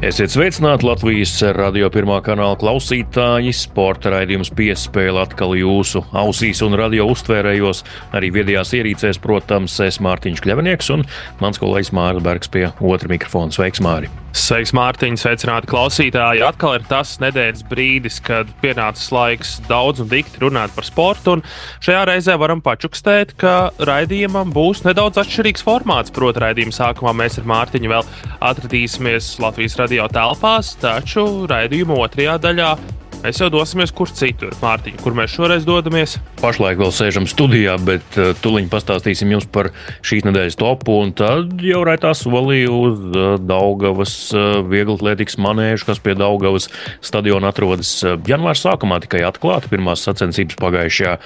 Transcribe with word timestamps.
Esiet 0.00 0.32
sveicināti 0.32 0.86
Latvijas 0.88 1.34
radio 1.52 1.90
pirmā 1.92 2.22
kanāla 2.24 2.56
klausītāji. 2.56 3.50
Sporta 3.52 4.08
raidījums 4.14 4.48
piespēle 4.56 5.20
atkal 5.20 5.52
jūsu 5.60 6.00
ausīs 6.16 6.62
un 6.64 6.78
radio 6.80 7.04
uztvērējos. 7.12 7.82
Arī 8.16 8.30
viedajās 8.32 8.72
ierīcēs, 8.78 9.20
protams, 9.20 9.76
es 9.84 10.00
Mārtiņš 10.00 10.40
Kļavnieks 10.46 10.88
un 10.96 11.04
mans 11.44 11.60
kolēģis 11.60 11.92
Mārcis 12.00 12.24
Bergs 12.24 12.48
pie 12.48 12.70
otra 12.80 13.12
mikrofona. 13.12 13.52
Sveiks, 13.52 13.84
Māri! 13.84 14.08
Sveiks, 14.30 14.70
Mārtiņ, 14.76 15.16
sveicināti 15.18 15.66
klausītāji. 15.70 16.44
Atkal 16.46 16.76
ir 16.78 16.84
tas 16.86 17.16
nedēļas 17.22 17.64
brīdis, 17.66 18.20
kad 18.22 18.50
pienācis 18.62 19.10
laiks 19.14 19.56
daudz 19.66 20.04
un 20.04 20.10
dikti 20.12 20.44
runāt 20.44 20.70
par 20.76 20.86
sportu. 20.86 21.36
Šajā 21.82 22.04
reizē 22.12 22.36
varam 22.38 22.62
pačukstēt, 22.62 23.34
ka 23.40 23.72
raidījumam 23.90 24.54
būs 24.54 24.84
nedaudz 24.86 25.18
atšķirīgs 25.24 25.66
formāts. 25.66 26.14
Proti, 26.14 26.44
raidījuma 26.46 26.76
sākumā 26.78 27.16
mēs 27.24 27.40
ar 27.42 27.50
Mārtiņu 27.50 27.90
vēl 27.90 28.06
atradīsimies 28.52 29.34
Latvijas 29.42 29.78
radio 29.82 30.06
telpās, 30.14 30.76
taču 30.78 31.26
raidījuma 31.50 31.98
otrajā 32.06 32.38
daļā 32.46 32.74
Mēs 33.20 33.36
jau 33.36 33.50
dosimies 33.52 33.90
kur 33.92 34.08
citur, 34.08 34.54
Mārtiņ, 34.62 34.94
kur 35.04 35.12
mēs 35.12 35.34
šoreiz 35.34 35.66
dodamies. 35.68 36.14
Pašlaik 36.40 36.78
vēl 36.80 36.92
sēžam 36.94 37.26
studijā, 37.28 37.74
bet 37.84 38.16
uh, 38.16 38.30
tuliņi 38.40 38.70
pastāstīsim 38.72 39.34
jums 39.34 39.44
par 39.52 39.68
šīs 40.00 40.24
nedēļas 40.24 40.56
topu. 40.56 40.94
Un 41.04 41.12
tad 41.12 41.60
jau 41.60 41.82
raitā 41.84 42.14
solī 42.16 42.62
uz 42.64 43.02
uh, 43.12 43.34
Daugavas 43.36 44.14
uh, 44.32 44.62
vieglatlētikas 44.64 45.36
manēžu, 45.36 45.84
kas 45.90 46.00
pie 46.00 46.14
Daugavas 46.16 46.70
stadiona 47.04 47.50
atrodas 47.52 47.90
janvāra 48.00 48.56
sākumā 48.56 49.02
tikai 49.04 49.20
atklāta. 49.28 49.68
Pirmās 49.68 50.06
sacensības 50.08 50.56
pagājušajā 50.62 51.18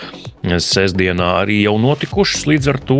sestdienā 0.64 1.30
arī 1.44 1.60
jau 1.62 1.76
notikušas, 1.80 2.42
līdz 2.50 2.72
ar 2.74 2.80
to 2.90 2.98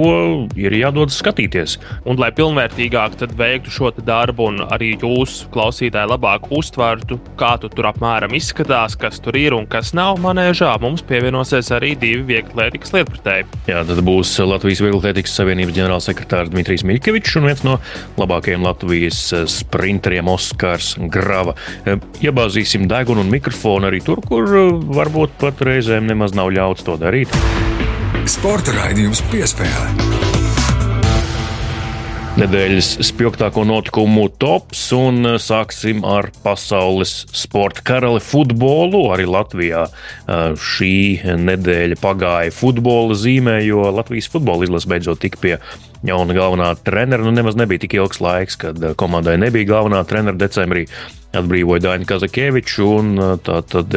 ir 0.55 0.79
jādodas 0.79 1.19
skatīties. 1.19 1.77
Un, 2.07 2.23
lai 2.23 2.31
pilnvērtīgāk 2.37 3.19
veiktu 3.35 3.75
šo 3.75 3.91
darbu 3.99 4.49
un 4.53 4.63
arī 4.71 4.95
jūs, 4.95 5.43
klausītāji, 5.53 6.13
labāk 6.15 6.47
uztvertu, 6.55 7.19
kā 7.41 7.57
tu 7.61 7.69
tur 7.75 7.91
apmēram 7.91 8.39
izskatās 8.39 8.84
skatās, 8.85 8.97
kas 9.15 9.21
tur 9.23 9.37
ir 9.37 9.55
un 9.55 9.67
kas 9.67 9.93
nav 9.95 10.19
manēžā, 10.23 10.73
mums 10.81 11.03
pievienosies 11.07 11.71
arī 11.75 11.95
divi 11.97 12.23
vieglatlētikas 12.29 12.93
lietpratēji. 12.95 13.47
Jā, 13.69 13.85
tad 13.87 14.01
būs 14.05 14.33
Latvijas 14.45 14.83
Vieglatlētikas 14.85 15.37
Savienības 15.39 15.77
ģenerālsekretārs 15.77 16.51
Dmitrijs 16.53 16.85
Miļkevičs 16.85 17.39
un 17.39 17.49
viens 17.49 17.65
no 17.65 17.79
labākajiem 18.21 18.65
Latvijas 18.65 19.21
sprinteriem 19.51 20.29
Oskars 20.29 20.95
Grava. 21.13 21.57
Iebāzīsim 22.25 22.89
degunu 22.91 23.25
un 23.25 23.33
mikrofonu 23.33 23.91
arī 23.91 24.03
tur, 24.05 24.23
kur 24.25 24.49
varbūt 24.95 25.39
pat 25.41 25.65
reizēm 25.65 26.09
nemaz 26.11 26.37
nav 26.37 26.53
ļauts 26.55 26.87
to 26.87 26.99
darīt. 27.01 27.33
Sporta 28.25 28.73
raidījums 28.73 29.21
piespēlē 29.33 30.24
nedēļas 32.41 32.89
spilgtāko 33.07 33.63
notikumu 33.69 34.27
tops, 34.43 34.83
un 34.97 35.23
uh, 35.29 35.37
sāksim 35.39 36.03
ar 36.09 36.31
pasaules 36.43 37.13
sporta 37.35 37.85
karali 37.87 38.23
futbolu. 38.25 39.05
Arī 39.15 39.29
Latvijā 39.31 39.85
uh, 39.87 40.55
šī 40.59 40.95
nedēļa 41.39 41.99
pagāja 42.03 42.55
futbola 42.55 43.17
zīmē, 43.19 43.61
jo 43.67 43.87
Latvijas 43.95 44.31
futbola 44.33 44.67
izlase 44.67 44.91
beidzot 44.91 45.23
tika 45.23 45.43
pie 45.45 45.57
jauna 46.05 46.37
galvenā 46.37 46.71
trenera. 46.85 47.25
Nu, 47.25 47.33
nemaz 47.35 47.59
nebija 47.59 47.85
tik 47.85 47.99
ilgs 47.99 48.23
laiks, 48.25 48.59
kad 48.61 48.81
uh, 48.83 48.95
komandai 48.99 49.37
nebija 49.41 49.73
galvenā 49.75 50.05
trenera 50.09 50.39
decembrī 50.39 50.87
atbrīvoja 51.35 51.83
Dāņu 51.83 52.09
Kazakeviču, 52.09 52.85
un 53.01 53.23
tā 53.43 53.57
tad 53.67 53.97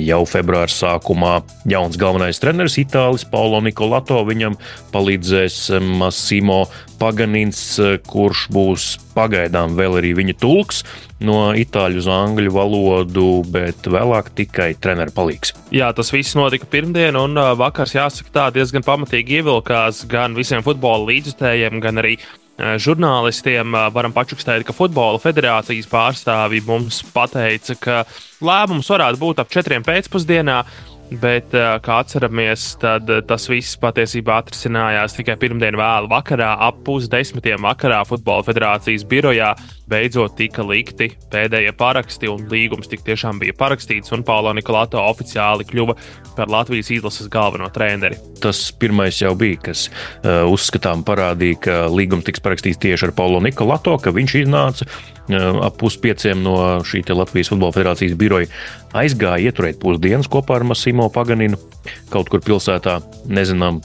jau 0.00 0.20
februāra 0.28 0.72
sākumā 0.72 1.34
jauns 1.68 1.98
galvenais 2.00 2.40
treneris 2.40 2.78
Itālis 2.80 3.26
Paulo 3.28 3.60
Nikolato 3.64 4.22
viņam 4.28 4.56
palīdzēs 4.94 5.58
Massimo 6.00 6.62
Paganins, 7.00 7.60
kurš 8.08 8.46
būs 8.52 8.88
pagaidām 9.16 9.76
vēl 9.76 10.00
arī 10.00 10.14
viņa 10.22 10.38
tulks 10.40 10.84
no 11.26 11.50
itāļu 11.56 12.00
uz 12.00 12.08
angļu 12.10 12.52
valodu, 12.54 13.28
bet 13.52 13.88
vēlāk 13.90 14.32
tikai 14.38 14.72
treneru 14.80 15.14
palīgs. 15.16 15.54
Jā, 15.74 15.90
tas 15.96 16.12
viss 16.14 16.36
notika 16.38 16.68
pirmdien, 16.70 17.18
un 17.20 17.36
vakars, 17.60 17.96
jāsaka, 17.98 18.32
tā 18.34 18.46
diezgan 18.56 18.86
pamatīgi 18.86 19.40
ievilkās 19.40 20.04
gan 20.10 20.36
visiem 20.38 20.64
futbola 20.66 21.10
līdzjutējiem, 21.10 21.82
gan 21.84 22.00
arī 22.02 22.16
žurnālistiem 22.60 23.74
varam 23.94 24.12
pačukstēt, 24.12 24.64
ka 24.66 24.74
Futbola 24.76 25.20
federācijas 25.22 25.88
pārstāvji 25.90 26.64
mums 26.66 27.00
pateica, 27.14 27.76
ka 27.80 28.00
lēmums 28.44 28.90
varētu 28.92 29.20
būt 29.20 29.42
ap 29.42 29.52
četriem 29.52 29.84
pēcpusdienā. 29.86 30.60
Bet, 31.10 31.50
kā 31.50 31.94
atceramies, 32.04 32.76
tad 32.78 33.08
tas 33.26 33.48
viss 33.50 33.74
patiesībā 33.82 34.36
atrisinājās 34.44 35.16
tikai 35.16 35.34
pirmdien 35.42 35.74
vēlu 35.78 36.06
vakarā, 36.12 36.52
ap 36.62 36.84
pusdesmitiem 36.86 37.66
vakarā 37.66 38.04
Futbola 38.06 38.46
federācijas 38.46 39.02
birojā. 39.10 39.50
Beidzot 39.90 40.36
tika 40.38 40.62
likti 40.62 41.08
pēdējie 41.32 41.72
paraksti, 41.74 42.30
un 42.30 42.46
līgums 42.52 42.86
tik 42.86 43.02
tiešām 43.02 43.40
bija 43.42 43.56
parakstīts, 43.58 44.14
un 44.14 44.22
Paulo 44.22 44.52
Nikolāto 44.54 45.02
oficiāli 45.02 45.66
kļuva 45.66 45.96
par 46.36 46.52
Latvijas 46.52 46.92
izlases 46.94 47.26
galveno 47.32 47.66
treneri. 47.74 48.20
Tas 48.38 48.68
pirmais 48.78 49.18
jau 49.18 49.34
bija, 49.34 49.58
kas 49.66 49.88
uh, 49.90 50.46
uzskatām 50.46 51.02
parādīja, 51.02 51.58
ka 51.66 51.80
līgums 51.90 52.28
tiks 52.28 52.44
parakstīts 52.44 52.78
tieši 52.86 53.10
ar 53.10 53.16
Paulo 53.18 53.42
Nikolāto, 53.42 53.98
ka 53.98 54.14
viņš 54.14 54.42
iznāca 54.44 54.86
ap 55.38 55.78
puspieciem 55.80 56.42
no 56.44 56.56
šī 56.86 57.02
Latvijas 57.10 57.52
Futbola 57.52 57.74
federācijas 57.76 58.16
biroja 58.18 58.50
aizgāja 58.96 59.50
ieturēt 59.50 59.80
pusdienas 59.82 60.28
kopā 60.30 60.58
ar 60.58 60.66
Masimo 60.66 61.08
Paganinu 61.12 61.58
kaut 62.10 62.30
kur 62.32 62.42
pilsētā. 62.44 62.98
Nezinām, 63.30 63.80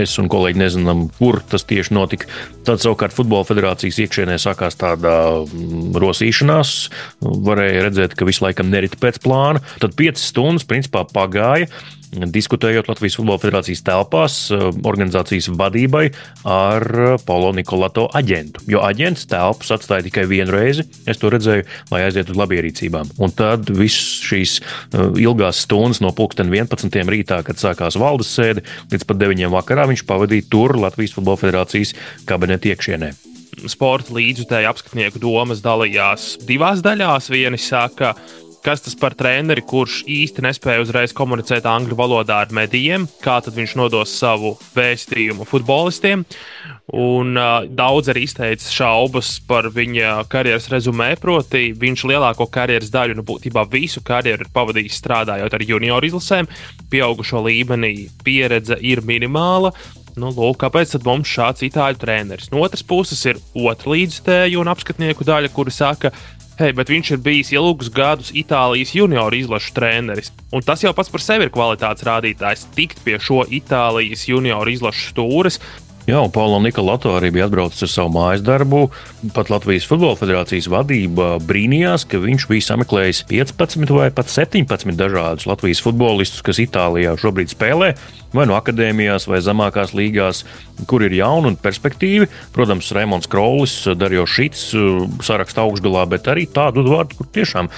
es 0.00 0.14
un 0.20 0.28
kolēģi 0.32 0.60
nezinām, 0.60 1.06
kur 1.18 1.40
tas 1.50 1.64
tieši 1.68 1.94
notika. 1.96 2.28
Tad 2.66 2.82
savukārt 2.84 3.16
Futbola 3.16 3.46
federācijas 3.48 3.98
iekšienē 4.04 4.38
sākās 4.42 4.78
tāda 4.80 5.16
mm, 5.42 5.96
rosīšanās. 6.04 6.76
Varēja 7.24 7.88
redzēt, 7.88 8.16
ka 8.18 8.28
visu 8.28 8.44
laikam 8.46 8.70
nerita 8.72 9.00
pēc 9.00 9.20
plāna. 9.24 9.64
Tad 9.82 9.96
piecas 9.98 10.28
stundas 10.30 10.68
principā 10.68 11.06
pagāja 11.10 11.70
diskutējot 12.34 12.88
Latvijas 12.90 13.16
Futbola 13.18 13.40
Federācijas 13.42 13.82
telpās 13.86 14.36
eh, 14.54 14.64
organizācijas 14.86 15.50
vadībai 15.58 16.04
ar 16.48 16.86
eh, 16.86 17.16
Paulo 17.26 17.52
Nikolato 17.56 18.06
aģentu. 18.14 18.64
Jo 18.70 18.84
aģents 18.86 19.26
telpas 19.30 19.74
atstāja 19.76 20.06
tikai 20.06 20.26
vienu 20.30 20.54
reizi, 20.54 20.86
es 21.10 21.20
to 21.20 21.32
redzēju, 21.32 21.66
lai 21.92 22.04
aizietu 22.06 22.34
uz 22.34 22.40
labierīcībām. 22.42 23.14
Un 23.24 23.34
tad 23.36 23.70
viss 23.74 24.22
šīs 24.28 24.56
eh, 24.60 25.04
ilgās 25.24 25.64
stundas 25.66 26.02
no 26.04 26.14
11. 26.14 27.02
rītā, 27.10 27.42
kad 27.46 27.60
sākās 27.60 27.98
valdes 28.00 28.32
sēde, 28.34 28.64
līdz 28.92 29.06
pat 29.08 29.20
9. 29.20 29.46
vakarā 29.54 29.88
viņš 29.90 30.06
pavadīja 30.08 30.50
tur 30.50 30.78
Latvijas 30.80 31.16
Futbola 31.16 31.40
Federācijas 31.40 31.94
kabineta 32.28 32.72
iekšienē 32.72 33.14
sporta 33.70 34.14
līdzjutēju 34.14 34.68
apskatnieku 34.70 35.20
domas 35.22 35.62
dalījās 35.64 36.34
divās 36.46 36.82
daļās. 36.84 37.30
Vieni 37.32 37.60
saka, 37.60 38.14
kas 38.64 38.80
tas 38.84 38.96
par 38.96 39.14
treneri, 39.18 39.62
kurš 39.64 40.02
īsti 40.10 40.44
nespēja 40.46 40.82
uzreiz 40.84 41.12
komunicēt 41.16 41.66
angļu 41.68 41.96
valodā 41.98 42.40
ar 42.44 42.52
medijiem, 42.56 43.06
kā 43.24 43.36
tad 43.44 43.56
viņš 43.58 43.74
nodos 43.76 44.14
savu 44.16 44.54
vēstījumu 44.76 45.46
futbolistiem. 45.48 46.24
Un 46.94 47.36
uh, 47.40 47.64
daudz 47.64 48.10
arī 48.12 48.24
izteica 48.26 48.68
šaubas 48.72 49.34
par 49.48 49.70
viņa 49.72 50.18
karjeras 50.32 50.68
rezumē, 50.72 51.14
proti, 51.20 51.70
viņš 51.80 52.06
lielāko 52.10 52.48
karjeras 52.52 52.92
daļu, 52.92 53.18
nu, 53.18 53.24
būtībā 53.26 53.66
visu 53.72 54.04
karjeru 54.04 54.46
ir 54.46 54.54
pavadījis 54.54 55.00
strādājot 55.00 55.56
ar 55.56 55.66
junioru 55.68 56.10
izlasēm. 56.10 56.48
Pieaugušo 56.92 57.44
līmenī 57.44 57.94
pieredze 58.24 58.80
ir 58.80 59.04
minimāla. 59.04 59.72
Nu, 60.14 60.28
lūk, 60.30 60.60
kāpēc 60.62 60.92
mums 61.02 61.26
šāds 61.26 61.64
itāļu 61.66 61.98
treneris? 61.98 62.52
No 62.52 62.62
otras 62.62 62.84
puses 62.86 63.18
ir 63.26 63.40
otra 63.58 63.96
līdzstēju 63.96 64.60
un 64.62 64.70
apskatnieku 64.70 65.26
daļa, 65.26 65.50
kuri 65.56 65.74
saka, 65.74 66.12
Hei, 66.54 66.70
bet 66.70 66.86
viņš 66.86 67.08
ir 67.16 67.18
bijis 67.18 67.48
ilgus 67.50 67.88
gadus 67.90 68.28
Itālijas 68.30 68.92
junioru 68.94 69.40
izlašu 69.40 69.72
treneris. 69.74 70.28
Un 70.54 70.62
tas 70.62 70.84
jau 70.84 70.92
pats 70.94 71.10
par 71.10 71.22
sevi 71.24 71.48
ir 71.48 71.50
kvalitātes 71.50 72.06
rādītājs. 72.06 72.68
Tikt 72.76 73.00
pie 73.02 73.16
šo 73.18 73.40
Itālijas 73.58 74.22
junioru 74.30 74.70
izlašu 74.70 75.08
stūres, 75.10 75.58
Jā, 76.04 76.18
un 76.20 76.28
Paulo 76.28 76.58
Nikolato 76.60 77.14
arī 77.16 77.30
bija 77.32 77.46
atbraucis 77.48 77.86
ar 77.86 77.88
savu 77.88 78.10
mājas 78.12 78.42
darbu. 78.44 78.82
Pat 79.32 79.48
Latvijas 79.48 79.86
Futbola 79.88 80.18
Federācijas 80.20 80.66
vadība 80.68 81.38
brīnījās, 81.40 82.04
ka 82.04 82.20
viņš 82.20 82.44
bija 82.50 82.66
sameklējis 82.66 83.22
15 83.30 83.88
vai 83.96 84.10
pat 84.12 84.28
17 84.28 84.98
dažādus 85.00 85.48
Latvijas 85.48 85.80
futbolistus, 85.80 86.44
kas 86.44 86.60
Itālijā 86.60 87.14
šobrīd 87.16 87.54
spēlē, 87.54 87.94
vai 88.36 88.44
no 88.50 88.58
akadēmijās, 88.58 89.24
vai 89.32 89.40
zemākās 89.46 89.96
līgās, 89.96 90.42
kur 90.90 91.06
ir 91.08 91.16
jauni 91.16 91.54
un 91.54 91.56
perspektīvi. 91.64 92.28
Protams, 92.52 92.92
Raimons 92.92 93.30
Kraulis, 93.32 93.80
Darjo 93.96 94.28
Šits 94.28 94.74
saraksta 95.24 95.64
augšgalā, 95.64 96.04
bet 96.12 96.28
arī 96.28 96.44
tādu 96.52 96.84
vārdu, 96.84 97.16
kur 97.22 97.32
tiešām 97.32 97.72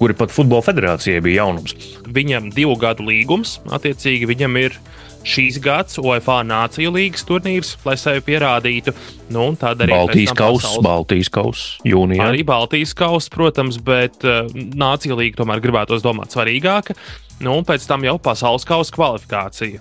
kuri 0.00 0.16
pat 0.18 0.34
Futbola 0.34 0.66
federācijai 0.66 1.22
bija 1.22 1.44
jaunums. 1.44 1.76
Viņam 2.10 2.50
divu 2.56 2.74
gadu 2.82 3.06
līgums, 3.12 3.60
attiecīgi 3.70 4.26
viņam 4.26 4.58
ir 4.58 4.80
šīs 5.26 5.58
gads 5.62 5.98
UEFA 6.00 6.40
Nāciju 6.46 6.92
līgas 6.94 7.24
turnīrs, 7.28 7.74
lai 7.86 7.96
sevi 8.00 8.22
pierādītu. 8.30 8.94
Nu, 9.34 9.50
tad 9.60 9.82
arī 9.84 9.94
Baltijas 9.94 10.34
kausa. 10.36 10.74
Baltijas 10.84 11.30
kausa, 11.32 11.80
jūnijā. 11.86 12.30
Arī 12.30 12.44
Baltijas 12.46 12.94
kausa, 12.98 13.32
protams, 13.34 13.80
bet 13.84 14.24
uh, 14.26 14.48
Nāciju 14.54 15.18
līga 15.20 15.42
tomēr 15.42 15.62
gribētos 15.64 16.04
domāt 16.06 16.34
svarīgāka. 16.34 16.96
Nu, 17.40 17.54
un 17.56 17.64
pēc 17.68 17.86
tam 17.88 18.04
jau 18.04 18.18
pasaules 18.20 18.66
kausa 18.68 18.96
kvalifikācija. 18.96 19.80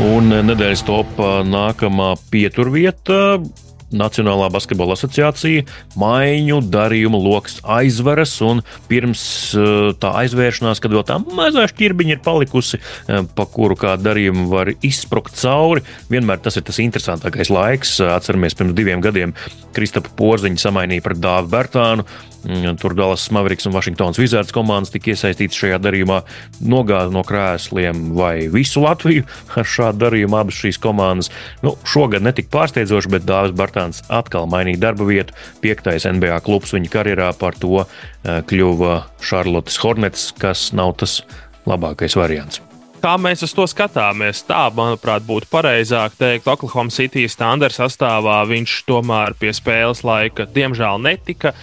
Un 0.00 0.32
nedēļas 0.46 0.84
topā 0.88 1.40
nākamā 1.44 2.14
pieturvieta 2.32 3.40
Nacionālā 3.90 4.46
basketbola 4.54 4.94
asociācija 4.94 5.64
maiņu 5.98 6.60
darījumu 6.70 7.18
lokus 7.24 7.58
aizveras, 7.64 8.36
un 8.46 8.62
pirms 8.90 9.22
eh, 9.58 9.90
tā 10.00 10.12
aizvēršanās, 10.22 10.82
kad 10.82 10.94
vēl 10.94 11.06
tā 11.08 11.18
mazā 11.24 11.66
šķirbiņa 11.70 12.16
ir 12.16 12.22
palikusi, 12.24 12.80
eh, 12.80 13.22
pa 13.34 13.46
kuru 13.50 13.78
kā 13.80 13.96
darījumu 14.00 14.46
var 14.52 14.72
izsprukt 14.76 15.34
cauri, 15.40 15.84
vienmēr 16.12 16.42
tas 16.44 16.60
ir 16.60 16.66
tas 16.68 16.80
interesantākais 16.82 17.50
laiks. 17.52 17.98
Atceramies, 18.10 18.56
pirms 18.58 18.76
diviem 18.78 19.02
gadiem 19.04 19.34
Kristapa 19.74 20.12
Porziņa 20.18 20.68
samainīja 20.68 21.04
pret 21.04 21.22
Dāvu 21.22 21.50
Bērtānu. 21.50 22.06
Mm, 22.40 22.78
tur 22.80 22.94
Dallas 22.96 23.26
Mavericks 23.30 23.66
un 23.68 23.74
Vašingtonas 23.74 24.16
Wizards 24.16 24.52
komandas 24.56 24.92
tika 24.94 25.12
iesaistītas 25.12 25.58
šajā 25.60 25.76
darījumā, 25.84 26.22
nogāza 26.64 27.12
no 27.12 27.20
krēsliem 27.26 28.14
vai 28.16 28.46
visu 28.48 28.80
Latviju 28.80 29.26
ar 29.60 29.68
šādu 29.68 30.00
darījumu 30.06 30.38
abas 30.40 30.56
šīs 30.62 30.80
komandas. 30.80 31.28
Nu, 31.60 31.74
šogad 31.84 32.24
netika 32.24 32.48
pārsteidzoši, 32.54 33.12
bet 33.12 33.28
Dāvis 33.28 33.52
Bartāns 33.80 34.02
atkal 34.12 34.48
mainīja 34.50 34.80
darba 34.80 35.06
vietu. 35.08 35.34
Piektais 35.60 36.04
NBA 36.04 36.40
klubs 36.44 36.74
viņa 36.74 36.90
karjerā 36.92 37.30
par 37.38 37.56
to 37.56 37.80
eh, 37.80 38.42
kļuva 38.44 39.06
Charlottes 39.20 39.78
Hornets, 39.80 40.32
kas 40.36 40.72
nav 40.76 40.98
tas 41.00 41.22
labākais 41.66 42.16
variants. 42.16 42.60
Kā 43.00 43.14
mēs 43.16 43.40
uz 43.46 43.54
to 43.56 43.64
skatāmies? 43.64 44.42
Tā, 44.44 44.66
manuprāt, 44.76 45.24
būtu 45.24 45.48
pareizāk 45.48 46.18
teikt, 46.20 46.48
Oklahoma 46.52 46.92
City 46.92 47.24
standarta 47.32 47.86
sastāvā 47.86 48.42
viņš 48.50 48.74
tomēr 48.84 49.32
pie 49.40 49.54
spēles 49.56 50.04
laika 50.04 50.44
diemžēl 50.44 51.00
netika 51.00 51.54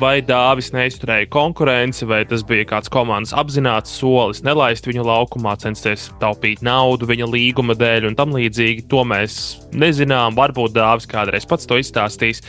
vai 0.00 0.20
Dāvis 0.24 0.70
neizturēja 0.74 1.28
konkurenci, 1.32 2.06
vai 2.08 2.22
tas 2.28 2.44
bija 2.46 2.66
kāds 2.68 2.90
komandas 2.92 3.34
apzināts 3.36 3.92
solis, 3.98 4.42
nelaist 4.46 4.86
viņu 4.88 5.04
laukumā, 5.06 5.54
censties 5.60 6.08
taupīt 6.22 6.62
naudu 6.64 7.08
viņa 7.10 7.28
līguma 7.28 7.76
dēļ 7.78 8.10
un 8.10 8.18
tam 8.18 8.34
līdzīgi. 8.36 8.86
To 8.92 9.04
mēs 9.08 9.38
nezinām. 9.76 10.36
Varbūt 10.38 10.74
Dāvis 10.76 11.08
kādreiz 11.10 11.46
pats 11.48 11.68
to 11.68 11.78
izstāstīs. 11.80 12.42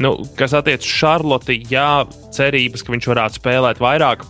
Nu, 0.00 0.16
kas 0.38 0.54
attiecas 0.56 0.86
uz 0.86 0.98
Šarloti, 1.00 1.60
jā, 1.70 2.04
cerības, 2.34 2.84
ka 2.84 2.94
viņš 2.94 3.08
varētu 3.10 3.40
spēlēt 3.40 3.82
vairāk. 3.82 4.24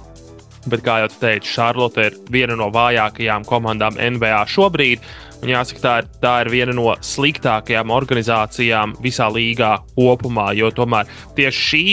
Bet, 0.69 0.83
kā 0.85 0.99
jau 1.01 1.11
teicu, 1.13 1.49
Šarlote 1.49 2.11
ir 2.11 2.17
viena 2.33 2.57
no 2.59 2.69
vājākajām 2.75 3.47
komandām 3.49 3.97
NBA 3.97 4.45
šobrīd. 4.51 5.05
Un 5.41 5.49
jāsaka, 5.55 5.81
tā 5.81 5.93
ir, 6.03 6.09
tā 6.21 6.33
ir 6.43 6.51
viena 6.53 6.75
no 6.77 6.93
sliktākajām 7.01 7.93
organizācijām 7.97 8.99
visā 9.01 9.31
līgā 9.33 9.79
kopumā, 9.95 10.51
jo 10.59 10.69
tomēr 10.77 11.09
tieši 11.39 11.69
šī 11.71 11.85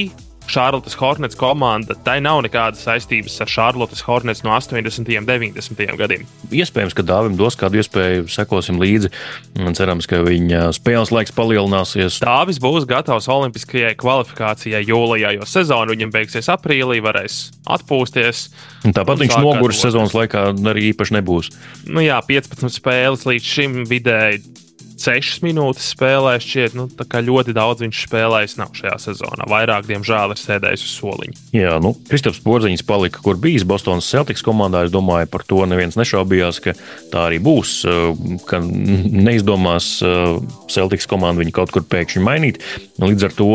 Šarlotas 0.47 0.95
Hornets 0.99 1.37
komanda, 1.37 1.95
tai 2.05 2.17
nav 2.23 2.39
nekādas 2.45 2.83
saistības 2.85 3.35
ar 3.43 3.51
Šarlotas 3.51 4.03
Hornets 4.07 4.43
no 4.45 4.53
80. 4.55 5.03
un 5.19 5.27
90. 5.27 5.95
gadiem. 5.99 6.25
Iespējams, 6.51 6.95
ka 6.95 7.05
Dāvim 7.07 7.35
dos 7.39 7.57
kādu 7.59 7.81
iespēju, 7.81 8.27
sekosim 8.31 8.79
līdzi. 8.81 9.11
Cerams, 9.77 10.07
ka 10.09 10.21
viņa 10.25 10.69
spēles 10.77 11.11
laiks 11.13 11.35
palielināsies. 11.35 12.21
Dāvis 12.23 12.61
būs 12.63 12.87
gatavs 12.89 13.27
Olimpiskajai 13.31 13.95
kvalifikācijai 13.99 14.83
jūlijā, 14.87 15.33
jo 15.37 15.47
sezona 15.49 15.91
viņam 15.93 16.13
beigsies 16.15 16.51
aprīlī, 16.53 17.01
varēs 17.03 17.39
atpūsties. 17.77 18.47
Tāpat 18.87 19.25
viņš 19.25 19.39
noguris 19.43 19.83
sezonas 19.83 20.15
laikā 20.17 20.49
arī 20.71 20.89
īpaši 20.93 21.19
nebūs. 21.19 21.51
Nu 21.91 22.03
jā, 22.05 22.21
15 22.23 22.71
spēles 22.79 23.27
līdz 23.27 23.51
šim 23.57 23.83
vidēji 23.89 24.66
6 24.97 25.43
minūtes 25.45 25.91
spēlē. 25.93 26.35
Šķiet, 26.41 26.75
nu, 26.77 26.87
ļoti 27.27 27.55
daudz 27.55 27.83
viņš 27.85 28.01
spēlējis 28.07 28.57
nav 28.59 28.73
šajā 28.77 28.97
sezonā. 29.05 29.47
Vairāk, 29.49 29.87
diemžēl, 29.89 30.33
ir 30.33 30.41
sēdējis 30.41 30.85
uz 30.87 30.95
soliņa. 30.97 31.37
Jā, 31.55 31.75
nu, 31.83 31.93
Kristaps 32.09 32.41
Porziņš 32.45 32.83
palika, 32.87 33.21
kur 33.23 33.39
bijis 33.41 33.65
Bostonas 33.67 34.09
Celtics 34.09 34.45
komandā. 34.45 34.85
Es 34.87 34.93
domāju, 34.93 35.29
par 35.31 35.45
to 35.47 35.63
neviens 35.69 35.97
nešaubījās, 35.99 36.61
ka 36.65 36.75
tā 37.13 37.27
arī 37.29 37.39
būs. 37.43 37.79
Ka 38.49 38.61
neizdomās 38.61 39.97
Celtics 40.73 41.09
komanda 41.09 41.43
viņu 41.43 41.55
kaut 41.55 41.73
kur 41.75 41.85
pēkšņi 41.87 42.23
mainīt. 42.25 42.61
Līdz 43.01 43.29
ar 43.29 43.37
to 43.37 43.51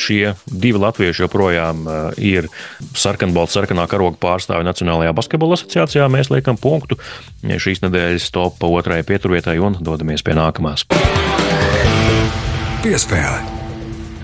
šie 0.00 0.34
divi 0.46 0.80
latvieši 0.80 1.24
joprojām 1.26 1.84
uh, 1.86 2.00
ir 2.16 2.48
sarkanbalta, 2.96 3.58
sarkanā 3.58 3.86
karoga 3.90 4.20
pārstāvi 4.22 4.66
Nacionālajā 4.68 5.14
basketbola 5.16 5.58
asociācijā. 5.58 6.08
Mēs 6.12 6.32
liekam 6.32 6.58
punktu 6.60 6.98
šīs 7.44 7.84
nedēļas 7.84 8.30
topā 8.34 8.72
otrajai 8.80 9.06
pieturvietai 9.08 9.58
un 9.62 9.78
dodamies 9.80 10.24
pie 10.26 10.36
nākamās. 10.38 10.86
Piespēle! 12.80 13.60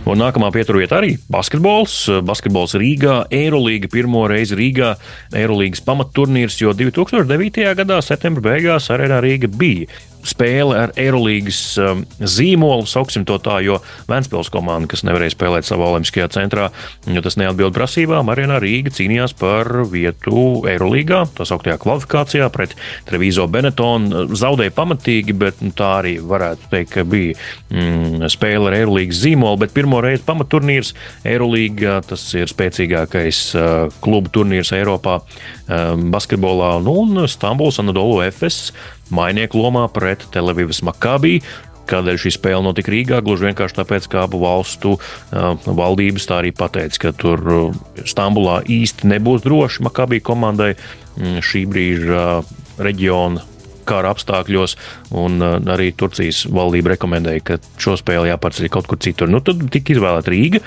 Un 0.07 0.21
nākamā 0.23 0.53
pieturvieta 0.55 1.01
arī 1.01 1.17
basketbols. 1.35 1.95
Basketbols 2.23 2.77
Rīgā, 2.79 3.25
Eirolandā 3.35 3.89
pirmo 3.91 4.23
reizi 4.31 4.55
Rīgā, 4.55 4.93
Eirolandas 5.35 5.83
pamatturnīrs, 5.83 6.61
jo 6.61 6.71
2009. 6.79 7.65
gadā, 7.81 7.99
septembra 8.07 8.45
beigās, 8.53 8.87
Arēnā 8.95 9.19
Rīga 9.25 9.51
bija 9.51 9.91
spēle 10.27 10.77
ar 10.79 10.93
Eirolandes 10.99 11.61
um, 11.81 12.03
zīmolu, 12.21 12.87
sauksim 12.89 13.27
to 13.29 13.39
tā, 13.43 13.59
jo 13.65 13.79
Vēnspils 14.11 14.51
komanda, 14.53 14.89
kas 14.91 15.05
nevarēja 15.07 15.35
spēlēt 15.35 15.69
savā 15.69 15.89
Olimpiskajā 15.93 16.29
centrā, 16.35 16.69
jo 17.11 17.23
tas 17.25 17.39
neatbild 17.41 17.75
prasībām, 17.77 18.31
Arēnā 18.33 18.59
Rīga 18.63 18.93
cīnījās 18.95 19.37
par 19.39 19.71
vietu 19.91 20.67
Eirolandā, 20.71 21.25
tā 21.37 21.47
sauktajā 21.49 21.79
kvalifikācijā 21.83 22.49
pret 22.55 22.77
Trevizo 23.09 23.47
Benetonu. 23.51 24.27
Zaudēja 24.37 24.75
pamatīgi, 24.77 25.37
bet 25.37 25.63
nu, 25.65 25.73
tā 25.77 25.93
arī 26.01 26.17
varētu 26.23 26.71
teikt, 26.73 26.93
ka 26.97 27.07
bija 27.09 27.37
mm, 27.71 28.27
spēle 28.33 28.71
ar 28.71 28.79
Eirolandes 28.81 29.23
zīmolu, 29.23 29.63
bet 29.65 29.75
pirmo 29.77 30.03
reizi 30.05 30.25
pamatturnīrs 30.27 30.95
Eirolandā, 31.27 32.01
tas 32.11 32.27
ir 32.37 32.51
spēcīgākais 32.51 33.43
uh, 33.57 33.75
klubu 34.05 34.33
turnīrs 34.35 34.75
Eiropā 34.77 35.21
um, 35.23 36.09
basketbolā, 36.15 36.77
nu, 36.85 37.01
un 37.05 37.27
Stambuls 37.31 37.81
Anadolu 37.83 38.23
FS 38.31 38.73
mainieku 39.15 39.61
lomā 39.61 39.87
pret 39.93 40.27
Televīvas 40.35 40.83
Makabī. 40.87 41.39
Kādēļ 41.87 42.19
šī 42.19 42.33
spēle 42.35 42.65
notika 42.67 42.91
Rīgā? 42.91 43.21
Gluži 43.23 43.47
vienkārši 43.47 43.79
tāpēc, 43.79 44.09
ka 44.11 44.25
abu 44.27 44.41
valstu 44.43 44.97
uh, 44.99 45.53
valdības 45.67 46.27
tā 46.27 46.41
arī 46.43 46.51
pateica, 46.57 47.07
ka 47.07 47.13
tur 47.15 47.43
uh, 47.47 47.83
Stambulā 48.03 48.61
īsti 48.67 49.07
nebūs 49.13 49.47
droši 49.47 49.87
Makabī 49.87 50.19
komandai 50.25 50.73
mm, 50.75 51.39
šī 51.47 51.63
brīža 51.71 52.25
uh, 52.41 52.57
reģiona 52.83 53.45
kara 53.87 54.11
apstākļos, 54.11 54.75
un 55.15 55.39
uh, 55.39 55.57
arī 55.77 55.93
Turcijas 55.95 56.43
valdība 56.51 56.97
rekomendēja, 56.97 57.45
ka 57.47 57.59
šo 57.79 57.95
spēli 58.01 58.33
jāpārceļ 58.33 58.71
kaut 58.75 58.91
kur 58.91 58.99
citur. 59.03 59.31
Nu, 59.31 59.39
tad 59.47 59.63
tika 59.71 59.95
izvēlēta 59.95 60.35
Rīga, 60.35 60.63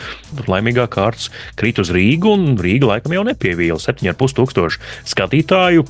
laimīgā 0.48 0.88
kārtas 0.92 1.28
krīt 1.60 1.84
uz 1.84 1.92
Rīgu, 1.96 2.32
un 2.38 2.56
Rīga 2.64 2.94
laikam 2.94 3.18
jau 3.18 3.28
nepievīla 3.28 3.82
7,5 3.84 4.40
tūkstošu 4.40 4.86
skatītāju 5.12 5.84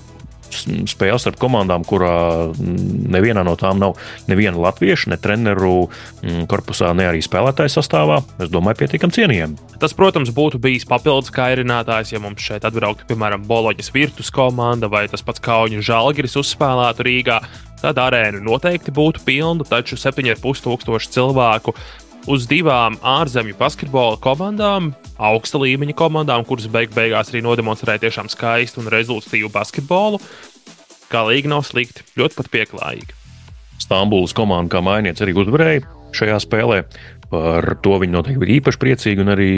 spēles 0.50 1.28
ar 1.30 1.38
komandām, 1.40 1.86
kurā 1.88 2.50
nevienā 2.60 3.44
no 3.48 3.56
tām 3.60 3.80
nav 3.82 3.98
neviena 4.30 4.58
latvieša, 4.60 5.14
ne 5.14 5.20
treneru 5.22 5.74
mm, 5.88 6.46
korpusā, 6.52 6.92
ne 6.98 7.08
arī 7.10 7.24
spēlētāju 7.26 7.74
sastāvā. 7.74 8.20
Es 8.42 8.52
domāju, 8.54 8.82
pietiekami 8.84 9.16
cienījami. 9.16 9.70
Tas, 9.82 9.96
protams, 9.98 10.34
būtu 10.36 10.62
bijis 10.62 10.88
papildus 10.90 11.34
kairinātājs, 11.36 12.14
ja 12.16 12.24
mums 12.24 12.44
šeit 12.44 12.68
atbrauktu, 12.68 13.08
piemēram, 13.10 13.46
Boloģas 13.50 13.94
virtus 13.96 14.34
komanda 14.34 14.90
vai 14.92 15.08
tas 15.12 15.24
pats 15.26 15.44
Kauņu 15.44 15.84
Žalgiris 15.86 16.38
uzspēlētu 16.40 17.08
Rīgā. 17.08 17.40
Tad 17.80 18.00
arēna 18.02 18.42
noteikti 18.44 18.92
būtu 18.92 19.24
pilna, 19.24 19.64
taču 19.64 19.96
7,5 19.96 20.66
tūkstoši 20.66 21.14
cilvēku 21.16 21.76
uz 22.28 22.48
divām 22.50 22.98
ārzemju 23.06 23.56
basketbola 23.60 24.18
komandām, 24.22 24.92
augsta 25.16 25.62
līmeņa 25.62 25.96
komandām, 26.00 26.44
kuras 26.48 26.68
beig 26.72 26.92
beigās 26.96 27.32
arī 27.32 27.44
nodemonstrēja 27.46 28.04
tiešām 28.08 28.32
skaistu 28.32 28.84
un 28.84 28.92
rezultātīvu 28.92 29.52
basketbolu. 29.54 30.20
Galīgi 31.10 31.50
nav 31.50 31.64
slikti, 31.66 32.04
ļoti 32.20 32.38
pat 32.38 32.52
pieklājīgi. 32.54 33.16
Stambulas 33.80 34.36
komanda 34.36 34.76
kā 34.76 34.84
mainiec 34.86 35.22
arī 35.24 35.38
uzvarēja 35.40 35.88
šajā 36.16 36.42
spēlē. 36.44 36.84
Par 37.30 37.76
to 37.86 38.00
viņi 38.02 38.16
noteikti 38.16 38.42
bija 38.42 38.58
īpaši 38.58 38.80
priecīgi, 38.82 39.22
un 39.22 39.30
arī 39.36 39.50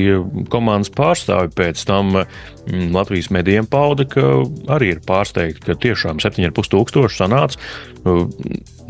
komandas 0.52 0.92
pārstāvi 0.92 1.54
pēc 1.56 1.86
tam 1.88 2.10
mm, 2.18 2.90
Latvijas 2.92 3.32
medijiem 3.32 3.70
pauda, 3.72 4.04
ka 4.12 4.42
arī 4.76 4.92
ir 4.98 5.00
pārsteigti, 5.08 5.64
ka 5.70 5.78
tiešām 5.80 6.20
7,5 6.20 6.72
tūkstoši 6.74 7.22
sanāca. 7.22 7.62
Nu, 8.04 8.28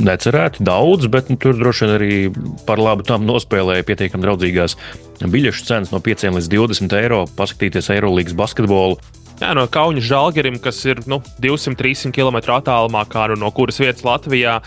necerēti 0.01 0.65
daudz, 0.65 1.05
bet 1.13 1.29
nu, 1.29 1.37
tur 1.37 1.57
droši 1.59 1.85
vien 1.85 1.95
arī 1.99 2.19
par 2.65 2.81
labu 2.81 3.05
tam 3.05 3.27
nospēlēja 3.29 3.85
pietiekami 3.85 4.25
draudzīgās 4.25 4.77
biļešu 5.21 5.67
cenas 5.67 5.93
no 5.93 6.01
5 6.01 6.31
līdz 6.39 6.49
20 6.49 6.97
eiro, 6.97 7.25
paskatīties 7.37 7.91
Eirolandes 7.93 8.37
basketbolu. 8.37 8.97
Jā, 9.41 9.55
no 9.57 9.63
Kaunas 9.73 10.05
žēlgerim, 10.05 10.59
kas 10.61 10.83
ir 10.85 10.99
nu, 11.09 11.17
200-300 11.41 12.13
km 12.13 12.37
attālumā, 12.53 13.07
kā 13.09 13.25
nu 13.31 13.39
no 13.41 13.49
kuras 13.53 13.79
vietas 13.81 14.05
Latvijā, 14.05 14.59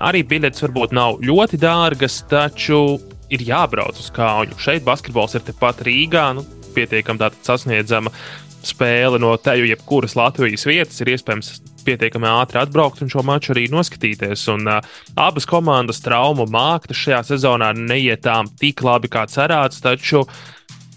arī 0.00 0.22
biļetes 0.24 0.64
varbūt 0.64 0.94
nav 0.96 1.18
ļoti 1.24 1.60
dārgas, 1.60 2.22
taču 2.30 2.98
ir 3.32 3.44
jābrauc 3.44 3.98
uz 4.00 4.10
Kaunu. 4.14 4.56
Šeit 4.60 4.84
basketbols 4.86 5.36
ir 5.38 5.44
tepat 5.46 5.82
Rīgā, 5.86 6.30
nu, 6.36 6.44
pietiekami 6.74 7.30
sasniedzama. 7.42 8.12
spēli 8.64 9.18
no 9.20 9.34
teju 9.36 9.66
jebkuras 9.68 10.14
Latvijas 10.16 10.64
vietas 10.64 11.00
ir 11.04 11.10
iespējams 11.12 11.50
pietiekami 11.84 12.24
ātri 12.30 12.56
atbraukt 12.62 13.02
un 13.04 13.10
šo 13.12 13.20
maču 13.20 13.52
arī 13.52 13.66
noskatīties. 13.68 14.46
Un, 14.54 14.64
uh, 14.72 14.80
abas 15.20 15.44
komandas 15.44 16.00
traumu 16.00 16.46
māktas 16.48 16.96
šajā 16.96 17.20
sezonā 17.28 17.74
neietām 17.76 18.48
tik 18.60 18.80
labi 18.86 19.10
kā 19.12 19.26
cerēts, 19.28 19.82
taču 19.84 20.24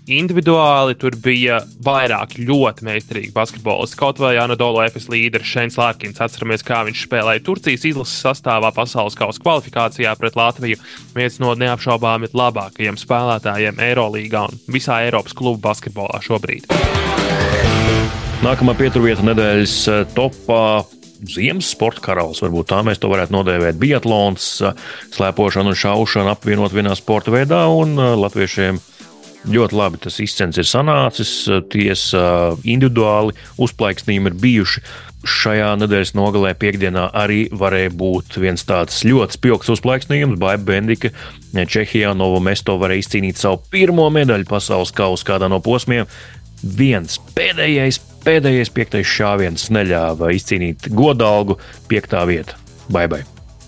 individuāli 0.08 0.96
tur 1.00 1.16
bija 1.20 1.60
vairāk 1.84 2.38
ļoti 2.40 2.86
meistarīgi 2.88 3.34
basketbolisti. 3.36 3.98
Kaut 4.00 4.22
vai 4.24 4.36
Anadolu 4.40 4.82
Efes 4.86 5.10
līderis 5.12 5.52
Šēns 5.52 5.78
Lārkins. 5.80 6.22
Atceramies, 6.24 6.64
kā 6.66 6.82
viņš 6.88 7.04
spēlēja 7.08 7.44
Turcijas 7.46 7.86
izlases 7.90 8.24
sastāvā 8.24 8.72
pasaules 8.76 9.18
kausa 9.20 9.44
kvalifikācijā 9.44 10.16
pret 10.20 10.40
Latviju. 10.40 10.80
Viens 11.18 11.40
no 11.44 11.54
neapšaubāmi 11.60 12.32
labākajiem 12.34 13.00
spēlētājiem 13.00 13.84
Eirolandā 13.84 14.48
un 14.48 14.62
visā 14.72 15.02
Eiropas 15.06 15.36
klubu 15.38 15.62
basketbolā 15.68 16.22
šobrīd. 16.24 16.70
Nākamā 18.46 18.78
pieturvieta 18.78 19.26
nedēļas 19.26 19.80
eh, 19.92 20.06
topā. 20.16 20.86
Ziemas 21.18 21.72
sporta 21.74 22.04
karalis, 22.06 22.44
varbūt 22.44 22.68
tā 22.70 22.84
mēs 22.86 23.00
to 23.02 23.10
varētu 23.10 23.34
nodēvēt. 23.34 23.80
Biatlons, 23.82 24.46
eh, 24.62 24.84
slēpošana 25.16 25.74
un 25.74 25.80
šaušana 25.82 26.36
apvienot 26.38 26.76
vienā 26.78 26.94
sporta 26.96 27.34
veidā, 27.34 27.64
un 27.74 27.98
eh, 27.98 28.14
latviešiem 28.22 28.78
ļoti 29.52 29.78
labi 29.78 30.00
tas 30.04 30.20
izcens 30.24 30.58
ir 30.60 30.68
sanācis. 30.68 31.34
Tiesa 31.72 32.24
individuāli 32.68 33.36
uzplaiksnījumi 33.62 34.34
ir 34.34 34.42
bijuši. 34.44 34.84
Šajā 35.28 35.72
nedēļas 35.82 36.14
nogalē, 36.16 36.54
piekdienā, 36.56 37.08
arī 37.18 37.48
varēja 37.52 37.90
būt 38.00 38.38
viens 38.40 38.64
tāds 38.68 39.02
ļoti 39.08 39.36
spilgts 39.36 39.72
uzplaiksnījums. 39.74 40.38
Baiba 40.40 40.70
Bendika 40.70 41.12
Čehijā 41.52 42.14
Novo 42.16 42.40
Mesto 42.44 42.78
varēja 42.80 43.04
izcīnīt 43.04 43.42
savu 43.42 43.60
pirmo 43.74 44.08
medaļu 44.14 44.48
pasaules 44.48 44.94
kausa 44.96 45.34
kādā 45.34 45.50
no 45.52 45.60
posmiem 45.64 46.08
viens 46.64 47.18
pēdējais, 47.36 48.00
pēdējais 48.26 48.72
piektais 48.74 49.10
šāviens 49.10 49.70
neļāva 49.74 50.32
izcīnīt 50.36 50.90
godalgu 50.94 51.58
piektā 51.90 52.24
vieta. 52.30 52.58
Bye! 52.94 53.26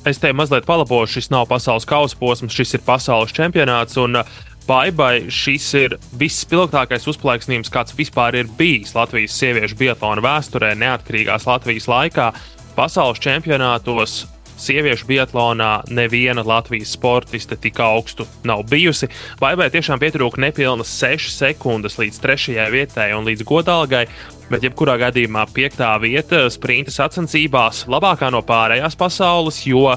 Es 0.07 0.17
te 0.21 0.31
mazliet 0.33 0.65
palabošu, 0.65 1.17
šis 1.17 1.27
nav 1.33 1.49
pasaules 1.49 1.85
kausa 1.87 2.15
posms, 2.19 2.55
šis 2.55 2.77
ir 2.77 2.83
pasaules 2.85 3.33
čempionāts. 3.35 3.97
Un 3.99 4.21
Baibai 4.67 5.29
šis 5.33 5.67
ir 5.79 5.95
visspilgtākais 6.19 7.07
uzplaiksnījums, 7.09 7.71
kāds 7.73 7.95
vispār 7.97 8.37
ir 8.41 8.49
bijis 8.59 8.93
Latvijas 8.97 9.37
sieviešu 9.39 9.79
biatlona 9.79 10.21
vēsturē, 10.25 10.75
neatkarīgās 10.77 11.47
Latvijas 11.49 11.89
laikā. 11.89 12.31
Pasaules 12.77 13.21
čempionātos 13.23 14.25
sieviešu 14.59 15.07
biatlonā 15.09 15.71
neviena 15.89 16.43
Latvijas 16.45 16.91
sportiste 16.93 17.55
tik 17.55 17.79
augstu 17.79 18.27
nav 18.43 18.65
bijusi. 18.69 19.09
Baibai 19.39 19.69
tiešām 19.73 20.01
pietrūka 20.01 20.41
nepilnas 20.43 20.91
6 20.99 21.31
sekundes 21.37 21.97
līdz 21.99 22.19
trešajai 22.23 22.69
vietai 22.73 23.09
un 23.17 23.27
līdz 23.27 23.47
godalgai. 23.47 24.05
Bet, 24.49 24.63
jebkurā 24.65 24.95
gadījumā, 24.97 25.43
piektā 25.53 25.91
vieta 26.01 26.47
sprinta 26.49 26.91
sacensībās 26.93 27.83
labākā 27.89 28.31
no 28.33 28.41
pārējās 28.41 28.97
pasaules, 28.97 29.61
jo 29.69 29.91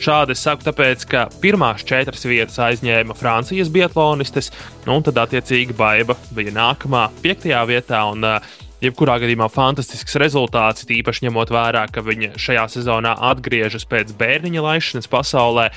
Šādi 0.00 0.32
es 0.32 0.40
saku, 0.40 0.64
tāpēc, 0.64 1.04
ka 1.10 1.26
pirmās 1.42 1.84
četras 1.84 2.24
vietas 2.24 2.56
aizņēma 2.64 3.16
Francijas 3.18 3.68
biatlonistes, 3.72 4.48
nu, 4.86 4.96
un 4.96 5.04
tad, 5.04 5.20
attiecīgi, 5.26 5.76
Baiba 5.76 6.16
bija 6.32 6.54
nākamā 6.56 7.10
piektajā 7.20 7.60
vietā. 7.68 8.00
Un, 8.08 8.24
uh, 8.24 8.58
jebkurā 8.80 9.18
gadījumā 9.20 9.48
fantastisks 9.52 10.16
rezultāts, 10.20 10.86
īpaši 10.88 11.26
ņemot 11.26 11.52
vērā, 11.52 11.86
ka 11.92 12.04
viņa 12.04 12.32
šajā 12.40 12.66
sezonā 12.76 13.16
atgriežas 13.30 13.84
pēc 13.88 14.14
bērniņa 14.20 14.64
laišanas 14.64 15.10
pasaulē. 15.10 15.68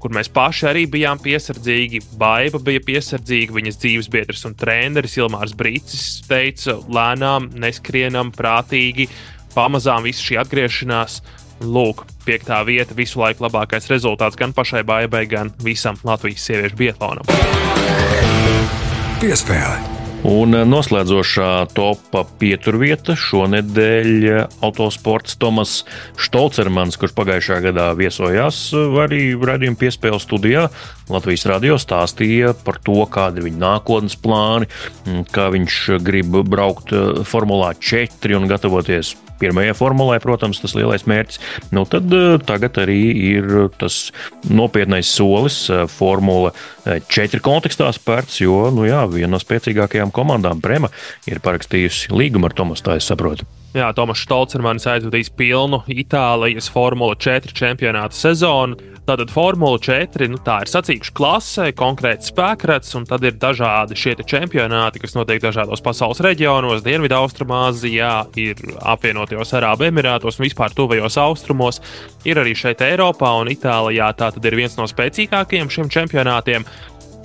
Kur 0.00 0.14
mēs 0.16 0.30
paši 0.32 0.64
arī 0.70 0.86
bijām 0.88 1.18
piesardzīgi, 1.20 2.00
Baiba 2.20 2.60
bija 2.64 2.80
piesardzīga, 2.86 3.52
viņas 3.56 3.80
dzīves 3.82 4.08
biedrs 4.12 4.46
un 4.48 4.54
treneris 4.56 5.18
Ilmārs 5.20 5.52
Brīsis 5.56 6.22
teica, 6.28 6.78
lēnām, 6.88 7.50
neskrienam, 7.60 8.32
prātīgi, 8.32 9.10
pamazām 9.52 10.08
viss 10.08 10.24
šī 10.24 10.40
atgriešanās. 10.40 11.20
Lūk, 11.60 12.06
piektā 12.24 12.62
vieta, 12.64 12.96
visu 12.96 13.20
laiku 13.20 13.44
labākais 13.44 13.90
rezultāts 13.92 14.38
gan 14.40 14.54
pašai 14.56 14.80
Baibai, 14.88 15.26
gan 15.28 15.52
visam 15.60 16.00
Latvijas 16.08 16.48
sieviešu 16.48 16.80
biatlonam. 16.80 17.28
Piespēle! 19.20 20.00
Un 20.20 20.52
eh, 20.52 20.66
noslēdzošā 20.68 21.72
topā 21.72 22.22
pieturvieta 22.40 23.14
šonadēļ 23.16 24.10
eh, 24.28 24.42
autosports 24.64 25.38
Tomas 25.40 25.78
Stolcermans, 26.20 26.98
kurš 27.00 27.14
pagājušā 27.16 27.60
gadā 27.64 27.86
viesojās 27.96 28.58
eh, 28.76 28.98
arī 29.00 29.22
radījuma 29.36 29.80
piespēles 29.80 30.28
studijā. 30.28 30.66
Latvijas 31.08 31.46
radio 31.48 31.78
stāstīja 31.80 32.52
par 32.66 32.82
to, 32.84 32.98
kādi 33.08 33.40
ir 33.40 33.48
viņa 33.48 33.64
nākotnes 33.64 34.18
plāni, 34.20 34.68
kā 35.32 35.48
viņš 35.56 35.80
grib 36.04 36.36
braukt 36.52 36.92
Formulā 37.28 37.72
4 37.80 38.36
un 38.36 38.48
gatavoties 38.50 39.16
pirmajai 39.40 39.76
formulai, 39.76 40.18
protams, 40.22 40.60
tas 40.62 40.76
lielais 40.78 41.06
mērķis. 41.10 41.40
Nu, 41.74 41.86
tad 41.88 42.12
eh, 42.16 42.36
tagad 42.46 42.80
arī 42.82 43.00
ir 43.34 43.48
tas 43.80 44.02
nopietnais 44.48 45.10
solis 45.10 45.62
eh, 45.70 45.86
Formula 45.90 46.52
4 46.86 47.42
kontekstā 47.44 47.90
spērts, 47.94 48.40
jo 48.44 48.68
nu, 48.74 48.86
jā, 48.88 49.04
viena 49.12 49.34
no 49.36 49.42
spēcīgākajām 49.42 50.12
komandām, 50.14 50.62
Prema, 50.64 50.90
ir 51.30 51.42
parakstījusi 51.44 52.14
līgumu 52.14 52.50
ar 52.50 52.56
Tomasu, 52.56 52.88
tā 52.88 53.00
es 53.00 53.08
saprotu. 53.10 53.48
Jā, 53.70 53.92
Tomas 53.94 54.18
Stolcermanis 54.24 54.88
aizvadīs 54.90 55.28
pilnu 55.38 55.84
Itālijas 55.94 56.66
Formula 56.74 57.14
4 57.14 57.52
čempionāta 57.54 58.18
sezonu. 58.18 58.74
Tātad 59.06 59.30
Formula 59.30 59.78
4 59.78 60.26
nu, 60.30 60.40
tā 60.42 60.56
ir 60.64 60.70
sacīkšu 60.70 61.14
klase, 61.14 61.68
konkrēts 61.78 62.32
spēkrats, 62.32 62.96
un 62.98 63.06
tad 63.06 63.22
ir 63.26 63.38
dažādi 63.38 63.94
šie 63.98 64.16
čempionāti, 64.26 64.98
kas 65.02 65.14
notiek 65.14 65.38
dažādos 65.42 65.82
pasaules 65.86 66.18
reģionos, 66.26 66.82
Dienvidu-Austrumāzijā, 66.86 68.12
ir 68.42 68.58
apvienotajos 68.82 69.54
Arābu 69.60 69.86
Emirātos 69.86 70.40
un 70.40 70.48
vispār 70.48 70.74
tuvajos 70.74 71.20
austrumos. 71.22 71.78
Ir 72.26 72.42
arī 72.42 72.56
šeit 72.58 72.82
Eiropā 72.82 73.36
un 73.38 73.54
Itālijā. 73.54 74.10
Tā 74.18 74.34
tad 74.34 74.50
ir 74.50 74.58
viens 74.58 74.74
no 74.78 74.90
spēcīgākajiem 74.90 75.70
šiem 75.70 75.94
čempionātiem. 75.94 76.66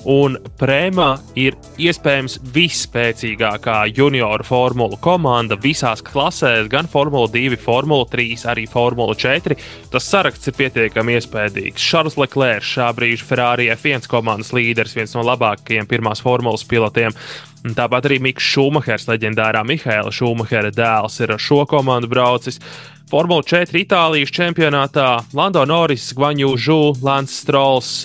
Un 0.05 0.35
Prēmā 0.59 1.15
ir 1.39 1.55
iespējams 1.81 2.37
visspēcīgākā 2.53 3.77
junioru 3.89 4.45
formulu 4.45 4.99
komanda 5.01 5.57
visās 5.57 6.03
klasēs, 6.05 6.69
gan 6.69 6.85
Formula 6.91 7.25
2, 7.33 7.57
Formula 7.57 8.05
3, 8.11 8.45
arī 8.51 8.67
Formula 8.69 9.15
4. 9.17 9.57
Tas 9.89 10.11
saraksts 10.11 10.51
ir 10.51 10.57
pietiekami 10.59 11.17
iespaidīgs. 11.17 11.81
Šarls 11.81 12.19
Leclerc, 12.21 12.67
šā 12.69 12.91
brīža 12.93 13.25
Ferrari 13.25 13.71
F1 13.73 14.05
komandas 14.11 14.53
līderis, 14.53 14.93
viens 14.93 15.17
no 15.17 15.25
labākajiem 15.25 15.89
pirmās 15.89 16.21
formulas 16.21 16.67
pilotiem. 16.69 17.17
Tāpat 17.65 18.05
arī 18.05 18.21
Mikls 18.21 18.45
Šumahers, 18.45 19.09
leģendārā 19.09 19.65
Mihaila 19.65 20.13
Šumahera 20.13 20.69
dēls, 20.69 21.17
ir 21.25 21.33
ar 21.33 21.41
šo 21.41 21.63
komandu 21.65 22.13
braucis. 22.13 22.61
Formula 23.09 23.41
4 23.41 23.81
Itālijas 23.81 24.33
čempionātā 24.33 25.23
Lando 25.33 25.65
Norris, 25.65 26.11
Gvaņu 26.13 26.57
Žu, 26.61 26.81
Lance 27.01 27.41
Strolls 27.41 28.03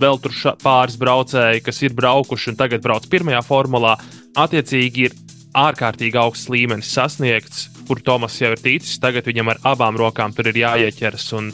vēl 0.00 0.20
tur 0.22 0.34
pāris 0.62 0.98
braucēji, 1.00 1.64
kas 1.66 1.82
ir 1.86 1.96
braukuši 1.96 2.52
un 2.52 2.58
tagad 2.58 2.84
brauc 2.84 3.08
pirmajā 3.10 3.42
formulā. 3.46 3.96
Attiecīgi 4.36 5.08
ir 5.08 5.16
ārkārtīgi 5.56 6.20
augsts 6.20 6.50
līmenis 6.52 6.92
sasniegts, 6.92 7.66
kur 7.88 8.02
Tomas 8.04 8.36
jau 8.40 8.52
ir 8.52 8.62
ticis. 8.62 8.98
Tagad 9.02 9.28
viņam 9.28 9.54
ar 9.54 9.62
abām 9.72 9.98
rokām 10.00 10.34
tur 10.36 10.50
ir 10.52 10.62
jāieķeras 10.64 11.30
un 11.38 11.50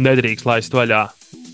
nedrīkst 0.00 0.48
laist 0.48 0.74
vaļā, 0.76 1.06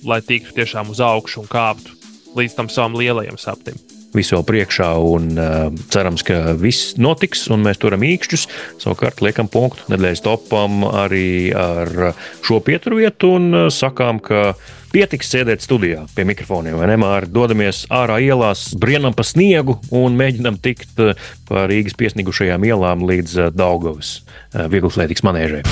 lai 0.06 0.22
tiktu 0.22 0.54
tiešām 0.60 0.94
uz 0.94 1.02
augšu 1.02 1.42
un 1.42 1.50
kāptu 1.50 1.96
līdz 2.38 2.58
tam 2.58 2.68
savam 2.70 2.98
lielajam 2.98 3.40
sapnim 3.40 3.78
visu 4.14 4.36
vēl 4.36 4.44
priekšā, 4.48 4.88
un 5.04 5.26
uh, 5.36 5.68
cerams, 5.92 6.24
ka 6.26 6.54
viss 6.58 6.94
notiks, 7.00 7.46
un 7.52 7.64
mēs 7.66 7.80
turam 7.82 8.04
īkšķus. 8.06 8.46
Savukārt, 8.82 9.22
liekam 9.24 9.50
punktu 9.52 9.90
nedēļas 9.92 10.24
topam 10.24 10.86
arī 10.88 11.52
ar 11.52 12.14
šo 12.46 12.60
pieturvietu 12.64 13.34
un 13.36 13.48
uh, 13.52 13.66
sakām, 13.72 14.22
ka 14.24 14.54
pietiks 14.92 15.30
sēdēt 15.32 15.64
studijā 15.64 16.04
pie 16.14 16.26
mikrofoniem, 16.28 16.78
vai 16.80 16.90
ne? 16.90 16.98
Māri 17.00 17.30
dodamies 17.32 17.84
ārā 17.92 18.18
ielās, 18.24 18.70
brienam 18.78 19.16
pa 19.16 19.26
sniegu 19.26 19.78
un 19.94 20.18
mēģinam 20.18 20.58
tikt 20.62 21.02
uh, 21.04 21.28
pa 21.48 21.66
Rīgas 21.70 21.98
piesnigušajām 21.98 22.68
ielām 22.68 23.06
līdz 23.08 23.38
uh, 23.38 23.50
Daugavas 23.54 24.18
uh, 24.20 24.66
vieglslētīgas 24.72 25.26
manēžai. 25.28 25.64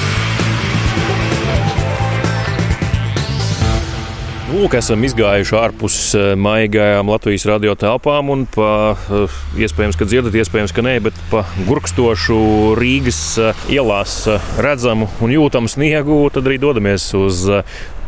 Lūk, 4.47 4.77
esam 4.79 5.03
izgājuši 5.03 5.57
ārpus 5.59 5.95
eh, 6.15 6.27
maigajām 6.39 7.11
Latvijas 7.11 7.43
radio 7.51 7.75
telpām 7.77 8.31
un 8.31 8.45
pa, 8.47 8.95
eh, 8.95 9.35
iespējams, 9.59 9.99
ka 9.99 10.07
dzirdat, 10.07 10.37
iespējams, 10.39 10.73
ka 10.73 10.85
nē, 10.87 10.95
bet 11.03 11.19
pa 11.33 11.43
gurkstošu 11.67 12.39
Rīgas 12.79 13.19
eh, 13.43 13.65
ielās 13.75 14.15
redzamu 14.63 15.11
un 15.21 15.35
jūtamu 15.35 15.69
sniegu, 15.69 16.21
tad 16.33 16.47
arī 16.47 16.61
dodamies 16.63 17.09
uz 17.19 17.43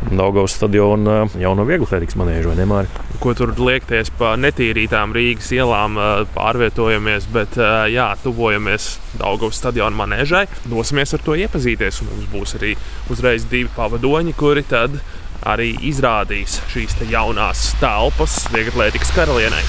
Daugavas 0.07 0.55
stadiona 0.55 1.25
jauno 1.38 1.64
vieglu 1.67 1.87
atletikas 1.88 2.17
manēžu, 2.21 2.52
vai 2.52 2.59
ne, 2.61 2.67
Mārķi? 2.71 3.07
Ko 3.19 3.33
tur 3.35 3.50
liekties 3.59 4.12
pa 4.19 4.37
netīrītām 4.38 5.12
Rīgas 5.17 5.50
ielām, 5.57 5.99
pārvietojamies, 6.37 7.26
bet 7.35 7.59
jā, 7.93 8.07
tuvojamies 8.23 8.93
Daugavas 9.19 9.59
stadiona 9.59 9.99
manēžai. 9.99 10.47
Dosimies 10.71 11.17
ar 11.19 11.25
to 11.26 11.35
iepazīties, 11.43 12.02
un 12.05 12.12
mums 12.12 12.31
būs 12.33 12.55
arī 12.61 12.76
uzreiz 13.11 13.49
divi 13.50 13.71
pavadoņi, 13.75 14.37
kuri 14.38 14.64
tad 14.71 15.00
arī 15.49 15.73
izrādīs 15.90 16.61
šīs 16.73 16.97
jaunās 17.11 17.73
telpas 17.83 18.45
Vieglatlētikas 18.55 19.12
karalienei. 19.19 19.67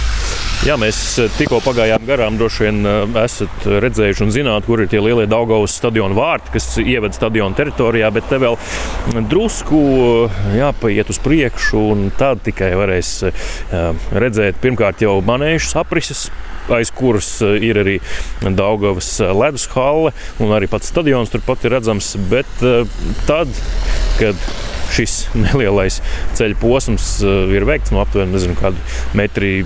Jā, 0.67 0.75
mēs 0.75 0.97
tikko 1.37 1.61
pagājām 1.63 2.03
garām. 2.03 2.35
Droši 2.35 2.65
vien 2.65 2.87
esat 3.21 3.63
redzējuši 3.79 4.25
un 4.25 4.33
zināt, 4.35 4.65
kur 4.67 4.81
ir 4.83 4.89
tie 4.91 4.99
lielie 4.99 5.23
Daugavas 5.31 5.77
stadiona 5.79 6.17
vārti, 6.17 6.51
kas 6.51 6.67
ieved 6.83 7.15
stadiona 7.15 7.55
teritorijā. 7.55 8.09
Bet 8.11 8.27
te 8.27 8.41
vēl 8.43 8.57
drusku 9.31 9.79
jāpaiet 10.57 11.13
uz 11.15 11.21
priekšu, 11.23 11.85
un 11.93 12.03
tad 12.19 12.43
tikai 12.43 12.73
varēs 12.75 13.13
redzēt 14.11 14.59
pirmkārt 14.59 15.05
jau 15.07 15.15
manēžu 15.23 15.79
aprises 15.79 16.27
aiz 16.75 16.91
kuras 16.91 17.31
ir 17.41 17.79
arī 17.79 17.95
Daugavas 18.43 19.15
ledus 19.39 19.65
halle 19.71 20.11
un 20.43 20.51
arī 20.53 20.67
pats 20.69 20.91
stadions 20.91 21.31
turpat 21.31 21.63
ir 21.63 21.77
redzams. 21.79 22.17
Bet 22.29 22.51
tad, 23.31 23.63
kad 24.19 24.49
šis 24.91 25.21
nelielais 25.47 26.03
ceļa 26.35 26.59
posms 26.59 27.13
ir 27.23 27.71
veikts 27.71 27.95
no 27.95 28.03
aptuveni 28.03 28.35
nezinu, 28.35 28.59
kādu 28.59 28.89
metru 29.15 29.61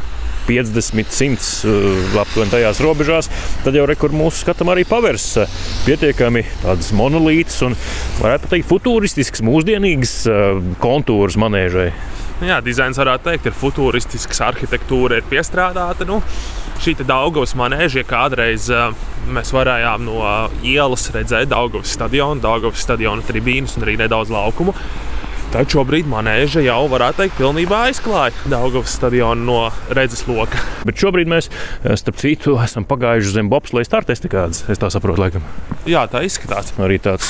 50, 0.47 1.13
100 1.13 2.19
aptuveni 2.21 2.53
tajās 2.53 2.81
robežās, 2.83 3.29
tad 3.63 3.77
jau 3.77 3.85
rekur 3.89 4.15
mūsu 4.15 4.43
skatam 4.43 4.71
arī 4.73 4.85
pavērs 4.87 5.27
eh, 5.43 5.59
pietiekami 5.87 6.45
tādas 6.63 6.91
monolītas 6.95 7.61
un, 7.67 7.77
varētu 8.21 8.51
teikt, 8.51 8.69
futuristiskas, 8.71 9.45
mūsdienīgas 9.45 10.17
eh, 10.27 10.59
kontūras 10.83 11.39
manēžai. 11.41 11.91
Jā, 12.43 12.57
dizains 12.65 12.97
varētu 12.99 13.29
teikt, 13.29 13.47
ir 13.47 13.55
futuristisks, 13.55 14.41
arhitektūra 14.43 15.21
ir 15.21 15.27
piestrādāta. 15.29 16.03
Nu, 16.09 16.19
šī 16.83 16.97
Daugavas 17.05 17.53
manēža, 17.55 18.01
ja 18.01 18.07
kādreiz 18.09 18.67
uh, 18.73 18.89
mēs 19.31 19.53
varējām 19.55 20.03
no 20.07 20.19
ielas 20.65 21.07
redzēt 21.13 21.51
Daugavas 21.53 21.93
stadionu, 21.95 22.43
Daugavas 22.43 22.83
stadiona 22.83 23.23
tribīnus 23.23 23.77
un 23.77 23.85
arī 23.87 23.95
nedaudz 24.01 24.33
laukumu. 24.33 24.75
Tad 25.53 25.69
šobrīd 25.69 26.07
manēža 26.09 26.63
jau, 26.65 26.79
varētu 26.89 27.19
teikt, 27.19 27.35
pilnībā 27.37 27.83
aizklāja 27.91 28.33
Daugavas 28.49 28.95
stadionu 28.97 29.43
no 29.45 29.57
redzes 29.93 30.23
loka. 30.25 30.57
Bet 30.81 30.97
šobrīd 30.97 31.29
mēs, 31.29 31.51
eh, 31.83 31.93
starp 31.93 32.17
citu, 32.17 32.55
esam 32.63 32.87
pagājuši 32.89 33.35
zem 33.35 33.51
bobsleja 33.51 33.85
startēs 33.85 34.23
nekādas. 34.25 34.63
Es 34.73 34.81
tā 34.81 34.89
saprotu, 34.89 35.21
laikam. 35.21 35.45
Jā, 35.85 36.07
tā 36.09 36.23
izskatās. 36.25 36.73
Arī 36.81 36.97
tāds 36.97 37.29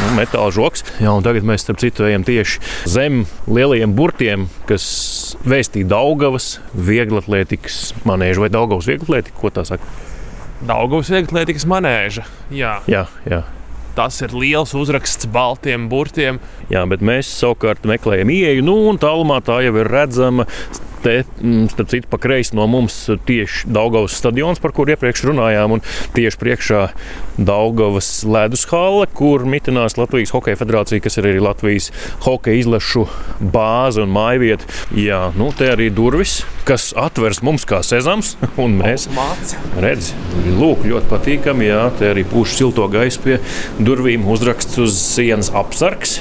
nu, 0.00 0.14
metāla 0.16 0.48
žoks. 0.48 0.82
Jā, 0.96 1.12
un 1.12 1.22
tagad 1.22 1.44
mēs, 1.44 1.60
starp 1.60 1.76
citu, 1.84 2.08
ejam 2.08 2.24
tieši 2.24 2.58
zem 2.88 3.26
lielajiem 3.46 3.92
burtiem, 3.92 4.48
kas 4.64 5.36
vēstīja 5.44 5.92
Daugavas 5.92 6.60
vieglatlētikas 6.72 7.92
manēžu 8.08 8.46
vai 8.46 8.48
Daugavas 8.48 8.88
vieglatlētiku. 8.88 9.36
Ko 9.44 9.52
tā 9.52 9.66
saka? 9.68 9.84
Daugavas 10.64 11.12
vieglatlētikas 11.12 11.68
manēža. 11.68 12.24
Jā, 12.48 12.78
jā. 12.88 13.04
jā. 13.28 13.44
Tas 13.98 14.20
ir 14.22 14.30
liels 14.30 14.76
uzraksts 14.78 15.26
baltiem 15.34 15.88
burtiem. 15.90 16.36
Jā, 16.70 16.84
bet 16.86 17.02
mēs 17.02 17.26
savukārt 17.40 17.82
meklējam 17.88 18.30
ieeju, 18.30 18.62
nu, 18.62 18.76
un 18.92 19.00
tālumā 19.02 19.40
tā 19.42 19.56
jau 19.64 19.74
ir 19.80 19.90
redzama 19.90 20.46
te, 21.08 21.24
mm, 21.40 21.70
starp 21.72 21.88
citu, 21.94 22.08
pa 22.10 22.20
kreisi 22.20 22.56
no 22.58 22.66
mums 22.68 22.96
tieši 23.28 23.70
Daugavas 23.72 24.16
stadions, 24.18 24.60
par 24.60 24.74
kur 24.76 24.90
iepriekš 24.92 25.24
runājām, 25.30 25.78
un 25.78 25.84
tieši 26.16 26.40
priekšā 26.42 26.82
Daugavas 27.38 28.10
ledus 28.28 28.66
hale, 28.68 29.06
kur 29.16 29.46
mitinās 29.48 29.96
Latvijas 30.00 30.34
Hokeja 30.34 30.58
federācija, 30.60 31.02
kas 31.04 31.16
ir 31.20 31.30
arī 31.30 31.42
Latvijas 31.42 31.90
hokeja 32.26 32.60
izlašu 32.60 33.06
bāze 33.40 34.02
un 34.04 34.12
mājvieta. 34.12 34.68
Jā, 34.98 35.20
nu 35.38 35.50
te 35.56 35.70
arī 35.72 35.88
durvis, 35.94 36.42
kas 36.68 36.90
atvers 36.98 37.40
mums 37.46 37.64
kā 37.68 37.80
sezams, 37.86 38.34
un 38.60 38.76
mēs 38.82 39.08
redzam, 39.80 40.18
lūk, 40.58 40.84
ļoti 40.88 41.12
patīkami. 41.12 41.70
Jā, 41.70 41.84
te 41.98 42.10
arī 42.12 42.26
pūš 42.28 42.58
silto 42.58 42.88
gaisu 42.92 43.24
pie 43.24 43.38
durvīm, 43.80 44.26
uzraksts 44.28 44.80
uz 44.82 44.98
sienas 44.98 45.52
apsargs. 45.56 46.18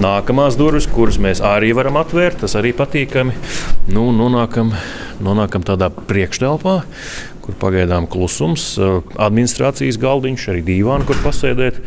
Nākamās 0.00 0.56
durvis, 0.58 0.88
kuras 0.90 1.20
mēs 1.22 1.42
arī 1.44 1.74
varam 1.76 1.98
atvērt, 2.00 2.40
tas 2.44 2.56
arī 2.58 2.72
patīkami. 2.76 3.34
Nu, 3.94 4.08
nonākam, 4.16 4.72
nonākam 5.24 5.64
tādā 5.66 5.90
priekštelpā, 5.94 6.78
kur 7.44 7.56
pagaidām 7.60 8.08
klusums, 8.10 8.74
administrācijas 9.20 10.00
galdiņš, 10.00 10.48
arī 10.52 10.64
dīvāni, 10.70 11.08
kur 11.08 11.20
pasēdēt. 11.24 11.80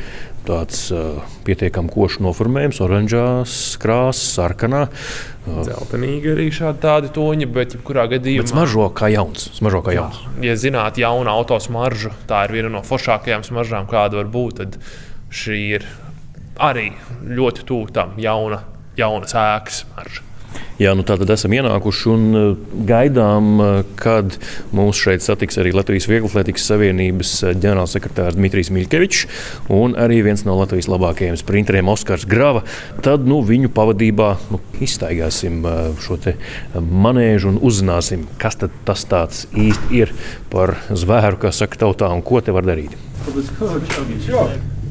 Tāds 0.48 0.86
uh, 0.96 1.18
pietiekami 1.44 1.92
košs 1.92 2.22
noformējums, 2.24 2.78
oranžās 2.86 3.56
krāsas, 3.84 4.30
sarkanā. 4.38 4.86
Uh, 4.88 5.58
Zeltenīgi 5.68 6.32
arī 6.32 6.46
šādi 6.56 6.80
tādi 6.86 7.12
toņi, 7.12 7.50
bet 7.52 7.76
jebkurā 7.76 8.06
gadījumā. 8.14 8.46
Bet 8.46 8.54
smaržo 8.54 8.86
kā 8.96 9.10
jauns. 9.12 9.50
Smaržo 9.58 9.82
kā 9.84 9.98
jauns. 9.98 10.22
Jā, 10.38 10.54
ja 10.54 10.56
zināt, 10.62 11.02
jauna 11.04 11.36
autosmarža, 11.36 12.14
tā 12.32 12.46
ir 12.48 12.56
viena 12.56 12.72
no 12.78 12.84
foršākajām 12.88 13.44
smaržām, 13.44 13.90
kāda 13.92 14.22
var 14.22 14.32
būt, 14.32 14.62
tad 14.62 14.80
šī 15.36 15.60
ir 15.82 15.90
arī 16.64 16.90
ļoti 17.28 17.68
tuvu 17.68 17.92
tam 18.00 18.16
jauna, 18.22 18.64
jaunas 18.96 19.36
ēkas 19.36 19.84
marža. 19.98 20.24
Jā, 20.78 20.92
nu 20.94 21.02
tātad 21.02 21.32
esam 21.34 21.56
ienākuši 21.58 22.10
un 22.12 22.26
uh, 22.38 22.50
gaidām, 22.86 23.48
uh, 23.58 23.80
kad 23.98 24.36
mūs 24.78 25.00
šeit 25.02 25.24
satiks 25.26 25.58
arī 25.58 25.72
Latvijas 25.74 26.06
Vieglatlētikas 26.06 26.68
Savienības 26.70 27.32
uh, 27.42 27.54
ģenerālsekretārs 27.58 28.38
Dmitrijs 28.38 28.70
Miļkevičs 28.76 29.24
un 29.74 29.98
arī 29.98 30.20
viens 30.28 30.46
no 30.46 30.54
Latvijas 30.60 30.90
labākajiem 30.94 31.40
sprinteriem 31.42 31.90
Oskars 31.90 32.28
Grava. 32.30 32.62
Tad 33.02 33.26
nu, 33.26 33.42
viņu 33.42 33.74
pavadībā 33.74 34.30
nu, 34.54 34.62
iztaigāsim 34.86 35.66
šo 36.04 36.20
manēžu 36.78 37.56
un 37.56 37.60
uzzināsim, 37.66 38.28
kas 38.38 38.60
tas 38.62 39.44
īsti 39.50 39.98
ir 39.98 40.14
par 40.54 40.78
zvēru, 40.90 41.42
kā 41.42 41.54
saka 41.56 41.88
tautā, 41.88 42.10
un 42.14 42.22
ko 42.26 42.42
te 42.42 42.54
var 42.54 42.68
darīt. 42.70 42.94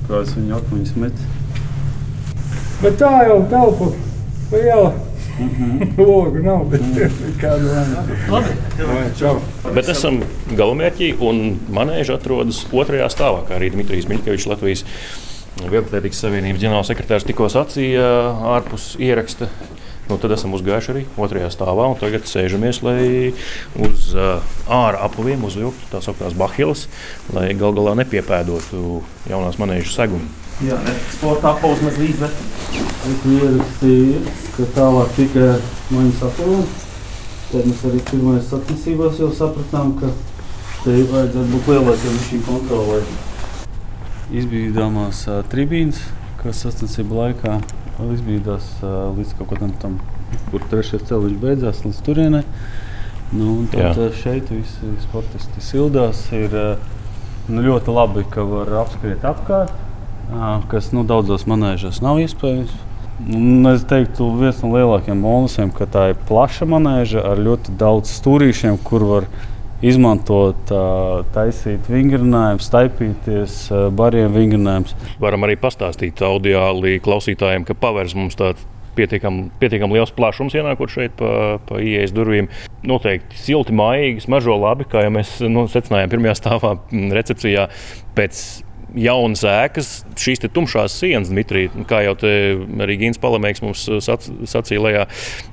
Kāds 0.07 0.37
viņa 0.37 0.61
atmiņas 0.61 0.97
met? 1.03 1.27
Bet 2.83 2.99
tā 3.01 3.11
jau 3.27 3.41
telpa 3.51 3.95
liela. 4.53 4.91
-hmm. 5.37 5.93
Logu 6.09 6.43
nav, 6.43 6.65
bet 6.71 6.83
kādu 7.43 7.71
vajag. 8.31 9.41
Bet 9.75 9.89
esam 9.93 10.23
galamērķī, 10.57 11.13
un 11.21 11.59
manēža 11.69 12.19
atrodas 12.21 12.65
otrajā 12.73 13.09
stāvā, 13.13 13.45
kā 13.49 13.57
arī 13.61 13.71
Dmitrijs 13.75 14.09
Miļkevičs, 14.11 14.51
Latvijas 14.51 14.85
Vieglatlētikas 15.57 16.21
Savienības 16.21 16.61
ģenerālsekretārs 16.61 17.25
tikko 17.25 17.49
sacīja 17.49 18.05
ārpus 18.57 18.95
ieraksta. 19.01 19.49
Nu, 20.07 20.21
tad 20.23 20.31
esam 20.37 20.53
uzgājuši 20.55 20.91
arī 20.93 21.03
otrajā 21.19 21.49
stāvā, 21.51 21.89
un 21.91 21.97
tagad 21.99 22.29
sēžamies, 22.31 22.79
lai 22.87 23.33
uz 23.83 24.13
uh, 24.15 24.45
ārā 24.71 25.01
apaviem 25.09 25.43
uzvilktu 25.49 25.89
tā 25.91 25.99
sauktās 26.05 26.37
bahilas, 26.39 26.85
lai 27.35 27.49
gal 27.59 27.75
galā 27.75 27.97
nepiepēdotu 28.05 29.01
jaunās 29.27 29.59
manēžas 29.59 29.97
segumu. 29.99 30.29
Jā, 30.63 30.79
sporta 31.17 31.57
apelsnes 31.57 31.99
līdzi. 32.01 32.29
Es 33.07 33.27
ierakstīju, 33.33 34.21
ka 34.57 34.67
tālāk 34.77 35.13
tikai 35.17 35.45
ar 35.53 35.63
maņas 35.93 36.23
apelēm. 36.27 36.67
Tad 37.47 37.69
mēs 37.69 37.85
arī 37.87 38.01
pirmajās 38.09 38.49
sacensībās 38.51 39.21
jau 39.23 39.29
sapratām, 39.37 39.93
ka 40.01 40.11
te 40.83 40.97
vajadzētu 41.13 41.47
būt 41.53 41.71
lielākiem 41.73 42.19
šīm 42.27 42.43
kontrolē. 42.49 42.99
Izbīdāmās 44.41 45.23
uh, 45.31 45.41
tribīnas, 45.53 46.03
kas 46.43 46.65
sacensību 46.67 47.21
laikā 47.21 47.61
izbīdās 48.17 48.69
uh, 48.83 49.15
līdz 49.17 49.37
kaut 49.39 49.53
kādam 49.55 49.73
tam, 49.83 49.97
kur 50.51 50.67
trešais 50.73 51.07
ceļš 51.07 51.39
beidzās, 51.43 51.85
līdz 51.87 52.03
turienei. 52.07 52.45
Nu, 53.37 53.61
tad 53.73 53.99
Jā. 53.99 54.11
šeit 54.15 54.51
visi 54.55 54.93
sportisti 55.03 55.63
sildās. 55.65 56.27
Ir 56.35 56.53
nu, 57.51 57.63
ļoti 57.63 57.95
labi, 57.95 58.27
ka 58.31 58.45
var 58.47 58.71
apskriet 58.85 59.25
apkārt 59.27 59.75
kas 60.71 60.91
nu, 60.93 61.05
daudzos 61.07 61.47
manēžos 61.47 62.01
nav 62.03 62.19
iespējams. 62.23 62.73
Un 63.17 63.65
es 63.71 63.85
teiktu, 63.89 64.29
viens 64.37 64.59
no 64.61 64.75
lielākajiem 64.75 65.23
bonusiem, 65.25 65.71
ka 65.73 65.87
tā 65.89 66.11
ir 66.13 66.19
plaša 66.29 66.69
manēža 66.69 67.23
ar 67.25 67.41
ļoti 67.41 67.73
daudz 67.81 68.13
stūrīšiem, 68.19 68.77
kur 68.85 69.07
var 69.09 69.29
izmantot, 69.85 70.69
taisīt 71.33 71.89
vingrinājumus, 71.89 72.69
staipīties, 72.69 73.59
bariem 73.97 74.37
vingrinājumus. 74.37 74.93
Varam 75.23 75.49
arī 75.49 75.57
pastāstīt 75.61 76.21
audiāli 76.25 76.99
klausītājiem, 77.05 77.65
ka 77.69 77.77
pavērs 77.81 78.17
mums 78.17 78.37
tāds 78.37 78.65
pietiekami 78.97 79.51
pietiekam 79.61 79.93
liels 79.93 80.13
plašums 80.17 80.55
ienākot 80.57 80.93
šeit 80.93 81.17
pa, 81.21 81.57
pa 81.69 81.81
ieejas 81.81 82.15
durvīm. 82.17 82.49
Noteikti 82.89 83.37
silti, 83.41 83.75
mājīgi, 83.77 84.25
smaržo 84.25 84.57
labi, 84.61 84.89
kā 84.89 85.05
jau 85.05 85.13
mēs 85.17 85.39
nu, 85.53 85.67
secinājām 85.73 86.13
pirmajā 86.13 86.39
stāvā 86.41 86.77
recepcijā. 87.17 87.69
Pēc 88.17 88.45
jaunas 88.95 89.43
ēkas, 89.49 89.91
šīs 90.21 90.45
tumšās 90.55 90.95
sienas, 91.01 91.31
Dmitrij, 91.33 91.69
kā 91.91 92.03
jau 92.07 92.15
arī 92.85 92.99
Gins 93.01 93.21
Palamēks 93.23 93.63
mums 93.65 93.83
uh, 93.91 93.99
sac, 94.05 94.29
sacīja, 94.47 94.83
lejā, 94.85 95.05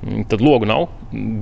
mm, 0.04 0.26
tad 0.30 0.44
logu 0.44 0.68
nav. 0.68 0.86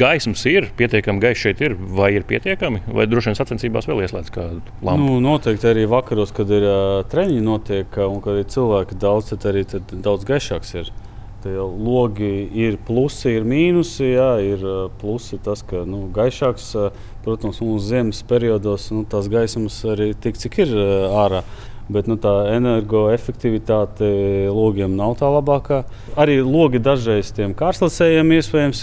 Gaismas 0.01 0.45
ir, 0.49 0.71
pietiekami 0.79 1.23
gaiss 1.23 1.45
šeit 1.45 1.63
ir, 1.65 1.77
vai 1.77 2.13
ir 2.17 2.27
pietiekami, 2.29 2.85
vai 2.93 3.07
droši 3.11 3.33
vien 3.33 3.39
sacensībās 3.39 3.89
vēl 3.91 4.05
ieslēdz 4.07 4.33
kādu 4.33 4.63
lampu? 4.81 5.05
Nu, 5.05 5.21
noteikti 5.25 5.71
arī 5.73 5.87
vakaros, 5.91 6.35
kad 6.37 6.51
ir 6.53 6.67
uh, 6.67 6.99
treniņi 7.13 7.47
notiek 7.47 8.03
un 8.09 8.21
kad 8.25 8.41
ir 8.41 8.51
cilvēki 8.53 9.01
daudz, 9.03 9.33
tad 9.35 9.49
arī 9.53 9.67
tad 9.77 9.97
daudz 10.05 10.29
gaišāks 10.29 10.77
ir. 10.81 10.93
Tie 11.43 11.57
logi 11.59 12.45
ir 12.55 12.77
plusi, 12.87 13.33
ir 13.35 13.43
mīnusi. 13.43 14.13
Jā, 14.13 14.37
ir 14.47 14.61
plusi 15.01 15.41
tas, 15.43 15.65
ka 15.67 15.81
nu, 15.91 16.05
gaišāks, 16.15 16.69
protams, 17.25 17.59
mūsu 17.59 17.89
ziemas 17.89 18.21
periodos 18.31 18.87
nu, 18.95 19.03
tās 19.11 19.27
gaismas 19.31 19.81
arī 19.91 20.13
tik, 20.15 20.39
cik 20.39 20.61
ir 20.63 20.77
ārā. 21.11 21.43
Bet 21.93 22.09
nu, 22.11 22.17
tā 22.21 22.33
energoefektivitāte 22.55 24.09
logiem 24.53 24.97
nav 24.97 25.17
tā 25.21 25.29
labākā. 25.33 25.83
Arī 26.21 26.39
logi 26.45 26.81
dažreiz 26.83 27.33
tiem 27.37 27.55
kārslasējiem 27.59 28.35
iespējams 28.39 28.83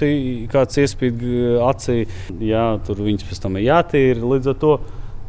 kāds 0.53 0.81
iespīd 0.83 1.25
acī. 1.65 1.99
Jā, 2.43 2.69
tur 2.85 3.03
viņas 3.05 3.27
pēc 3.29 3.43
tam 3.43 3.59
ir 3.59 3.69
jātīra 3.69 4.33
līdz 4.35 4.53
ar 4.53 4.59
to. 4.63 4.73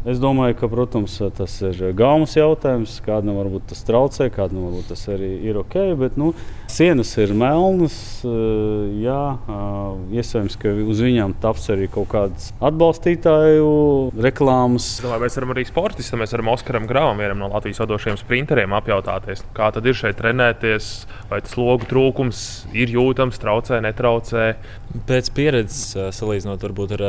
Es 0.01 0.17
domāju, 0.17 0.55
ka 0.57 0.69
protams, 0.73 1.19
tas 1.37 1.59
ir 1.61 1.91
gaumas 1.93 2.33
jautājums. 2.33 2.95
Kādam 3.05 3.37
varbūt 3.37 3.67
tas 3.69 3.83
traucē, 3.85 4.31
kādam 4.33 4.63
varbūt 4.65 4.87
tas 4.95 5.03
arī 5.13 5.29
ir 5.45 5.59
ok. 5.61 5.77
Bet 6.01 6.17
nu, 6.17 6.31
sienas 6.73 7.11
ir 7.21 7.35
melnas. 7.37 8.25
Eh, 8.25 8.87
jā, 9.05 9.19
eh, 9.45 10.17
iespējams, 10.17 10.57
ka 10.57 10.73
uz 10.89 11.03
viņām 11.05 11.35
taps 11.43 11.69
arī 11.75 11.91
kaut 11.93 12.09
kādas 12.15 12.49
atbalstītāju 12.65 14.17
reklāmas. 14.17 14.89
Domāju, 15.05 15.25
mēs 15.27 15.37
varam 15.37 15.53
arī 15.53 15.67
sportistam, 15.69 16.25
mēs 16.25 16.33
varam 16.33 16.49
Oskaram 16.55 16.89
Grāvam, 16.89 17.21
vienam 17.21 17.45
no 17.45 17.53
Latvijas 17.53 17.85
vadošajiem 17.85 18.17
sprinteriem, 18.25 18.73
apjautāties, 18.81 19.45
kā 19.53 19.69
tad 19.77 19.85
ir 19.85 20.01
šeit 20.01 20.17
trenēties, 20.17 21.05
vai 21.29 21.43
tas 21.45 21.59
logu 21.61 21.85
trūkums 21.85 22.73
ir 22.73 22.89
jūtams, 22.89 23.37
traucē, 23.37 23.85
netraucē. 23.85 24.55
Pēc 24.91 25.29
pieredzes, 25.31 25.93
salīdzinot 26.17 26.65
ar 26.67 27.03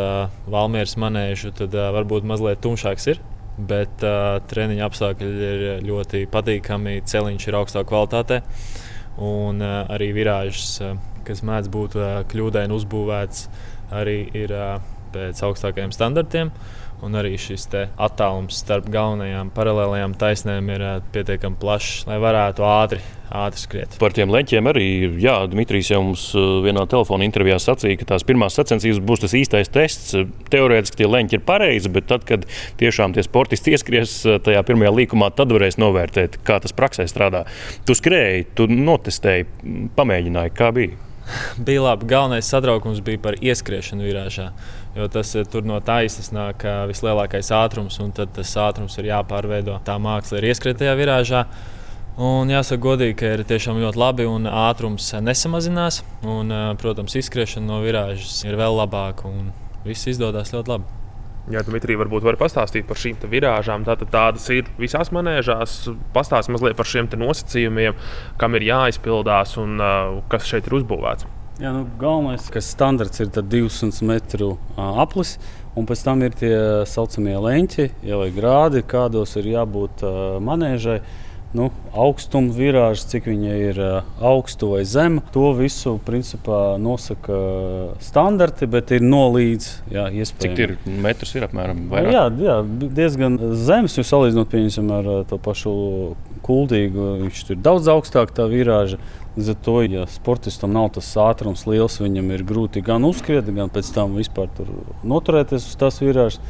Valmieras 0.53 0.93
manēžu, 1.01 1.49
tad 1.57 1.73
varbūt 1.73 2.27
mazliet 2.29 2.61
tumšāks 2.61 3.07
ir. 3.09 3.21
Bet 3.57 4.03
uh, 4.05 4.37
treniņa 4.49 4.83
apstākļi 4.85 5.29
ir 5.47 5.63
ļoti 5.87 6.21
patīkami. 6.29 6.99
Celiņš 7.09 7.47
ir 7.49 7.57
augstā 7.57 7.81
kvalitātē. 7.89 8.41
Un 9.17 9.63
uh, 9.65 9.89
arī 9.91 10.11
virāžas, 10.13 10.75
uh, 10.85 10.93
kas 11.25 11.41
mēdz 11.45 11.71
būt 11.73 11.97
uh, 11.97 12.11
kļūdaini 12.29 12.77
uzbūvēts, 12.77 13.47
arī 13.97 14.19
ir 14.37 14.53
uh, 14.55 14.75
pēc 15.15 15.41
augstākajiem 15.49 15.93
standartiem. 15.95 16.53
Un 17.01 17.17
arī 17.17 17.33
šis 17.41 17.65
attālums 17.73 18.61
starp 18.61 18.91
galvenajām 18.93 19.49
paralēlajām 19.57 20.13
taisnēm 20.21 20.69
ir 20.77 20.85
uh, 20.85 20.99
pietiekami 21.17 21.57
plašs, 21.61 22.05
lai 22.09 22.21
varētu 22.21 22.69
ātri 22.69 23.01
ātri 23.31 23.61
skriet. 23.61 23.95
Par 24.01 24.13
tiem 24.15 24.31
leņķiem 24.31 24.69
arī, 24.71 24.87
jā, 25.21 25.35
Dmitrijs 25.51 25.91
jau 25.93 26.01
mums 26.03 26.25
uh, 26.35 26.59
vienā 26.65 26.83
telefona 26.91 27.25
intervijā 27.27 27.57
sacīja, 27.61 27.99
ka 28.01 28.09
tās 28.13 28.25
pirmās 28.27 28.57
sacensības 28.59 29.01
būs 29.07 29.23
tas 29.23 29.35
īstais 29.37 29.71
tests. 29.71 30.15
Teorētiski 30.51 31.01
tie 31.01 31.09
leņķi 31.09 31.37
ir 31.39 31.45
pareizi, 31.47 31.91
bet 31.93 32.09
tad, 32.11 32.25
kad 32.27 32.43
tiešām 32.81 33.15
tie 33.15 33.23
sportisti 33.25 33.75
ieskries 33.75 34.17
uh, 34.27 34.37
tajā 34.43 34.63
pirmajā 34.67 34.91
līkumā, 34.99 35.31
tad 35.37 35.53
varēs 35.55 35.79
novērtēt, 35.81 36.41
kā 36.47 36.59
tas 36.63 36.75
praksē 36.75 37.07
strādā. 37.09 37.45
Tu 37.87 37.95
skrēji, 37.97 38.49
tu 38.59 38.67
notestēji, 38.71 39.47
pamēģināji, 39.97 40.55
kā 40.57 40.71
bija. 40.75 40.99
bija 41.65 41.87
labi. 41.87 42.09
Galvenais 42.11 42.51
satraukums 42.51 42.99
bija 43.05 43.21
par 43.23 43.39
ieskriešanu 43.39 44.07
virāžā. 44.09 44.51
Jo 44.97 45.07
tas 45.11 45.31
uh, 45.39 45.47
tur 45.47 45.63
no 45.67 45.79
taisnas 45.79 46.33
nāk 46.35 46.67
vislielākais 46.91 47.53
ātrums, 47.55 48.01
un 48.03 48.11
tad 48.15 48.35
tas 48.35 48.57
ātrums 48.59 48.99
ir 48.99 49.13
jāpārveido. 49.13 49.79
Tā 49.87 49.95
māksla 50.03 50.41
ir 50.41 50.51
ieskriet 50.51 50.83
tajā 50.83 50.97
virāžā. 50.99 51.45
Un 52.19 52.49
jāsaka, 52.51 52.81
godīgi, 52.83 53.15
ka 53.21 53.29
ir 53.37 53.43
tiešām 53.47 53.77
ļoti 53.79 53.99
labi 53.99 54.25
un 54.27 54.43
ātrums 54.49 55.13
nesamazinās. 55.23 56.01
Un, 56.27 56.51
protams, 56.81 57.15
izskriešana 57.15 57.69
no 57.69 57.77
virāžas 57.85 58.41
ir 58.43 58.57
vēl 58.59 58.75
labāka 58.81 59.29
un 59.29 59.53
viss 59.85 60.09
izdodas 60.11 60.51
ļoti 60.51 60.73
labi. 60.73 60.97
Jā, 61.49 61.63
Dmitrij, 61.65 61.97
varbūt 61.97 62.25
var 62.27 62.37
pastāstīt 62.37 62.85
par 62.85 62.99
šīm 62.99 63.15
virāžām. 63.31 63.87
Tātad 63.87 64.11
tādas 64.13 64.43
ir 64.53 64.67
visās 64.79 65.09
manēžās. 65.15 65.77
Pastāstiet 66.13 66.53
mazliet 66.53 66.77
par 66.77 66.89
šiem 66.89 67.09
nosacījumiem, 67.17 67.95
kam 68.37 68.59
ir 68.59 68.67
jāizpildās 68.67 69.55
un 69.61 69.79
uh, 69.79 70.19
kas 70.29 70.51
šeit 70.51 70.67
ir 70.69 70.77
uzbūvēts. 70.81 71.25
Jā, 71.63 71.71
nu, 71.73 71.87
galvenais, 72.01 72.45
kas 72.53 72.69
standarts 72.75 73.23
ir 73.23 73.31
200 73.31 74.05
metru 74.05 74.53
uh, 74.53 75.01
aplis. 75.01 75.37
Un 75.79 75.87
pēc 75.87 76.03
tam 76.03 76.21
ir 76.27 76.35
tie 76.35 76.53
saucamie 76.91 77.37
leņķi, 77.39 77.89
jau 78.03 78.23
grādi, 78.35 78.83
kādos 78.83 79.37
ir 79.39 79.53
jābūt 79.55 80.03
uh, 80.03 80.15
manēžai. 80.43 80.99
Uh, 80.99 81.20
nu, 81.57 81.67
augstuma 81.91 82.53
virāža, 82.55 83.07
cik 83.13 83.27
viņa 83.27 83.55
ir 83.59 83.79
uh, 83.81 84.09
augsta 84.23 84.69
vai 84.69 84.81
zema. 84.87 85.23
To 85.35 85.51
visu 85.57 85.97
principā 86.07 86.77
nosaka 86.81 87.37
standarti, 88.03 88.69
bet 88.71 88.93
ir 88.95 89.03
nolīdz. 89.03 89.69
Jā, 89.91 90.07
cik 90.31 90.61
ir 90.63 90.75
metrs 91.03 91.35
ir 91.35 91.47
apmēram? 91.47 91.85
Vairāk? 91.91 92.15
Jā, 92.15 92.25
jā, 92.47 92.59
diezgan 93.01 93.39
zems. 93.59 93.97
Jūs 93.99 94.13
salīdzinot 94.13 94.51
piemēram, 94.51 94.93
ar 94.99 95.25
to 95.29 95.39
pašu 95.41 95.73
kuldīgu, 96.45 97.07
viņš 97.25 97.43
ir 97.53 97.59
daudz 97.63 97.89
augstāk 97.91 98.33
tā 98.35 98.47
virāža. 98.51 98.99
Līdz 99.37 99.53
ar 99.53 99.59
to, 99.63 99.77
ja 99.87 100.01
sportistam 100.11 100.73
nav 100.75 100.89
tas 100.97 101.07
ātrums 101.23 101.63
liels, 101.69 102.01
viņam 102.01 102.33
ir 102.35 102.41
grūti 102.47 102.83
gan 102.83 103.05
uzskriet, 103.07 103.47
gan 103.55 103.71
pēc 103.71 103.93
tam 103.95 104.17
vispār 104.19 104.51
noturēties 105.07 105.69
uz 105.69 105.77
tās 105.79 106.01
virāžas. 106.03 106.41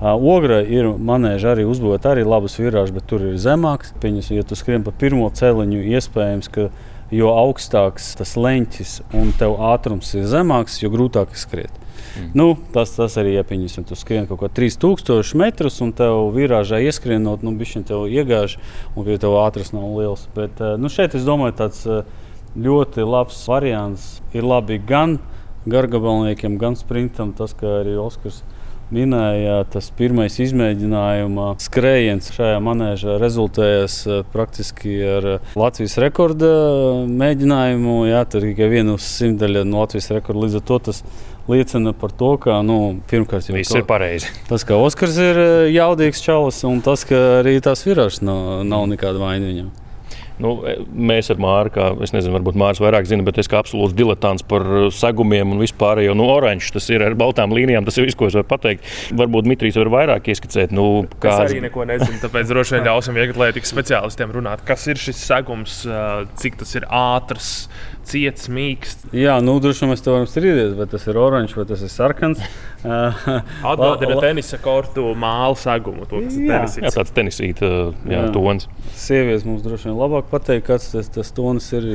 Ogra 0.00 0.62
ir 0.64 0.86
manēža 0.96 1.52
arī 1.52 1.66
uzbūvēta 1.68 2.14
arī 2.14 2.22
labas 2.24 2.56
virāžas, 2.56 2.94
bet 2.96 3.04
tur 3.10 3.24
ir 3.28 3.36
zemāks. 3.40 3.92
Pieņas, 4.00 4.30
ja 4.32 4.44
tu 4.48 4.56
skrien 4.56 4.84
pa 4.86 4.94
pirmo 4.96 5.28
celiņu, 5.28 5.82
iespējams, 5.92 6.48
ka 6.54 6.70
jo 7.12 7.32
augstāks 7.34 8.14
tas 8.16 8.32
leņķis 8.38 8.94
un 9.18 9.34
tev 9.36 9.58
ātrums 9.60 10.14
ir 10.16 10.24
zemāks, 10.30 10.78
jo 10.80 10.88
grūtāk 10.94 11.34
skriet. 11.36 11.74
Mm. 12.16 12.30
Nu, 12.34 12.46
tas, 12.72 12.94
tas 12.96 13.16
arī 13.20 13.34
iepiņas, 13.38 13.76
ja 13.76 13.84
tu 13.86 13.98
skrien 13.98 14.24
kaut 14.30 14.40
ko 14.40 14.48
3000 14.56 15.36
metrus 15.38 15.76
un 15.84 15.92
tev 15.96 16.30
virāžā 16.34 16.80
ieskrienot, 16.86 17.44
nu, 17.44 17.52
bišķiņ 17.58 17.84
tev 17.90 18.06
iegāž 18.08 18.56
un 18.96 19.10
ja 19.10 19.18
tev 19.20 19.36
ātrums 19.42 19.74
nav 19.76 19.90
liels. 19.98 20.24
Bet 20.36 20.62
nu, 20.80 20.88
šeit 20.88 21.18
es 21.18 21.26
domāju, 21.28 21.58
tāds 21.60 21.84
ļoti 22.56 23.04
labs 23.06 23.42
variants 23.50 24.08
ir 24.34 24.48
labi 24.48 24.80
gan 24.80 25.18
gargabalniekiem, 25.70 26.56
gan 26.58 26.78
sprintam, 26.78 27.34
tas, 27.36 27.52
kā 27.52 27.82
arī 27.82 27.98
Oskars 28.00 28.40
minēja, 28.94 29.60
tas 29.70 29.90
pirmais 29.96 30.36
izmēģinājuma 30.42 31.54
skrējiens 31.62 32.30
šajā 32.34 32.60
manēžā 32.64 33.16
rezultējās 33.22 33.98
eh, 34.06 34.22
praktiski 34.32 34.94
ar 35.16 35.28
eh, 35.36 35.50
Latvijas 35.58 35.96
rekorda 36.02 36.50
mēģinājumu. 37.10 37.98
Jā, 38.10 38.24
tur 38.30 38.46
tikai 38.48 38.70
viena 38.72 38.96
simtaļa 39.00 39.66
no 39.68 39.84
Latvijas 39.84 40.10
rekorda. 40.14 40.46
Līdz 40.46 40.60
ar 40.60 40.66
to 40.70 40.80
tas 40.90 41.02
liecina 41.50 41.94
par 41.96 42.14
to, 42.14 42.34
ka 42.42 42.60
nu, 42.66 42.78
pirmkārt 43.10 43.50
jau 43.50 43.56
viss 43.56 43.74
ir 43.74 43.86
pareizi. 43.88 44.30
Tas, 44.50 44.66
ka 44.66 44.78
Oskars 44.80 45.18
ir 45.22 45.42
eh, 45.42 45.66
jaudīgs 45.74 46.24
čalis, 46.24 46.62
un 46.68 46.82
tas, 46.84 47.06
ka 47.08 47.40
arī 47.40 47.58
tās 47.64 47.86
virāžas 47.86 48.24
nav, 48.26 48.64
nav 48.68 48.88
nekāda 48.92 49.22
vaina 49.22 49.50
viņam. 49.50 49.70
Nu, 50.40 50.54
mēs 51.10 51.30
ar 51.32 51.40
Māru, 51.42 51.72
kā, 51.74 51.90
es 52.04 52.14
nezinu, 52.14 52.34
varbūt 52.38 52.58
Mārcis 52.60 52.82
vairāk 52.82 53.08
zina, 53.08 53.24
bet 53.26 53.40
es 53.42 53.50
kā 53.50 53.60
absolūts 53.60 53.96
diletants 53.96 54.44
par 54.46 54.64
e, 54.64 54.82
segumiem 54.94 55.52
un 55.54 55.60
vispār 55.60 56.02
jau 56.04 56.16
nu, 56.16 56.26
oranžs 56.32 56.72
tas 56.74 56.88
ir 56.92 57.04
ar 57.04 57.16
baltām 57.20 57.52
līnijām. 57.56 57.86
Tas 57.86 58.00
ir 58.00 58.08
viss, 58.08 58.18
ko 58.18 58.30
es 58.30 58.38
varu 58.38 58.48
pateikt. 58.50 58.88
Varbūt 59.20 59.48
Dmitrijs 59.48 59.78
var 59.80 59.92
vairāk 59.96 60.32
ieskicēt. 60.32 60.74
Nu, 60.76 61.04
kāds... 61.18 61.50
Es 61.50 61.54
arī 61.54 61.64
neko 61.66 61.86
nezinu, 61.88 62.20
tāpēc 62.24 62.50
droši 62.50 62.78
vien 62.78 62.88
ļausim 62.88 63.20
vieglietīgas 63.20 63.74
speciālistiem 63.74 64.34
runāt, 64.36 64.64
kas 64.68 64.88
ir 64.90 65.00
šis 65.00 65.20
segums, 65.30 65.82
cik 66.40 66.60
tas 66.62 66.76
ir 66.78 66.88
ātrs 66.88 67.54
ciets, 68.10 68.48
mīksts. 68.52 69.10
Jā, 69.16 69.36
nu, 69.44 69.56
droši 69.62 69.84
vien 69.84 69.92
mēs 69.92 70.04
to 70.04 70.14
varam 70.14 70.28
strīdēties, 70.28 70.76
vai 70.78 70.86
tas 70.90 71.06
ir 71.10 71.18
oranžs 71.20 71.56
vai 71.58 71.66
tas 71.68 71.84
ir 71.86 71.92
sarkans. 71.92 72.42
Atgādina 73.72 74.16
tenisa 74.22 74.60
kortu 74.62 75.10
mālu 75.18 75.58
segumu. 75.60 76.06
To, 76.10 76.22
jā. 76.24 76.62
jā, 76.66 76.92
tāds 76.94 77.14
tenisīta 77.16 77.68
jā, 77.68 78.16
jā. 78.16 78.24
tons. 78.34 78.68
Sievietes 78.96 79.46
mums 79.48 79.62
droši 79.66 79.90
vien 79.90 80.00
labāk 80.00 80.30
pateikt, 80.32 80.66
kāds 80.70 80.90
tas, 80.94 81.10
tas 81.12 81.34
tons 81.36 81.70
ir. 81.76 81.86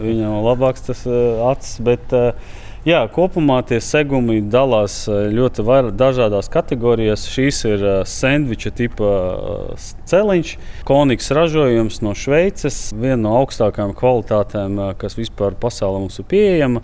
Viņam 0.00 0.40
labāks 0.46 0.88
tas 0.88 1.04
acis. 1.06 1.78
Bet, 1.84 2.16
uh, 2.16 2.58
Jā, 2.80 3.02
kopumā 3.12 3.58
tie 3.68 3.76
segumi 3.84 4.38
dalās 4.40 5.02
eh, 5.04 5.26
ļoti 5.36 5.64
dažādās 6.00 6.46
kategorijās. 6.48 7.26
Šīs 7.28 7.58
ir 7.68 7.82
uh, 7.84 7.96
sandviča 8.08 8.70
tipa 8.72 9.04
uh, 9.04 9.88
celiņš, 10.08 10.52
konīgs 10.88 11.28
ražojums 11.36 11.98
no 12.00 12.14
Šveices, 12.16 12.78
viena 12.96 13.18
no 13.26 13.34
augstākajām 13.42 13.92
kvalitātēm, 13.98 14.80
kas 14.96 15.18
vispār 15.18 15.58
pasaulē 15.60 16.00
mums 16.06 16.16
ir 16.22 16.28
pieejama. 16.30 16.80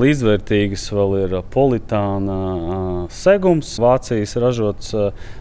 Līdzvērtīgas 0.00 0.86
vēl 0.94 1.16
ir 1.24 1.34
politāna 1.52 3.08
segums, 3.12 3.74
Vācijas 3.82 4.32
ražots 4.40 4.94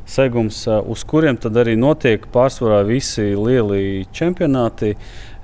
segums, 0.10 0.64
uz 0.68 1.06
kuriem 1.08 1.38
arī 1.62 1.78
notiek 1.80 2.26
pārsvarā 2.34 2.82
visi 2.90 3.30
lielie 3.38 4.10
čempionāti, 4.12 4.98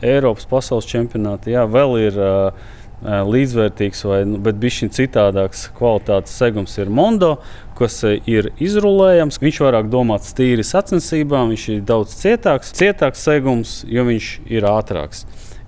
Eiropas 0.03 0.49
pasaules 0.49 0.89
čempionāti. 0.89 1.53
Jā, 1.55 1.63
vēl 1.71 1.95
ir 2.09 2.19
uh, 2.19 2.73
līdzvērtīgs, 3.05 4.03
vai, 4.09 4.19
nu, 4.29 4.39
bet 4.41 4.57
bija 4.61 4.89
citādāks 4.95 5.67
kvalitātes 5.77 6.35
segums 6.39 6.75
ir 6.81 6.89
Mondo, 6.89 7.35
kas 7.77 7.99
ir 8.07 8.51
izrulējams. 8.61 9.39
Viņš 9.41 9.61
vairāk 9.65 9.89
domāts 9.93 10.35
tīri 10.35 10.65
sacensībām, 10.65 11.53
viņš 11.53 11.67
ir 11.75 11.81
daudz 11.87 12.15
cietāks, 12.21 12.73
cietāks 12.75 13.25
segums, 13.27 13.81
jo 13.89 14.07
viņš 14.07 14.31
ir 14.49 14.69
ātrāks 14.69 15.25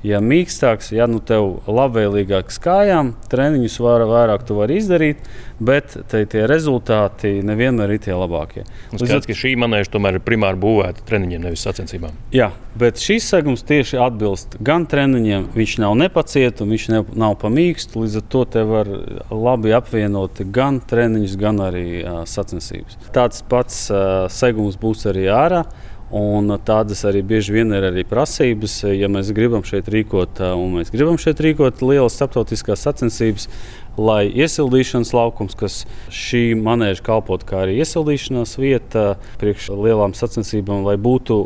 ja 0.08 0.22
mīkstāks, 0.24 0.92
ja 0.96 1.08
nu 1.10 1.20
tev 1.24 1.60
labvēlīgāks 1.68 2.60
kājām, 2.64 3.14
treniņus 3.32 3.78
var, 3.84 4.06
vairāk 4.08 4.46
tu 4.48 4.58
vari 4.58 4.80
izdarīt, 4.82 5.24
bet 5.60 5.96
te, 6.10 6.24
tie 6.30 6.46
rezultāti 6.50 7.38
nevienmēr 7.46 7.96
ir 7.96 8.04
tie 8.06 8.16
labākie. 8.16 8.64
Līdz 8.94 9.16
ar 9.18 9.26
to 9.26 9.38
šī 9.38 9.56
manēža 9.60 9.94
tomēr 9.96 10.20
ir 10.20 10.26
primāri 10.26 10.60
būvēta 10.62 11.06
treniņiem, 11.08 11.48
nevis 11.48 11.66
sacensībām. 11.68 12.16
Jā, 12.36 12.52
bet 12.80 13.02
šis 13.02 13.28
segums 13.34 13.66
tieši 13.68 14.00
atbilst 14.04 14.60
gan 14.64 14.88
treniņiem, 14.90 15.50
viņš 15.58 15.76
nav 15.84 15.98
nepaciets, 16.04 16.64
viņš 16.64 16.88
ne, 16.94 17.04
nav 17.18 17.38
pamīksts. 17.42 17.98
Līdz 17.98 18.22
ar 18.22 18.26
to 18.34 18.46
te 18.56 18.64
var 18.68 18.92
labi 19.34 19.76
apvienot 19.78 20.44
gan 20.54 20.80
treniņus, 20.88 21.38
gan 21.42 21.62
arī 21.68 21.86
uh, 22.00 22.24
sacensības. 22.30 23.00
Tāds 23.16 23.44
pats 23.50 23.88
uh, 23.92 24.26
segums 24.34 24.80
būs 24.80 25.08
arī 25.10 25.28
ārā. 25.34 25.66
Un 26.08 26.54
tādas 26.64 27.02
arī 27.04 27.20
bieži 27.28 27.52
vien 27.52 27.74
ir 27.76 27.84
arī 27.90 28.06
prasības, 28.08 28.78
ja 28.96 29.10
mēs 29.12 29.34
gribam 29.36 29.66
šeit 29.68 29.90
rīkot, 29.92 30.40
un 30.56 30.78
mēs 30.78 30.94
gribam 30.94 31.20
šeit 31.20 31.42
rīkot 31.44 31.84
lielas 31.84 32.16
starptautiskās 32.16 32.86
sacensības, 32.88 33.50
lai 34.00 34.30
iesildīšanas 34.32 35.12
laukums, 35.12 35.58
kas 35.60 35.82
šī 36.14 36.54
manēža 36.64 37.04
kalpot 37.04 37.44
kā 37.48 37.66
arī 37.66 37.82
iesildīšanās 37.82 38.56
vieta 38.62 39.18
priekš 39.42 39.74
lielām 39.76 40.16
sacensībām, 40.16 40.88
lai 40.88 40.96
būtu 40.96 41.42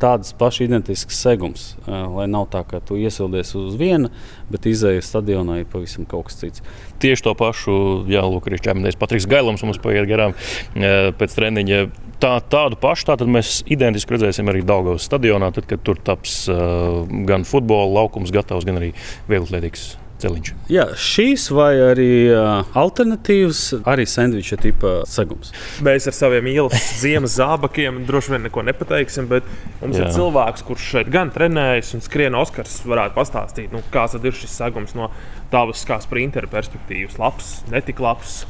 tādas 0.00 0.32
pašas 0.36 0.66
identiskas 0.66 1.20
segums. 1.20 1.68
Lai 1.86 2.26
nav 2.28 2.48
tā, 2.52 2.62
ka 2.68 2.80
tu 2.84 2.98
iesildies 3.00 3.54
uz 3.56 3.76
viena, 3.80 4.10
bet 4.52 4.68
izējas 4.68 5.08
stadionā 5.12 5.60
ir 5.60 5.70
pavisam 5.72 6.08
kaut 6.08 6.28
kas 6.28 6.40
cits. 6.40 6.64
Tieši 7.02 7.28
to 7.28 7.36
pašu, 7.36 7.76
Jā, 8.08 8.24
Lūk, 8.24 8.48
arī 8.48 8.60
ķēmies. 8.60 8.98
Patriks 9.00 9.28
Gailams 9.28 9.64
mums 9.64 9.80
paiet 9.82 10.08
garām 10.08 10.36
pēc 10.76 11.38
treniņa. 11.38 11.86
Tā, 12.22 12.38
tādu 12.48 12.78
pašu 12.80 13.10
tātad 13.10 13.28
mēs 13.28 13.60
identiski 13.68 14.16
redzēsim 14.16 14.48
arī 14.48 14.62
Daugavas 14.64 15.04
stadionā, 15.04 15.50
tad, 15.52 15.68
kad 15.68 15.82
tur 15.84 16.00
taps 16.00 16.46
uh, 16.48 17.04
gan 17.28 17.44
futbola 17.44 17.90
laukums 18.00 18.32
gatavs, 18.32 18.64
gan 18.64 18.80
arī 18.80 18.94
vieglatlētīgs 19.28 19.90
celiņš. 20.22 20.52
Jā, 20.72 20.86
šīs 20.96 21.46
vai 21.52 21.72
arī 21.90 22.08
uh, 22.32 22.64
alternatīvas, 22.78 23.62
arī 23.88 24.06
sandviča 24.08 24.58
tipa 24.60 24.92
segums. 25.10 25.52
Mēs 25.84 26.08
ar 26.08 26.16
saviem 26.16 26.48
ielas 26.54 26.88
ziemas 27.02 27.36
zābakiem 27.36 28.02
droši 28.08 28.32
vien 28.34 28.46
neko 28.48 28.64
nepateiksim, 28.66 29.28
bet 29.32 29.48
mums 29.82 29.98
Jā. 29.98 30.06
ir 30.06 30.16
cilvēks, 30.16 30.64
kurš 30.66 30.90
šeit 30.94 31.12
gan 31.12 31.32
trenējas 31.34 31.92
un 31.98 32.04
skrien 32.04 32.38
Oskars, 32.38 32.78
varētu 32.88 33.16
pastāstīt, 33.18 33.72
nu, 33.74 33.84
kāds 33.92 34.16
ir 34.16 34.40
šis 34.40 34.56
segums 34.56 34.96
no 34.96 35.10
tavas 35.52 35.84
kā 35.88 36.00
sprinteru 36.02 36.48
perspektīvas. 36.52 37.20
Labs, 37.20 37.58
netik 37.72 38.00
labs, 38.02 38.44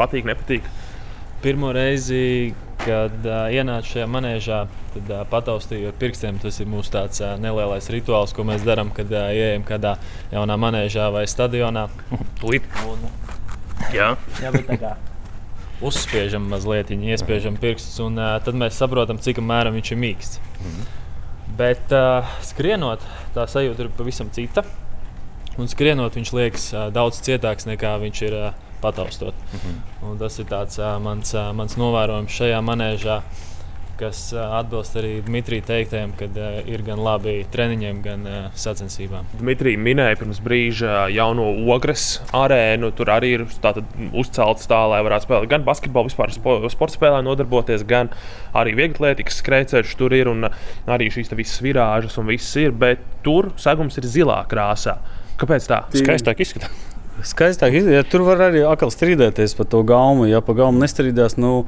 patīk, 0.00 0.26
nepatīk. 0.26 0.66
Pirmo 1.44 1.74
reizi, 1.76 2.54
kad 2.80 3.26
uh, 3.28 3.50
ienācu 3.52 3.90
šajā 3.90 4.04
manēžā, 4.08 4.62
tad 4.94 5.10
uh, 5.12 5.18
pataustīju 5.28 5.90
ar 5.90 5.98
pirkstiem. 6.00 6.38
Tas 6.40 6.56
ir 6.62 6.70
mūsu 6.72 6.94
tāds 6.94 7.20
uh, 7.20 7.34
nelielais 7.36 7.88
rituāls, 7.92 8.32
ko 8.32 8.46
mēs 8.48 8.64
darām, 8.64 8.88
kad 8.96 9.12
uh, 9.12 9.26
ienākam 9.28 9.66
kādā 9.68 9.92
jaunā 10.32 10.56
manēžā 10.62 11.10
vai 11.12 11.26
stadionā. 11.28 11.82
Tūlīt. 12.40 12.64
Un, 12.88 13.04
jā, 13.92 14.14
jā 14.40 14.54
bet 14.56 14.64
tā 14.72 14.78
kā. 14.80 14.94
Uzspiežam 15.90 16.48
mazliet, 16.48 16.94
iespiežam 16.96 17.60
pirkstus, 17.60 18.00
un 18.00 18.16
uh, 18.16 18.38
tad 18.40 18.56
mēs 18.56 18.80
saprotam, 18.80 19.20
cik 19.20 19.44
apmēram 19.44 19.76
viņš 19.76 19.92
ir 19.92 20.00
mīksts. 20.00 20.40
Mm 20.40 20.72
-hmm. 20.72 20.92
Bet 21.60 21.92
uh, 21.92 22.34
skrienot, 22.40 23.04
tā 23.36 23.44
sajūta 23.44 23.84
ir 23.84 23.92
pavisam 23.98 24.32
cita. 24.32 24.64
Un 25.60 25.68
skrienot, 25.68 26.16
viņš 26.16 26.32
liekas 26.40 26.70
uh, 26.72 26.88
daudz 26.88 27.20
cietāks 27.20 27.68
nekā 27.68 27.98
viņš 28.00 28.22
ir 28.26 28.40
uh, 28.40 28.63
pataustot. 28.84 29.34
Mm 29.52 29.58
-hmm. 29.64 30.10
Un 30.10 30.20
tas 30.20 30.38
ir 30.38 30.46
tāds, 30.50 30.78
mans, 31.00 31.34
mans 31.56 31.76
novērojums 31.80 32.38
šajā 32.40 32.60
manēžā, 32.60 33.22
kas 33.98 34.32
atbilst 34.34 34.96
arī 34.98 35.12
Dmitrijam 35.24 35.66
teiktajam, 35.68 36.12
ka 36.18 36.26
ir 36.66 36.82
gan 36.86 37.00
labi 37.04 37.34
treniņiem, 37.52 38.00
gan 38.04 38.26
sacensībām. 38.58 39.28
Dmitrijs 39.38 39.78
minēja 39.80 40.18
pirms 40.20 40.40
brīža 40.44 41.04
jauno 41.14 41.46
ogres 41.74 42.20
arēnu. 42.34 42.90
Tur 42.98 43.12
arī 43.14 43.34
ir 43.38 43.46
uzcelts 44.12 44.68
tā, 44.70 44.80
lai 44.90 45.02
varētu 45.06 45.28
spēlēt 45.28 45.52
gan 45.52 45.66
basketbolu, 45.66 46.10
vispār 46.10 46.34
sporta 46.72 46.98
spēlē 46.98 47.22
nodarboties, 47.26 47.86
gan 47.86 48.10
arī 48.54 48.74
vieglatlētikas 48.80 49.38
skrejceļš 49.42 49.94
tur 50.00 50.16
ir 50.16 50.32
un 50.32 50.48
arī 50.86 51.10
šīs 51.14 51.34
visas 51.34 51.62
virāžas 51.64 52.18
un 52.18 52.26
viss 52.32 52.56
ir. 52.60 52.72
Bet 52.72 53.04
tur 53.22 53.52
segums 53.56 53.98
ir 54.00 54.10
zilā 54.10 54.42
krāsā. 54.50 54.98
Kāpēc 55.38 55.70
tā? 55.70 55.84
Skaistāk 55.94 56.42
izskatās. 56.44 56.93
Skaistāk, 57.22 57.76
ja 57.78 58.02
tur 58.08 58.24
var 58.26 58.48
arī 58.48 58.64
atkal 58.66 58.90
strīdēties 58.90 59.54
par 59.58 59.68
to 59.70 59.84
gaumu. 59.86 60.26
Ja 60.26 60.42
pa 60.44 60.56
gaumu 60.58 60.82
nestrīdās, 60.82 61.38
nu, 61.38 61.64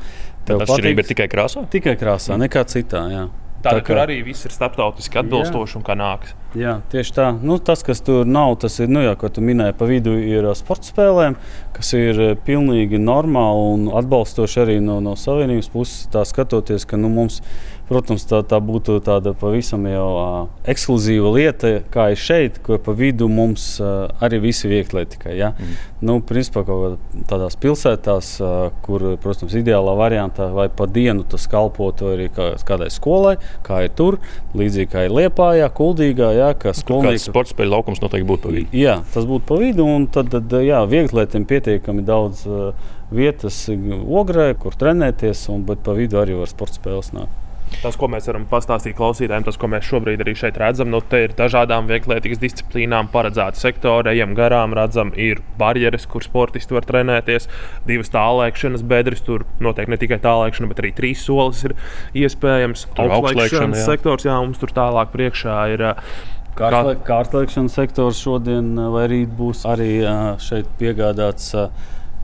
tev 0.48 0.64
atšķirība 0.64 1.04
ir 1.04 1.10
tikai 1.12 1.28
krāsā? 1.30 1.66
Tikai 1.70 1.94
krāsā, 2.00 2.34
mm. 2.34 2.46
nekā 2.46 2.64
citā. 2.72 3.06
Jā. 3.12 3.26
Tā, 3.66 3.72
tā 3.72 3.80
kā 3.80 3.86
tur 3.88 4.00
arī 4.02 4.18
viss 4.22 4.46
ir 4.46 4.52
starptautiski 4.54 5.18
atbilstoši 5.22 5.78
un 5.78 5.84
kā 5.86 5.96
nāks. 5.98 6.34
Jā, 6.56 6.76
tieši 6.92 7.14
tā. 7.16 7.26
Nu, 7.42 7.56
tas, 7.58 7.82
kas 7.86 8.02
tur 8.04 8.28
nav, 8.28 8.54
tas 8.62 8.76
ir, 8.78 8.90
nu, 8.92 9.00
jā, 9.02 9.14
ko 9.18 9.30
tu 9.32 9.42
minēji, 9.44 9.74
pa 9.78 9.88
vidu 9.88 10.14
ir 10.20 10.46
sporta 10.58 10.86
spēlēm, 10.86 11.38
kas 11.74 11.92
ir 11.96 12.20
pilnīgi 12.46 13.00
normāli 13.02 13.64
un 13.74 13.88
atbalstoši 13.98 14.62
arī 14.62 14.76
no, 14.84 15.00
no 15.04 15.16
savienības 15.18 15.72
puses. 15.72 16.06
Tā 16.12 16.22
skatoties, 16.28 16.86
ka 16.88 17.00
nu, 17.00 17.10
mums 17.12 17.40
ir 17.40 17.48
Protams, 17.86 18.24
tā, 18.26 18.40
tā 18.42 18.58
būtu 18.58 18.96
tāda 19.06 19.30
pavisam 19.38 19.84
jau 19.86 20.06
uh, 20.18 20.38
ekskluzīva 20.66 21.28
lieta, 21.36 21.68
kā 21.94 22.08
ir 22.10 22.18
šeit, 22.18 22.58
kur 22.66 22.80
pa 22.82 22.90
vidu 22.98 23.28
mums 23.30 23.76
uh, 23.78 24.08
arī 24.26 24.40
visi 24.48 24.66
vieglatlētikai. 24.66 25.36
Ja? 25.38 25.52
Mm. 25.54 25.76
Nu, 26.08 26.16
principā, 26.26 26.64
tādās 27.30 27.54
pilsētās, 27.62 28.32
uh, 28.42 28.56
kur, 28.82 29.04
protams, 29.22 29.54
ideālā 29.54 29.94
variantā 30.00 30.48
vai 30.56 30.66
pa 30.66 30.88
dienu 30.90 31.22
tas 31.30 31.46
kalpotu 31.52 32.10
arī 32.16 32.26
kā, 32.34 32.48
kādai 32.66 32.90
skolai, 32.90 33.36
kā 33.66 33.84
ir 33.86 33.94
tur, 33.94 34.18
līdzīgi 34.58 34.90
kā 34.90 35.06
ir 35.06 35.14
Liepājā, 35.20 35.70
Kuldīgā. 35.78 36.34
Ja, 36.40 36.50
kā 36.58 36.74
skolnieki... 36.74 37.22
sporta 37.28 37.54
spēļu 37.54 37.76
laukums 37.76 38.02
noteikti 38.02 38.30
būtu 38.34 38.48
pa 38.48 38.54
vidu. 38.58 38.70
Jā, 38.82 38.98
tas 39.14 39.30
būtu 39.30 39.46
pa 39.46 39.62
vidu, 39.62 39.86
un 39.86 40.10
tad, 40.10 40.34
tad 40.34 40.58
jā, 40.58 40.82
vieglatlētiem 40.90 41.46
pietiekami 41.46 42.02
daudz 42.10 42.42
uh, 42.50 42.92
vietas 43.14 43.62
ogrē, 43.70 44.50
kur 44.58 44.74
trenēties, 44.74 45.46
un 45.54 45.62
pa 45.70 45.94
vidu 45.94 46.18
arī 46.18 46.42
var 46.42 46.50
sporta 46.50 46.82
spēles 46.82 47.14
nākt. 47.14 47.45
Tas, 47.82 47.96
ko 47.98 48.08
mēs 48.10 48.28
varam 48.30 48.46
pastāstīt 48.48 48.96
klausītājiem, 48.98 49.44
tas, 49.46 49.58
ko 49.60 49.68
mēs 49.70 49.86
šobrīd 49.88 50.22
arī 50.22 50.34
šeit 50.38 50.58
redzam, 50.60 50.90
nu, 50.92 51.00
ir 51.18 51.34
dažādām 51.36 51.88
vieglietīgas 51.90 52.40
disciplīnām 52.42 53.10
paredzēti 53.12 53.60
sektori. 53.62 54.12
Ejam 54.14 54.36
garām, 54.38 54.74
redzam, 54.76 55.12
ir 55.18 55.42
barjeras, 55.58 56.06
kur 56.10 56.24
sportisti 56.24 56.76
var 56.76 56.86
trenēties, 56.88 57.50
divas 57.88 58.12
tālēkšanas 58.14 58.86
bedres. 58.86 59.24
Tur 59.26 59.44
noteikti 59.62 59.92
ne 59.92 60.00
tikai 60.00 60.20
tālēkšana, 60.24 60.70
bet 60.70 60.84
arī 60.84 60.94
trīs 60.96 61.26
solis 61.26 61.64
ir 61.66 61.76
iespējams. 62.22 62.86
Augstslēgšanas 63.02 63.84
sektors, 63.88 64.26
jā, 64.28 64.38
mums 64.40 64.62
tur 64.62 64.72
tālāk 64.76 65.12
priekšā 65.14 65.58
ir. 65.74 65.86
Kārtlēkšanas 66.56 67.74
sektors 67.76 68.22
šodien 68.22 68.70
vai 68.94 69.04
rīt 69.12 69.34
būs 69.36 69.66
arī 69.68 69.98
šeit 70.40 70.70
piegādāts 70.80 71.50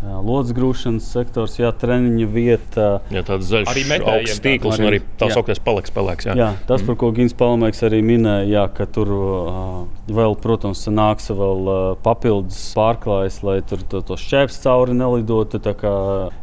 Lodes 0.03 0.51
grūšanas 0.57 1.07
sektors, 1.15 1.55
jā, 1.61 1.69
treniņa 1.79 2.27
vieta. 2.27 2.87
Jā, 3.15 3.23
tāds 3.27 3.47
zaļš, 3.47 3.69
arī 3.71 3.83
augsts 4.01 4.43
tīkls 4.43 4.81
un 4.81 4.89
arī 4.89 4.99
tā 5.19 5.29
sauktais 5.31 5.61
paliks 5.63 5.93
spēlēks. 5.93 6.27
Jā. 6.27 6.35
jā, 6.39 6.49
tas, 6.67 6.83
par 6.87 6.97
ko 6.99 7.13
Gins 7.15 7.37
Palamēks 7.39 7.85
arī 7.87 8.01
minēja, 8.07 8.49
jā, 8.51 8.65
ka 8.75 8.89
tur 8.91 9.13
uh, 9.15 9.77
vēl, 10.11 10.35
protams, 10.43 10.83
nāks 10.91 11.31
vēl 11.31 11.71
uh, 11.71 11.83
papildus 12.03 12.59
pārklājas, 12.75 13.39
lai 13.47 13.61
tur 13.67 13.85
to, 13.87 14.03
to 14.09 14.19
šķēps 14.19 14.59
cauri 14.65 14.97
nelidotu. 14.99 15.63
Kā, 15.63 15.95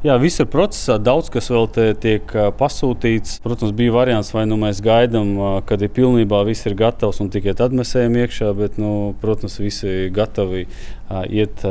jā, 0.08 0.15
viss 0.24 0.39
ir 0.39 0.48
procesā, 0.52 0.95
daudz 0.95 1.28
kas 1.34 1.52
vēl 1.52 1.67
te 1.76 1.89
tiek 2.00 2.32
uh, 2.38 2.54
pasūtīts. 2.56 3.41
Protams, 3.43 3.76
bija 3.76 3.95
variants, 3.98 4.32
vai 4.36 4.45
nu 4.48 4.60
mēs 4.62 4.80
gaidām, 4.86 5.36
uh, 5.36 5.58
kad 5.67 5.84
ir 5.84 5.91
pilnībā 6.00 6.45
viss 6.48 6.67
ir 6.69 6.80
gatavs 6.80 7.19
un 7.19 7.32
tikai 7.34 7.58
tad 7.60 7.76
mēs 7.76 7.91
ejam 8.00 8.15
iekšā, 8.24 8.54
bet, 8.56 8.80
nu, 8.80 9.12
protams, 9.19 9.60
visi 9.60 10.08
gatavi 10.15 10.63
iet 11.30 11.63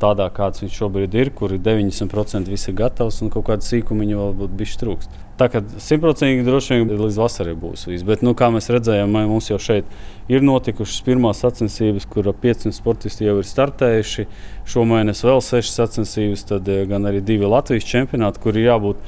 tādā, 0.00 0.26
kāds 0.34 0.60
viņš 0.60 0.80
šobrīd 0.82 1.14
ir, 1.16 1.30
kur 1.36 1.54
ir 1.54 1.62
90% 1.64 2.50
viss 2.52 2.68
ir 2.68 2.76
gatavs 2.76 3.22
un 3.24 3.30
kaut 3.32 3.46
kāda 3.48 3.64
sīkumiņa 3.64 4.18
vēl 4.18 4.34
būtu 4.42 4.58
bijis 4.58 4.76
trūkst. 4.82 5.22
Tā 5.36 5.50
kā 5.52 5.60
simtprocentīgi 5.84 6.46
droši 6.46 6.78
vien 6.78 6.92
līdz 6.96 7.18
vasarai 7.20 7.52
būs 7.60 7.84
viss. 7.88 8.04
Bet, 8.08 8.22
nu, 8.24 8.32
kā 8.36 8.48
mēs 8.52 8.70
redzējām, 8.72 9.12
mums 9.28 9.50
jau 9.50 9.58
šeit 9.60 9.88
ir 10.32 10.44
notikušas 10.44 11.02
pirmās 11.04 11.42
sacensības, 11.44 12.06
kur 12.08 12.30
500 12.32 12.72
sportisti 12.72 13.28
jau 13.28 13.36
ir 13.42 13.48
startējuši. 13.48 14.24
Šomēnes 14.72 15.20
vēl 15.28 15.44
6 15.44 15.76
sacensības, 15.76 16.46
tad 16.52 16.70
gan 16.88 17.08
arī 17.08 17.20
divi 17.24 17.48
Latvijas 17.52 17.84
čempionāti, 17.88 18.40
kur 18.44 18.56
ir 18.56 18.70
jābūt 18.70 19.04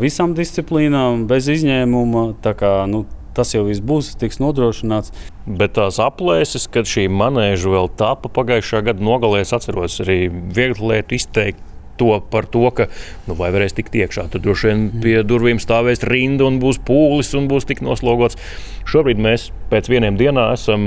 visām 0.00 0.32
disciplīnām 0.36 1.26
bez 1.28 1.48
izņēmuma. 1.52 2.26
Tā 2.44 2.56
kā, 2.56 2.72
nu, 2.88 3.04
tas 3.40 3.54
jau 3.56 3.64
viss 3.66 3.80
būs, 3.80 4.12
tiks 4.20 4.40
nodrošināts. 4.42 5.14
Bet 5.48 5.74
tās 5.78 5.98
aplēses, 6.02 6.68
kad 6.72 6.88
šī 6.88 7.08
manēža 7.12 7.72
vēl 7.72 7.90
tāpa 7.98 8.30
pagājušā 8.32 8.84
gada 8.90 9.04
nogalē, 9.04 9.42
es 9.46 9.56
atceros 9.56 10.00
arī 10.04 10.22
viegli 10.28 10.94
lietu 10.94 11.18
izteikt. 11.18 11.66
To 12.00 12.14
par 12.32 12.46
to, 12.48 12.62
ka 12.72 12.86
nu, 13.28 13.34
vai 13.36 13.50
varēs 13.52 13.74
tikt 13.76 13.92
iekšā. 13.92 14.22
Tur 14.32 14.40
droši 14.40 14.70
vien 14.70 14.86
pie 15.02 15.18
durvīm 15.20 15.58
stāvēs 15.60 16.00
rinda 16.08 16.46
un 16.48 16.56
būs 16.62 16.78
pūlis 16.88 17.34
un 17.36 17.44
būs 17.50 17.68
tik 17.68 17.82
noslogots. 17.84 18.40
Šobrīd 18.88 19.20
mēs 19.20 19.50
pēc 19.68 19.90
vieniem 19.92 20.16
dienām 20.16 20.54
esam, 20.54 20.86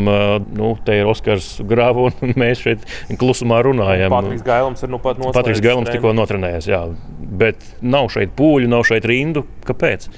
nu, 0.58 0.72
te 0.82 0.98
ir 1.04 1.12
Oskars 1.12 1.60
Grāva 1.70 2.08
un 2.10 2.34
mēs 2.42 2.66
šeit 2.66 2.90
klusumā 3.22 3.62
runājam. 3.62 4.10
Patriks 4.10 4.48
Gailams 4.48 4.82
ir 4.82 4.90
nu 4.96 4.98
pat 5.06 5.22
noslēdzis. 5.22 5.38
Patriks 5.38 5.62
Gailams 5.68 5.94
tikko 5.94 6.18
notrenējies, 6.18 6.72
jā. 6.74 6.82
Bet 7.46 7.62
nav 7.86 8.10
šeit 8.16 8.34
pūļu, 8.34 8.74
nav 8.74 8.90
šeit 8.90 9.06
rindu. 9.06 9.46
Kāpēc? 9.70 10.10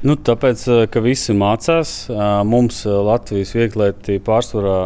Nu, 0.00 0.14
tāpēc, 0.16 0.62
eh, 0.64 0.86
ka 0.88 1.00
visi 1.04 1.34
mācās, 1.36 1.90
eh, 2.08 2.20
mums 2.48 2.78
eh, 2.86 2.92
Latvijas 3.04 3.50
vieglieti 3.52 4.16
pārsvarā 4.24 4.78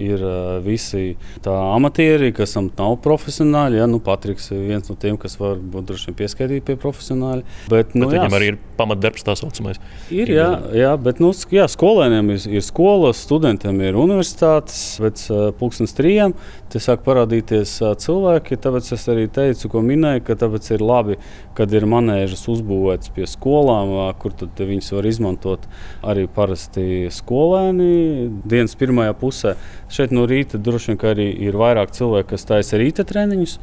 ir 0.00 0.22
visi 0.64 1.16
amatieri, 1.44 2.30
kas 2.32 2.56
nav 2.56 2.96
profesionāļi. 3.04 3.76
Ja? 3.82 3.88
Nu, 3.90 4.00
Patriks 4.00 4.48
ir 4.54 4.62
viens 4.70 4.88
no 4.88 4.96
tiem, 4.96 5.18
kas 5.20 5.36
var 5.40 5.60
būt 5.60 5.90
droši 5.90 6.08
vien 6.08 6.16
pieskaitīt 6.22 6.64
pie 6.64 6.78
profesionāļiem. 6.80 7.44
Bet, 7.68 7.92
nu, 7.94 8.08
bet 8.08 8.16
viņam 8.16 8.32
jā, 8.32 8.38
arī 8.38 8.48
ir 8.54 8.58
pamatdarbs, 8.78 9.26
tā 9.26 9.36
saucamais. 9.36 9.80
Ir, 10.08 10.32
jā, 10.32 10.48
jā 10.72 10.94
bet 10.96 11.20
nu, 11.20 11.34
jā, 11.52 11.68
skolēniem 11.68 12.32
ir, 12.32 12.48
ir 12.48 12.64
skolas, 12.64 13.20
studentiem 13.20 13.76
ir 13.84 14.00
universitātes, 14.00 14.80
pēc 15.04 15.26
pulkstenes 15.60 15.92
trījiem 15.98 16.36
te 16.70 16.80
sāk 16.80 17.04
parādīties 17.04 17.76
cilvēki. 18.00 18.58
Tāpēc 18.62 18.92
es 18.96 19.06
arī 19.12 19.26
teicu, 19.32 19.68
ko 19.72 19.84
minēju, 19.84 20.24
ka 20.24 20.38
tāpēc 20.44 20.72
ir 20.76 20.84
labi, 20.84 21.18
kad 21.58 21.72
ir 21.74 21.88
manēžas 21.90 22.46
uzbūvētas 22.52 23.12
pie 23.16 23.28
skolām, 23.28 23.92
kur 24.22 24.29
kur 24.38 24.66
viņus 24.70 24.92
var 24.96 25.08
izmantot 25.10 25.64
arī 26.06 26.26
parasti 26.30 27.08
skolēni 27.12 28.28
dienas 28.44 28.76
pirmajā 28.78 29.14
pusē. 29.20 29.54
Šeit 29.92 30.14
no 30.14 30.26
rīta 30.30 30.60
droši 30.60 30.94
vien 30.94 31.00
arī 31.12 31.30
ir 31.48 31.58
vairāk 31.60 31.94
cilvēku, 31.96 32.32
kas 32.34 32.46
taisa 32.48 32.80
rīta 32.80 33.06
treniņus. 33.08 33.58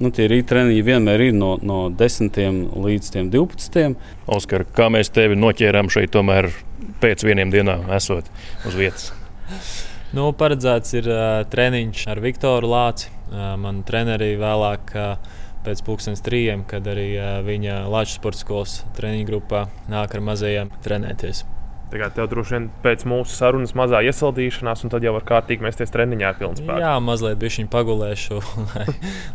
Nu, 0.00 0.08
tie 0.16 0.30
rīta 0.32 0.54
treniņi 0.54 0.84
vienmēr 0.86 1.26
ir 1.26 1.36
no, 1.36 1.56
no 1.60 1.82
10 1.92 2.40
līdz 2.72 3.12
12. 3.34 3.96
Oskar, 4.32 4.64
kā 4.64 4.88
mēs 4.92 5.12
tevi 5.12 5.36
noķērām 5.36 5.92
šeit, 5.92 6.14
tomēr 6.14 6.48
pēc 7.02 7.26
vieniem 7.28 7.52
dienām 7.52 7.84
esot 7.92 8.30
uz 8.64 8.78
vietas? 8.78 9.10
Nu, 10.16 10.30
paredzēts 10.34 10.96
ir 10.98 11.06
uh, 11.06 11.42
treniņš 11.46 12.06
ar 12.10 12.18
Viktoru 12.24 12.72
Lāci. 12.72 13.12
Uh, 13.30 13.52
man 13.60 13.84
trenerī 13.86 14.32
vēlāk. 14.40 14.90
Uh, 14.96 15.38
pēc 15.66 15.84
pusdienas 15.86 16.24
trījiem, 16.26 16.66
kad 16.68 16.86
arī 16.90 17.12
viņa 17.46 17.84
Latvijas 17.86 18.18
sporta 18.18 18.42
skolas 18.44 18.76
treniņu 18.98 19.30
grupā 19.30 19.64
nāk 19.92 20.16
ar 20.16 20.28
mazajiem 20.32 20.74
trenēties. 20.84 21.44
Tagad 21.90 22.12
tev 22.14 22.28
droši 22.30 22.54
vien 22.54 22.66
pēc 22.84 23.02
mūsu 23.10 23.34
sarunas 23.34 23.72
mazā 23.74 23.98
iesaldīšanās, 24.06 24.84
un 24.86 24.92
tad 24.92 25.02
jau 25.02 25.10
var 25.16 25.24
kārtīgi 25.26 25.64
mēsties 25.64 25.90
treniņā 25.90 26.36
spēku. 26.38 26.76
Jā, 26.78 26.92
mazliet 27.02 27.40
bišķiņu 27.42 27.70
pagulēšu, 27.72 28.38
lai, 28.68 28.86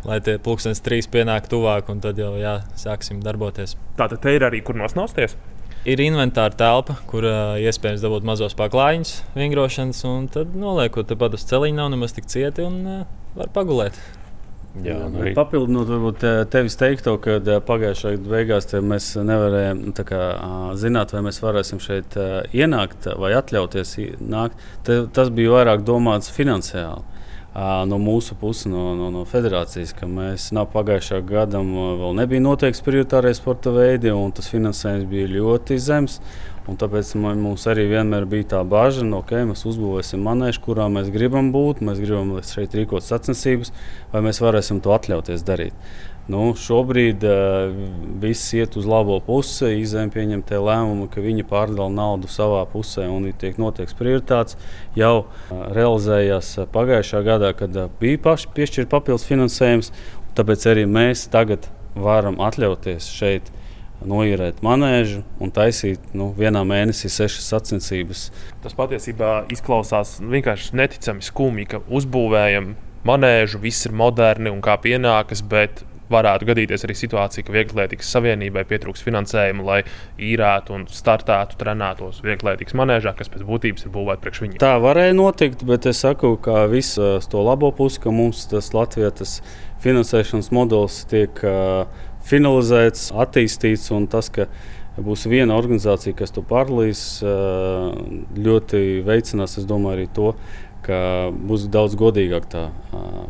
lai 0.08 0.18
tie 0.24 0.38
pulkstenis 0.40 0.80
trīs 0.84 1.10
pienāk 1.12 1.50
tuvāk, 1.52 1.90
un 1.92 2.00
tad 2.04 2.16
jau 2.20 2.32
jā, 2.40 2.56
sāksim 2.80 3.20
darboties. 3.24 3.76
Tātad 4.00 4.24
te 4.24 4.32
ir 4.38 4.48
arī 4.48 4.62
kur 4.64 4.78
nosnausties. 4.80 5.36
Ir 5.86 6.00
inventāra 6.02 6.56
telpa, 6.56 6.96
kur 7.06 7.28
uh, 7.28 7.60
iespējams 7.62 8.02
dabūt 8.02 8.24
mazos 8.26 8.56
paklājiņus, 8.58 9.12
vingrošanas, 9.36 10.00
un 10.08 10.24
tad 10.32 10.56
noliekot 10.56 11.12
tepat 11.12 11.36
uz 11.36 11.44
celiņa, 11.46 11.76
nav 11.76 11.92
nemaz 11.92 12.16
tik 12.16 12.26
cieti 12.32 12.64
un 12.64 12.80
uh, 12.88 13.04
var 13.36 13.52
pagulēt. 13.54 14.00
Jā, 14.84 14.96
arī... 15.08 15.32
Papildinot, 15.36 15.88
varbūt 15.88 16.24
tevis 16.52 16.76
teikto, 16.78 17.16
ka 17.22 17.38
pagājušajā 17.66 18.18
gadā 18.18 18.32
beigās 18.32 18.68
mēs 18.84 19.08
nevarējām 19.16 19.82
nu, 19.88 19.94
kā, 20.06 20.22
zināt, 20.80 21.14
vai 21.16 21.22
mēs 21.28 21.40
varēsim 21.42 21.80
šeit 21.82 22.18
ienākt 22.52 23.08
vai 23.16 23.32
atļauties 23.38 23.96
nākt. 24.20 24.64
Te, 24.86 25.04
tas 25.16 25.32
bija 25.34 25.54
vairāk 25.56 25.86
domāts 25.86 26.32
finansiāli. 26.34 27.14
No 27.56 27.96
mūsu 27.96 28.34
puses, 28.36 28.66
no, 28.68 28.90
no, 28.98 29.06
no 29.14 29.22
federācijas, 29.24 29.94
ka 29.96 30.04
mēs 30.10 30.50
nav 30.52 30.66
pagājušā 30.74 31.22
gada 31.24 31.62
vēl 31.64 32.18
nebija 32.18 32.44
noteikts 32.44 32.84
prioritārie 32.84 33.32
sporta 33.38 33.72
veidi, 33.72 34.12
un 34.12 34.34
tas 34.36 34.50
finansējums 34.52 35.08
bija 35.08 35.30
ļoti 35.38 35.78
zems. 35.80 36.18
Un 36.66 36.78
tāpēc 36.80 37.12
mums 37.22 37.62
arī 37.70 37.84
vienmēr 37.92 38.26
bija 38.26 38.48
tā 38.56 38.64
bažas, 38.66 39.04
ka 39.06 39.20
okay, 39.20 39.46
mēs 39.46 39.62
uzbūvēsim 39.70 40.22
manēžu, 40.26 40.64
kurā 40.64 40.88
mēs 40.90 41.12
gribam 41.14 41.52
būt, 41.54 41.78
mēs 41.86 42.02
gribam 42.02 42.34
šeit 42.42 42.74
rīkot 42.74 43.06
sacensības, 43.06 43.70
vai 44.10 44.24
mēs 44.26 44.42
varēsim 44.42 44.82
to 44.82 44.94
atļauties 44.96 45.46
darīt. 45.46 45.78
Nu, 46.26 46.56
šobrīd 46.58 47.22
uh, 47.22 47.70
viss 48.18 48.50
iet 48.58 48.74
uz 48.74 48.86
labo 48.90 49.20
pusi. 49.22 49.68
Izēm 49.78 50.10
pieņemtie 50.10 50.58
lēmumi, 50.58 51.06
ka 51.12 51.22
viņi 51.22 51.46
pārdala 51.46 51.86
naudu 51.94 52.26
savā 52.26 52.64
pusē 52.66 53.04
un 53.06 53.28
tiek 53.38 53.60
noteikts 53.62 53.94
prioritāts, 53.94 54.58
jau 54.98 55.12
uh, 55.22 55.60
realizējās 55.76 56.50
pagājušā 56.74 57.22
gadā, 57.28 57.52
kad 57.54 57.78
uh, 57.78 57.92
bija 58.02 58.18
paši 58.24 58.50
piešķirts 58.58 58.90
papildus 58.90 59.28
finansējums. 59.28 59.92
Tāpēc 60.34 60.66
arī 60.72 60.88
mēs 60.90 61.28
tagad 61.30 61.70
varam 61.94 62.42
atļauties 62.42 63.06
šeit 63.06 63.54
noīrēt 64.04 64.62
manēžu 64.66 65.22
un 65.40 65.52
taisīt 65.54 66.14
nu, 66.16 66.30
vienā 66.36 66.62
mēnesī 66.68 67.10
sešas 67.12 67.48
sacensības. 67.54 68.28
Tas 68.64 68.76
patiesībā 68.76 69.46
izklausās 69.54 70.18
vienkārši 70.20 70.76
neticami 70.76 71.24
skumji, 71.24 71.68
ka 71.72 71.82
uzbūvējam 71.88 72.74
manēžu, 73.06 73.62
viss 73.62 73.86
ir 73.88 73.94
moderni 73.96 74.52
un 74.52 74.62
kā 74.64 74.76
pienākas, 74.82 75.44
bet 75.46 75.84
varētu 76.12 76.46
gadīties 76.46 76.84
arī 76.86 76.94
situācija, 76.98 77.46
ka 77.46 77.54
Vieglietīgas 77.54 78.10
savienībai 78.14 78.62
pietrūks 78.68 79.02
finansējuma, 79.06 79.64
lai 79.66 79.78
īrētu 80.22 80.74
un 80.76 80.86
startētu, 80.90 81.58
trenētos 81.60 82.22
Vieglietīgas 82.26 82.76
manēžā, 82.78 83.14
kas 83.18 83.30
pēc 83.32 83.42
būtības 83.48 83.86
ir 83.86 83.94
būvēta 83.94 84.22
priekš 84.22 84.42
viņiem. 84.44 84.60
Tā 84.62 84.76
varēja 84.82 85.16
notikt, 85.18 85.64
bet 85.66 85.88
es 85.90 86.02
saku, 86.04 86.36
ka 86.42 86.66
viss 86.70 86.98
to 87.32 87.42
labo 87.46 87.72
pusi, 87.74 88.00
ka 88.02 88.14
mums 88.14 88.46
tas 88.50 88.72
Latvijas 88.76 89.40
finansēšanas 89.82 90.52
modelis 90.54 91.02
tiek 91.10 91.42
uh, 91.44 92.05
finalizēts, 92.26 93.10
attīstīts. 93.14 93.90
Tas, 94.12 94.30
ka 94.32 94.48
būs 94.96 95.26
viena 95.28 95.56
organizācija, 95.58 96.16
kas 96.16 96.32
to 96.34 96.44
pārlīs, 96.46 97.02
ļoti 98.36 98.84
veicinās, 99.06 99.58
es 99.60 99.68
domāju, 99.68 99.96
arī 99.96 100.06
to, 100.16 100.30
ka 100.86 100.98
būs 101.34 101.66
daudz 101.72 101.96
godīgāk 101.98 102.46
tā 102.50 102.68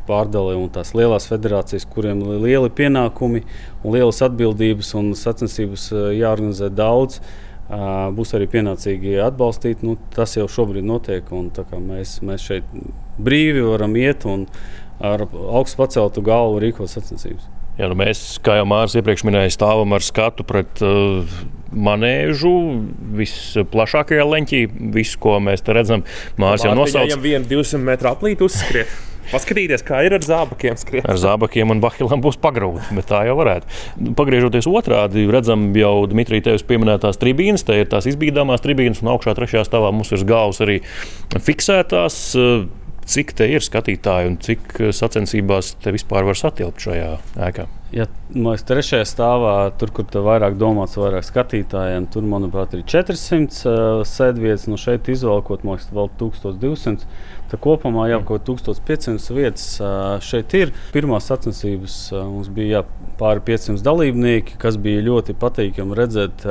pārdale 0.08 0.58
un 0.60 0.68
tās 0.72 0.92
lielās 0.96 1.28
federācijas, 1.30 1.88
kuriem 1.88 2.20
ir 2.26 2.44
lieli 2.44 2.70
pienākumi 2.70 3.42
un 3.82 3.96
lielas 3.96 4.20
atbildības 4.26 4.92
un 5.00 5.12
sacensības 5.16 5.88
jāorganizē 5.94 6.70
daudz. 6.74 7.20
Būs 7.66 8.30
arī 8.36 8.46
pienācīgi 8.52 9.16
atbalstīt. 9.24 9.82
Nu, 9.82 9.96
tas 10.14 10.36
jau 10.36 10.46
šobrīd 10.46 10.86
notiek. 10.86 11.32
Mēs, 11.82 12.20
mēs 12.22 12.44
šeit 12.46 12.68
brīvi 13.18 13.64
varam 13.66 13.96
iet 13.98 14.28
un 14.28 14.46
ar 15.02 15.26
augstu 15.26 15.80
paceltu 15.80 16.22
galvu 16.24 16.62
rīkot 16.62 16.92
sacensības. 16.92 17.55
Jā, 17.76 17.90
nu 17.92 17.96
mēs, 17.98 18.20
kā 18.44 18.56
jau 18.56 18.68
Mārcis 18.68 19.02
iepriekš 19.02 19.26
minēja, 19.28 19.52
stāvam 19.52 19.92
ar 19.92 20.04
skatu 20.04 20.46
pret 20.48 20.80
uh, 20.84 21.26
manēžu 21.76 22.52
visplašākajā 23.18 24.24
leņķī. 24.24 24.62
Visu, 24.94 25.18
ko 25.20 25.36
mēs 25.44 25.64
te 25.66 25.76
redzam, 25.76 26.06
Mārcis 26.40 26.70
jau 26.70 26.78
nosauca. 26.78 27.04
Viņam 27.10 27.26
vienu 27.26 27.50
200 27.52 27.84
metru 27.84 28.12
aplīti 28.14 28.46
uzskriet. 28.46 28.96
Paskatīties, 29.26 29.82
kā 29.82 30.04
ir 30.06 30.14
ar 30.14 30.22
zābakiem. 30.22 30.76
Skriet. 30.78 31.06
Ar 31.10 31.18
zābakiem 31.18 31.74
un 31.74 31.80
bahilām 31.82 32.22
būs 32.22 32.38
pagrūti, 32.38 32.94
bet 32.94 33.08
tā 33.10 33.24
jau 33.26 33.34
varētu. 33.40 33.68
Pagriežoties 34.18 34.68
otrādi, 34.70 35.26
redzam 35.34 35.68
jau 35.76 35.94
Dmitrija 36.10 36.46
tevis 36.48 36.64
pieminētās 36.66 37.18
tribīnes. 37.18 37.66
Te 37.66 37.80
ir 37.82 37.90
tās 37.90 38.06
izbīdāmās 38.06 38.62
tribīnes, 38.64 39.02
un 39.02 39.10
augšā 39.16 39.34
trešajā 39.36 39.66
stāvā 39.66 39.90
mums 39.94 40.14
ir 40.14 40.22
galvas 40.28 40.62
arī 40.64 40.78
fiksētās. 41.34 42.20
Uh, 42.38 42.85
cik 43.06 43.32
te 43.38 43.46
ir 43.50 43.64
skatītāji 43.64 44.30
un 44.30 44.36
cik 44.42 44.78
eh, 44.80 44.92
sacensībās 44.94 45.76
te 45.82 45.94
vispār 45.94 46.26
var 46.26 46.38
satilpt 46.38 46.82
šajā 46.86 47.10
ēkā? 47.48 47.66
Ja 47.94 48.08
mēs 48.34 48.64
trešajā 48.66 49.06
stāvā, 49.06 49.52
tur, 49.78 49.92
kur 49.94 50.08
te 50.10 50.18
vairāk 50.22 50.56
domāts, 50.58 50.98
vairāk 50.98 51.22
skatītājiem, 51.28 52.08
tur, 52.10 52.26
manuprāt, 52.26 52.74
ir 52.74 52.82
400 52.82 53.70
uh, 53.70 54.00
sēdvietas. 54.06 54.66
No 54.66 54.78
šeit 54.80 55.06
izvēlkot, 55.12 55.62
man 55.62 55.78
liekas, 55.78 55.92
vēl 55.94 56.10
1200. 56.18 57.06
Tā 57.50 57.58
kopumā 57.62 58.08
jau 58.10 58.20
kaut 58.26 58.46
1500 58.48 59.34
vietas 59.36 59.66
šeit 60.26 60.54
ir. 60.58 60.72
Pirmās 60.94 61.28
sacensības 61.30 61.96
mums 62.16 62.48
bija 62.52 62.80
jā, 62.80 62.82
pāri 63.20 63.42
500 63.46 63.84
dalībnieki, 63.86 64.56
kas 64.62 64.78
bija 64.82 65.04
ļoti 65.06 65.36
patīkami 65.38 65.98
redzēt. 65.98 66.46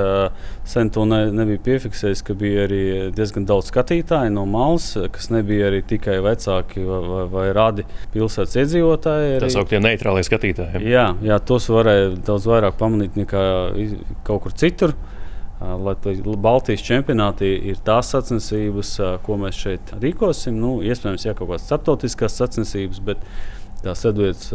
Sen 0.65 0.91
to 0.95 1.05
ne, 1.09 1.25
nebija 1.35 1.61
piefiksējis, 1.65 2.23
ka 2.25 2.35
bija 2.39 2.65
arī 2.67 2.83
diezgan 3.15 3.47
daudz 3.49 3.71
skatītāju 3.73 4.33
no 4.35 4.45
malas, 4.49 4.93
kas 5.15 5.29
nebija 5.33 5.69
arī 5.71 5.81
tikai 5.87 6.21
vecāki 6.25 6.85
vai, 6.87 7.01
vai, 7.09 7.25
vai 7.33 7.47
radi 7.55 7.87
pilsētas 8.15 8.55
iedzīvotāji. 8.63 9.41
Tā 9.43 9.51
sauktie 9.53 9.81
neitrālie 9.83 10.23
skatītāji. 10.25 10.85
Jā, 10.89 11.09
jā, 11.25 11.41
tos 11.43 11.67
varēja 11.71 12.13
daudz 12.25 12.47
vairāk 12.49 12.79
pamanīt 12.79 13.19
nekā 13.19 13.43
kaut 14.27 14.45
kur 14.45 14.55
citur. 14.55 14.95
Baltijas 15.59 16.83
čempionātī 16.83 17.53
ir 17.71 17.77
tās 17.85 18.09
sacensības, 18.11 18.95
ko 19.23 19.37
mēs 19.39 19.55
šeit 19.55 19.93
rīkosim. 20.01 20.57
Nu, 20.59 20.81
iespējams, 20.83 21.25
ja 21.25 21.35
kaut 21.37 21.53
kādas 21.53 21.69
starptautiskās 21.69 22.35
sacensības, 22.41 22.99
bet 23.05 23.23
tās 23.83 24.03
sadvietas 24.03 24.51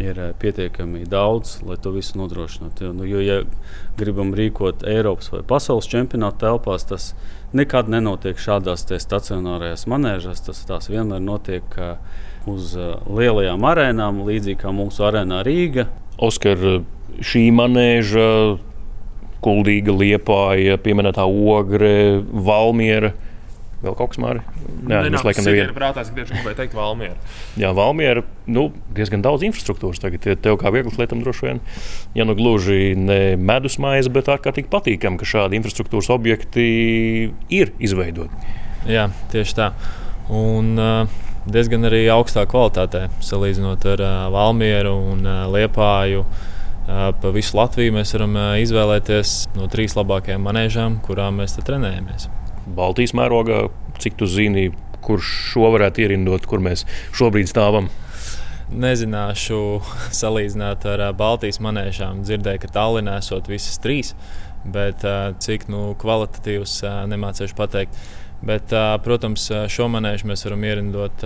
ir 0.00 0.20
pietiekami 0.40 1.04
daudz, 1.04 1.58
lai 1.66 1.76
to 1.76 1.92
visu 1.92 2.16
nodrošinātu. 2.16 2.86
Jo, 2.86 2.92
nu, 2.96 3.04
jo, 3.04 3.20
ja 3.20 3.42
gribam 4.00 4.32
rīkot 4.36 4.86
Eiropas 4.88 5.28
vai 5.34 5.42
pasaules 5.44 5.88
čempionāta 5.92 6.46
telpās, 6.46 6.86
tas 6.88 7.10
nekad 7.52 7.90
nenotiek 7.92 8.40
šādās 8.40 8.86
stacionārajās 8.88 9.84
manēžās. 9.90 10.40
Tas 10.46 10.64
tās 10.68 10.88
vienmēr 10.88 11.20
notiek 11.20 11.76
uz 12.48 12.72
lielajām 13.04 13.68
arēnām, 13.68 14.24
līdzīgi 14.24 14.62
kā 14.62 14.72
mūsu 14.72 15.04
arēnā 15.10 15.44
Rīga. 15.44 15.90
Oskar, 16.20 16.64
šī 17.20 17.50
manēža 17.52 18.26
Kuldīga, 19.44 19.94
Liepāja, 19.96 20.76
pieminētā 20.84 21.24
Ogre, 21.24 22.20
Valmiera. 22.20 23.14
Vēl 23.80 23.94
kaut 23.96 24.10
kas 24.12 24.20
māri? 24.20 24.42
Jā, 24.90 24.98
tas 25.08 25.22
laikam 25.24 25.46
nevienu. 25.46 25.72
Prātā 25.72 26.02
es 26.04 26.10
gribēju 26.12 26.56
teikt 26.58 26.74
Valmiera. 26.76 27.16
Jā, 27.60 27.70
Valmiera, 27.76 28.26
nu, 28.44 28.66
diezgan 28.96 29.24
daudz 29.24 29.46
infrastruktūras 29.48 30.02
tagad. 30.02 30.26
Tev 30.44 30.58
kā 30.60 30.72
vieglas 30.74 30.98
lietam 31.00 31.22
droši 31.24 31.46
vien, 31.46 31.62
ja 32.18 32.26
nu 32.28 32.36
gluži 32.36 32.92
ne 33.00 33.38
medus 33.40 33.78
maize, 33.80 34.12
bet 34.12 34.28
ārkārtīgi 34.28 34.68
patīkami, 34.72 35.16
ka 35.20 35.30
šādi 35.32 35.56
infrastruktūras 35.56 36.12
objekti 36.12 36.68
ir 37.48 37.72
izveidoti. 37.80 38.52
Jā, 38.90 39.08
tieši 39.32 39.56
tā. 39.56 39.72
Un, 40.28 40.74
uh, 40.76 41.24
diezgan 41.48 41.88
arī 41.88 42.04
augstā 42.12 42.44
kvalitātē, 42.50 43.06
salīdzinot 43.24 43.88
ar 43.96 44.04
uh, 44.04 44.14
Valmieru 44.36 44.92
un 45.14 45.24
uh, 45.24 45.46
Liepāju. 45.56 46.28
Uh, 46.28 46.46
Pa 46.90 47.30
visu 47.30 47.54
Latviju 47.54 47.94
mēs 47.94 48.10
varam 48.16 48.34
izvēlēties 48.58 49.34
no 49.54 49.68
trīs 49.70 49.94
labākajām 49.94 50.42
manēžām, 50.42 50.98
kurām 51.06 51.38
mēs 51.38 51.54
trenējamies. 51.60 52.26
Baltijas 52.74 53.14
mērogā, 53.14 53.68
cik 54.02 54.16
tu 54.18 54.26
zini, 54.30 54.70
kurš 55.04 55.30
šo 55.52 55.70
varētu 55.76 56.02
ierindot, 56.04 56.46
kur 56.50 56.62
mēs 56.64 56.82
šobrīd 57.16 57.50
stāvam? 57.50 57.90
Nezināšu 58.70 59.60
salīdzināt 60.20 60.86
ar 60.90 61.04
Baltijas 61.18 61.60
manēžām. 61.62 62.24
Dzirdēju, 62.26 62.64
ka 62.64 62.72
Tallinā 62.80 63.20
esot 63.22 63.50
visas 63.50 63.78
trīs. 63.82 64.14
bet 64.64 65.04
cik 65.40 65.70
nu, 65.72 65.94
kvalitatīvs 66.00 66.82
nemācīšu 67.08 67.56
pateikt. 67.56 67.96
Bet, 68.44 68.72
protams, 69.04 69.46
šo 69.72 69.88
manēžu 69.92 70.28
mēs 70.28 70.44
varam 70.48 70.66
ierindot 70.68 71.24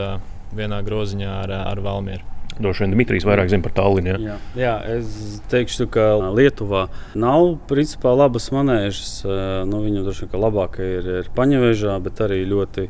vienā 0.54 0.82
groziņā 0.86 1.34
ar, 1.42 1.56
ar 1.72 1.82
Valmieru. 1.82 2.33
Droši 2.54 2.84
vien 2.84 2.92
Dmitrijs 2.94 3.24
vairāk 3.26 3.50
zina 3.50 3.64
par 3.64 3.72
Tallinu. 3.74 4.14
Ja? 4.14 4.18
Jā, 4.22 4.36
jā, 4.58 4.74
es 5.00 5.40
teikšu, 5.50 5.88
ka 5.90 6.06
Lietuvā 6.36 6.86
nav 7.18 7.56
principā 7.70 8.12
labas 8.14 8.46
manēžas. 8.54 9.24
Nu, 9.66 9.82
viņa 9.82 10.04
droši 10.06 10.28
vien 10.28 10.44
labākā 10.44 10.86
ir, 11.00 11.12
ir 11.24 11.30
Paņevežā, 11.34 11.96
bet 12.04 12.22
arī 12.22 12.44
ļoti 12.46 12.88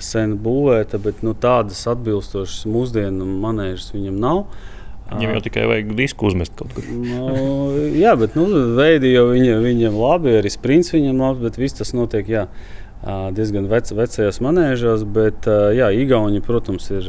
sen 0.00 0.38
būvēta. 0.40 1.00
Bet 1.02 1.20
nu, 1.26 1.36
tādas 1.36 1.84
atbilstošas 1.92 2.64
mūsdienu 2.72 3.28
manēžas 3.44 3.92
viņam 3.92 4.16
nav. 4.22 4.46
Viņam 5.12 5.34
jau 5.36 5.44
tikai 5.44 5.66
vajag 5.68 5.90
disku 5.98 6.30
uzmest 6.30 6.54
kaut 6.56 6.72
kur. 6.72 6.86
nu, 6.88 7.26
jā, 7.92 8.14
bet 8.16 8.32
nu, 8.38 8.46
veidi 8.78 9.10
jau 9.12 9.26
viņa, 9.28 9.58
viņam 9.60 9.98
labi, 10.00 10.38
arī 10.38 10.52
sprints 10.52 10.94
viņam 10.94 11.20
labi, 11.20 11.50
bet 11.50 11.60
viss 11.60 11.76
tas 11.82 11.92
notiek. 11.92 12.32
Jā 12.32 12.46
diezgan 13.34 13.66
vec, 13.66 13.88
vecajos 13.90 14.38
manēžos, 14.44 15.02
bet 15.10 15.48
jā, 15.74 15.88
Igauni, 15.90 16.38
protams, 16.44 16.86
ir 16.94 17.08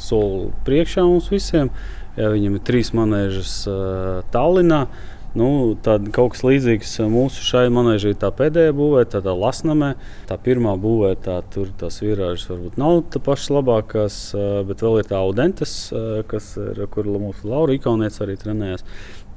soli 0.00 0.48
priekšā 0.66 1.04
mums 1.06 1.30
visiem. 1.32 1.70
Jā, 2.18 2.32
viņam 2.34 2.58
ir 2.58 2.66
trīs 2.66 2.90
manēžas 2.96 3.60
Tallinā. 4.34 4.86
Nu, 5.38 5.76
tad 5.84 6.08
kaut 6.16 6.32
kas 6.32 6.40
līdzīgs 6.42 6.94
mūsu 7.12 7.44
šai 7.44 7.66
manēžai, 7.70 8.14
tā 8.18 8.30
pēdējā 8.34 8.72
būvēta, 8.74 9.18
tā, 9.18 9.20
tā 9.28 9.34
lasnamē. 9.36 9.92
Tā 10.26 10.38
pirmā 10.42 10.72
būvēta, 10.80 11.36
tur 11.52 11.68
tās 11.78 12.00
virāžas 12.02 12.48
varbūt 12.48 12.80
nav 12.80 13.04
tā 13.12 13.22
pašas 13.22 13.52
labākās, 13.58 14.18
bet 14.66 14.82
vēl 14.82 15.02
ir 15.02 15.12
tā 15.12 15.20
audentes, 15.20 15.76
kas 16.32 16.50
ir, 16.58 16.82
kur 16.90 17.12
mūsu 17.12 17.52
Laura 17.52 17.76
Ikaunieca 17.76 18.24
arī 18.24 18.38
trenējas. 18.40 18.86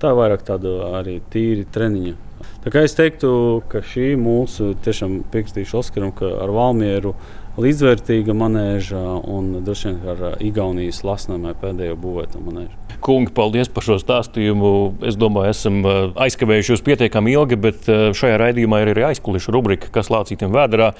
Tā 0.02 0.16
ir 0.16 0.18
vairāk 0.18 0.48
tāda 0.48 0.78
arī 1.04 1.20
tīri 1.30 1.68
treniņa 1.70 2.18
Es 2.62 2.94
teiktu, 2.94 3.62
ka 3.70 3.82
šī 3.86 4.12
mūsu 4.22 4.76
tiešām 4.86 5.22
piekritīšu 5.34 5.80
Oskaram, 5.80 6.12
ka 6.14 6.30
ar 6.44 6.52
Valmieru 6.54 7.16
līdzvērtīga 7.60 8.36
manēža 8.38 9.02
un 9.28 9.52
droši 9.66 9.90
vien 9.90 10.14
ar 10.14 10.38
Igaunijas 10.44 11.02
lasnēmē 11.08 11.56
pēdējo 11.60 11.98
būvēto 12.00 12.42
manēžu. 12.44 12.78
Kungi, 13.02 13.34
paldies 13.34 13.72
par 13.74 13.86
šo 13.88 13.98
stāstījumu. 14.02 14.72
Es 15.10 15.18
domāju, 15.20 15.56
esam 15.56 15.82
aizkavējušies 16.22 16.84
pietiekami 16.86 17.34
ilgi, 17.34 17.58
bet 17.60 17.90
šajā 17.90 18.38
raidījumā 18.44 18.84
ir 18.84 18.94
arī 18.94 19.08
aizkulisku 19.10 19.56
rubrika, 19.56 19.90
kas 19.94 20.12
lācītiem 20.14 20.54
vēdā. 20.54 20.92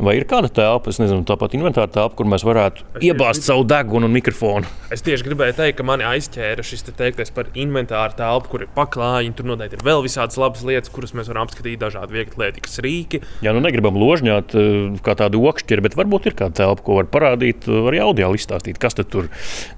Vai 0.00 0.14
ir 0.16 0.24
kāda 0.24 0.48
telpa, 0.48 0.88
es 0.88 0.96
nezinu, 0.96 1.26
tāpat 1.28 1.52
inventāra 1.58 1.90
telpa, 1.92 2.16
kur 2.16 2.28
mēs 2.28 2.40
varētu 2.46 2.86
es 2.96 3.02
iebāzt 3.04 3.44
savu 3.44 3.66
degunu 3.68 4.08
un 4.08 4.14
mikrofonu? 4.14 4.68
Es 4.94 5.04
tieši 5.04 5.26
gribēju 5.26 5.58
teikt, 5.58 5.76
ka 5.76 5.84
mani 5.84 6.06
aizķēra 6.08 6.64
šis 6.64 6.86
te 6.86 6.94
teiktais 6.96 7.28
par 7.36 7.50
inventāra 7.52 8.16
telpu, 8.16 8.48
kur 8.54 8.64
ir 8.64 8.70
paklājiņi. 8.76 9.34
Tur 9.36 9.50
noteikti 9.50 9.76
ir 9.76 9.84
vēl 9.84 10.00
visādas 10.06 10.40
labas 10.40 10.64
lietas, 10.64 10.92
kuras 10.94 11.12
mēs 11.16 11.28
varam 11.28 11.44
apskatīt, 11.44 11.76
dažādi 11.82 12.16
viegli 12.16 12.40
lietikas 12.40 12.80
rīki. 12.80 13.20
Jā, 13.44 13.52
nu 13.52 13.60
negribam 13.60 13.98
ložņāt 14.00 14.56
eh, 14.56 14.70
kā 15.04 15.16
tādu 15.20 15.44
okšķiri, 15.50 15.84
bet 15.84 15.98
varbūt 16.00 16.30
ir 16.30 16.38
kāda 16.38 16.62
telpa, 16.62 16.86
ko 16.86 16.96
var 17.02 17.10
parādīt, 17.12 17.68
arī 17.68 18.00
audio 18.06 18.32
izstāstīt, 18.38 18.80
kas 18.80 18.96
tur 19.00 19.28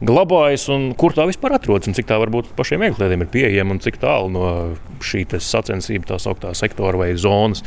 glabājas 0.06 0.68
un 0.70 0.92
kur 0.98 1.16
tā 1.18 1.26
vispār 1.28 1.58
atrodas 1.58 1.90
un 1.90 1.98
cik 1.98 2.06
tā 2.08 2.20
varbūt 2.22 2.54
pašiem 2.58 2.86
vieglietiem 2.86 3.26
ir 3.26 3.32
pieejama 3.34 3.74
un 3.74 3.82
cik 3.82 3.98
tālu 4.02 4.30
no 4.32 4.46
šī 5.02 5.26
sacensību 5.34 6.12
tā 6.14 6.22
sauktā 6.22 6.54
sektora 6.58 7.02
vai 7.02 7.12
zonas. 7.18 7.66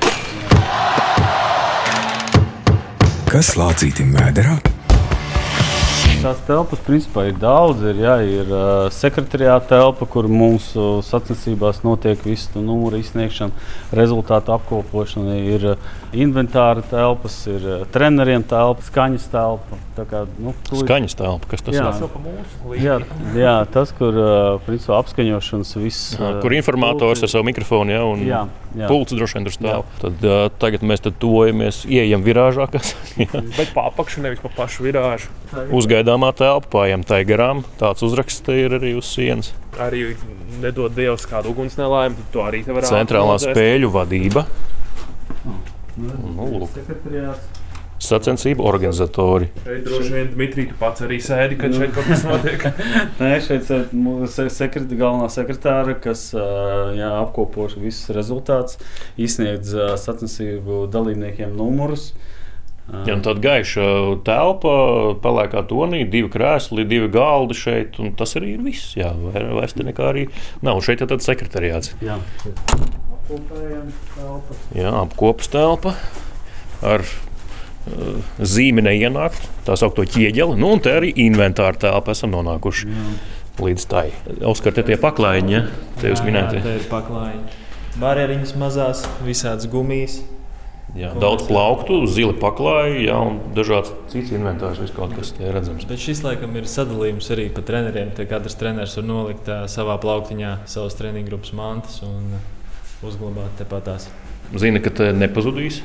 Kas 3.26 3.56
lācītim 3.58 4.14
vēderā? 4.16 4.60
Tās 6.26 6.40
telpas 6.48 6.80
principā 6.82 7.28
ir 7.30 7.36
daudz. 7.38 7.84
Ir, 7.86 8.00
jā, 8.02 8.14
ir 8.26 8.48
uh, 8.50 8.88
sekretariāta 8.94 9.76
telpa, 9.76 10.08
kur 10.10 10.26
mūsu 10.26 11.04
sacensībās 11.06 11.84
notiek 11.86 12.22
visu 12.26 12.64
numuru 12.66 12.98
izsniegšana, 12.98 13.54
rezultātu 13.94 14.56
apkopošana. 14.56 15.36
Ir 15.42 15.68
uh, 15.76 15.92
inventāra 16.18 16.82
telpas, 16.90 17.38
ir 17.52 17.62
uh, 17.62 17.86
treneriem 17.94 18.46
telpa, 18.50 18.86
skaņas 18.88 19.30
telpa. 19.34 19.82
Kā, 20.10 20.26
nu, 20.42 20.56
tu... 20.66 20.82
Skaņas 20.82 21.18
telpa, 21.20 21.52
kas 21.54 21.66
tas 21.66 21.78
jā. 21.78 21.94
ir? 21.94 22.82
Jā, 22.82 23.00
jā, 23.38 23.56
tas, 23.74 23.94
kur 23.98 24.18
uh, 24.18 24.30
principā 24.66 24.98
apskaņošanas 25.04 25.78
viss. 25.82 26.14
Uh, 26.18 26.40
kur 26.42 26.58
informators 26.58 27.22
ar 27.22 27.36
savu 27.38 27.50
mikrofonu 27.52 27.94
ja, 27.94 28.02
un 28.10 28.26
jā, 28.26 28.46
jā. 28.78 28.90
pults 28.92 29.16
droši 29.16 29.38
vien 29.38 29.48
tur 29.48 29.56
stāv. 29.56 29.84
Tad, 30.02 30.24
uh, 30.26 30.46
tagad 30.62 30.86
mēs 30.88 31.04
tuvojamies, 31.06 31.84
ieejam 31.90 32.26
virāžā. 32.26 32.68
Kas, 32.72 32.94
Bet 33.60 33.74
pa 33.76 33.88
apakšu, 33.92 34.24
nevis 34.26 34.42
pa 34.44 34.52
pašu 34.54 34.88
virāžu. 34.88 35.32
Uzgaidāmā 35.76 36.32
telpa, 36.38 36.70
pājām 36.80 37.06
tai 37.08 37.24
garām. 37.28 37.64
Tāds 37.82 38.06
uzraksts 38.06 38.54
ir 38.54 38.78
arī 38.80 38.96
uz 39.00 39.10
sienas. 39.10 39.54
Arī 39.82 40.14
nedod 40.62 40.94
Dievs 40.96 41.28
kādu 41.30 41.52
uguns 41.52 41.76
nelaimi, 41.80 42.30
to 42.34 42.46
arī 42.46 42.64
te 42.66 42.76
var 42.76 42.88
Centrālā 42.88 43.36
spēļu 43.44 43.92
vadība. 43.92 44.46
Oh, 45.46 45.60
nu, 46.00 46.50
lūk. 46.62 46.80
Sacensību 48.06 48.66
organizatori. 48.68 49.50
Šeit 49.66 49.84
droši 49.88 50.14
vien 50.14 50.30
Dmitrij, 50.34 50.70
tu 50.72 50.78
pats 50.80 51.04
arī 51.06 51.20
sēdi, 51.24 51.58
kad 51.60 51.76
šeit 51.76 51.96
kaut 51.96 52.08
kas 52.10 52.26
notiek. 52.30 52.68
Nē, 53.20 53.32
šeit 53.46 53.72
ir 53.72 54.54
sekret, 54.54 54.92
galvenā 54.92 55.32
sekretāra, 55.34 55.98
kas 56.02 56.30
jā, 56.36 57.12
apkopo 57.24 57.68
visus 57.76 58.14
rezultātus, 58.16 58.80
izsniedz 59.18 59.74
sacensību 60.06 60.86
dalībniekiem 60.94 61.56
numurus. 61.58 62.12
Ja, 62.86 63.16
tāda 63.18 63.42
gaiša 63.42 63.86
telpa, 64.28 64.74
pelēkā 65.24 65.64
tonī, 65.72 66.04
divi 66.06 66.30
krēsli, 66.30 66.86
divi 66.86 67.10
galdi 67.10 67.58
šeit. 67.58 67.98
Tas 68.20 68.38
arī 68.38 68.52
ir 68.60 68.62
viss. 68.62 68.94
Jā, 68.94 69.10
vairs 69.34 69.74
te 69.74 69.86
nekā 69.88 70.12
arī 70.12 70.28
nav. 70.66 70.84
Šeit 70.86 71.02
ir 71.02 71.10
tāds 71.10 71.26
sekretariāts. 71.26 71.96
Jā, 72.06 72.20
telpa. 73.26 74.60
Jā 74.78 74.92
apkopas 75.02 75.50
telpa 75.50 75.96
ar 76.86 77.02
uh, 77.92 78.20
zīmi 78.40 78.84
neienākt, 78.86 79.50
tā 79.68 79.78
saucamo 79.80 80.08
ķieģeli. 80.16 80.60
Nu, 80.60 80.74
un 80.76 80.84
te 80.84 80.94
arī 80.98 81.12
inventāra 81.26 81.78
telpa 81.88 82.16
esam 82.16 82.34
nonākuši 82.36 82.92
jā. 82.92 83.08
līdz 83.62 83.90
tai. 83.92 84.08
Oskar, 84.46 84.76
te 84.78 84.86
tie 84.88 85.00
paklājiņi, 85.02 85.56
ja? 85.56 85.66
te 86.02 86.14
jūs 86.14 86.24
minējāt. 86.26 86.62
Te 86.66 86.78
ir 86.80 86.88
paklājiņi. 86.92 87.62
Barjeriņas 88.02 88.56
mazās, 88.60 89.06
visādas 89.24 89.70
gumijas. 89.72 90.20
Jā, 90.96 91.10
daudz 91.20 91.44
plauktu, 91.50 91.98
zila 92.08 92.32
paklāja, 92.40 93.00
jā, 93.04 93.16
un 93.20 93.40
dažāds 93.56 93.92
cits 94.12 94.30
inventārs, 94.32 94.78
viss 94.80 94.94
kaut 94.96 95.12
kas 95.18 95.34
tāds 95.36 95.52
redzams. 95.52 95.88
Bet 95.90 96.00
šis 96.00 96.22
laikam 96.24 96.54
ir 96.56 96.70
sadalījums 96.72 97.28
arī 97.36 97.50
pa 97.52 97.64
treneriem. 97.68 98.14
Te 98.16 98.24
katrs 98.30 98.56
treneris 98.60 98.96
var 99.02 99.08
nolikt 99.10 99.50
uh, 99.52 99.66
savā 99.72 99.98
plauktiņā 100.04 100.54
savas 100.72 100.96
treniņu 100.96 101.28
grupas 101.28 101.52
mantas 101.58 102.00
un 102.06 102.38
uzglabāt 103.04 103.58
tepatās. 103.60 104.08
Zina, 104.56 104.80
ka 104.80 104.94
te 104.96 105.10
nepazudīs. 105.16 105.82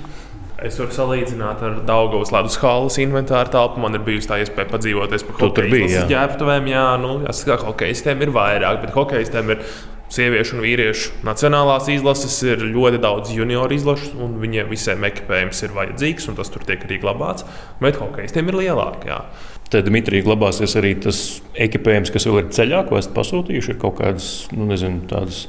Es 0.66 0.76
varu 0.76 0.92
salīdzināt 0.92 1.62
ar 1.64 1.78
Daugavas 1.88 2.32
ledus 2.34 2.58
halas 2.60 2.98
inventāru 3.00 3.52
telpu. 3.54 3.80
Man 3.80 3.96
ir 3.96 4.02
bijusi 4.04 4.28
tā 4.28 4.40
iespēja 4.42 4.68
padzīvoties 4.68 5.24
pa 5.28 5.36
hokeja 5.38 6.02
ģērbtuvēm. 6.10 6.68
Jā, 6.68 6.84
nu, 7.00 7.14
jāsaka, 7.24 7.56
ka 7.62 7.70
hokeistiem 7.70 8.26
ir 8.26 8.34
vairāk, 8.34 8.82
bet 8.84 8.92
hokeistiem 8.96 9.54
ir 9.54 9.64
sieviešu 10.10 10.56
un 10.56 10.64
vīriešu 10.64 11.20
nacionālās 11.26 11.86
izlases 11.92 12.34
ir 12.42 12.64
ļoti 12.74 12.98
daudz 13.02 13.30
junioru 13.34 13.76
izlašu, 13.76 14.12
un 14.24 14.36
viņiem 14.42 14.70
visiem 14.72 15.06
ekipējums 15.06 15.62
ir 15.64 15.76
vajadzīgs, 15.76 16.26
un 16.30 16.38
tas 16.38 16.50
tur 16.52 16.66
tiek 16.66 16.82
arī 16.86 16.98
glabāts. 17.02 17.46
Bet 17.82 18.00
hokeistiem 18.02 18.50
ir 18.50 18.58
lielāk. 18.64 19.06
Jā. 19.08 19.22
Tad 19.70 19.86
Dmitrijs 19.86 20.26
glabāsies 20.26 20.74
arī 20.80 20.96
tas 20.98 21.20
ekipējums, 21.54 22.10
kas 22.10 22.26
vēl 22.26 22.42
ir 22.42 22.50
ceļā, 22.56 22.82
ko 22.88 22.98
esat 22.98 23.14
pasūtījuši. 23.14 23.76
Ir 23.76 23.78
kaut 23.80 24.00
kādas, 24.00 24.30
nu, 24.50 24.66
nezinu, 24.66 25.04
tādas 25.10 25.44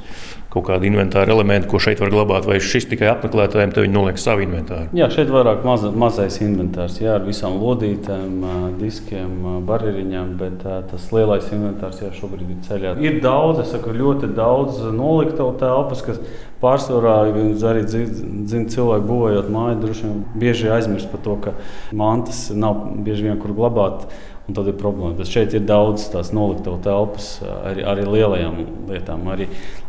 kaut 0.52 0.66
kādi 0.68 0.89
inventāra 0.89 1.32
elementi, 1.32 1.70
ko 1.72 1.80
šeit 1.80 2.02
var 2.04 2.12
glabāt, 2.12 2.45
vai 2.49 2.60
šis 2.60 2.89
tikai 2.91 3.08
apmeklētājiem, 3.14 3.72
tad 3.72 3.86
viņi 3.86 3.95
noliek 3.95 4.20
savu 4.20 4.43
inventāru? 4.43 4.89
Jā, 4.97 5.08
šeit 5.14 5.32
vairāk 5.32 5.64
maza, 5.68 5.93
mazais 5.95 6.41
inventārs, 6.43 6.97
jā, 6.99 7.16
ar 7.16 7.24
visām 7.24 7.56
lodītēm, 7.62 8.43
diskiem, 8.82 9.64
barjeriņām, 9.70 10.34
bet 10.41 10.66
tas 10.91 11.08
lielais 11.16 11.47
inventārs 11.56 12.02
jau 12.04 12.12
šobrīd 12.20 12.52
ir 12.52 12.62
ceļā. 12.68 12.95
Ir 12.99 13.22
daudz, 13.24 13.64
es 13.64 13.72
saku, 13.72 13.95
ļoti 13.95 14.34
daudz 14.36 14.82
noliktavu 14.91 15.56
telpas, 15.62 16.04
kas 16.04 16.20
pārsvarā 16.62 17.16
arī 17.72 17.86
zina 17.88 18.68
cilvēki 18.70 19.08
būvējot 19.08 19.47
māju, 19.56 19.80
droši 19.86 20.10
vien 20.10 20.20
bieži 20.43 20.70
aizmirst 20.76 21.10
par 21.14 21.24
to, 21.26 21.38
ka 21.47 21.56
mantas 21.95 22.49
nav 22.54 22.84
bieži 23.06 23.30
vien 23.30 23.39
kur 23.41 23.56
glabāt. 23.58 24.06
Un 24.52 24.56
tad 24.58 24.68
ir 24.68 24.76
problēma. 24.76 25.16
Bet 25.16 25.30
šeit 25.32 25.54
ir 25.56 25.62
daudz 25.64 26.10
tās 26.12 26.34
noliktavu 26.36 26.82
telpas 26.84 27.28
arī, 27.47 27.86
arī 27.88 28.04
lielajām 28.04 28.58
lietām. 28.89 29.22
Arī 29.32 29.45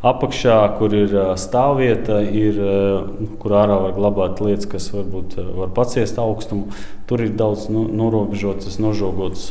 apakšā, 0.07 0.59
kur 0.79 0.95
ir 0.95 1.17
stāvvieta, 1.43 2.21
ir, 2.23 2.61
kur 3.43 3.57
ārā 3.59 3.81
var 3.89 3.97
glabāt 3.97 4.43
lietas, 4.45 4.69
kas 4.71 4.87
varbūt 4.95 5.35
var 5.57 5.73
paciest 5.75 6.21
augstumu. 6.23 6.71
Tur 7.11 7.25
ir 7.27 7.35
daudz 7.41 7.67
nu, 7.75 7.89
norobežotas, 7.91 8.79
nožogotas 8.79 9.51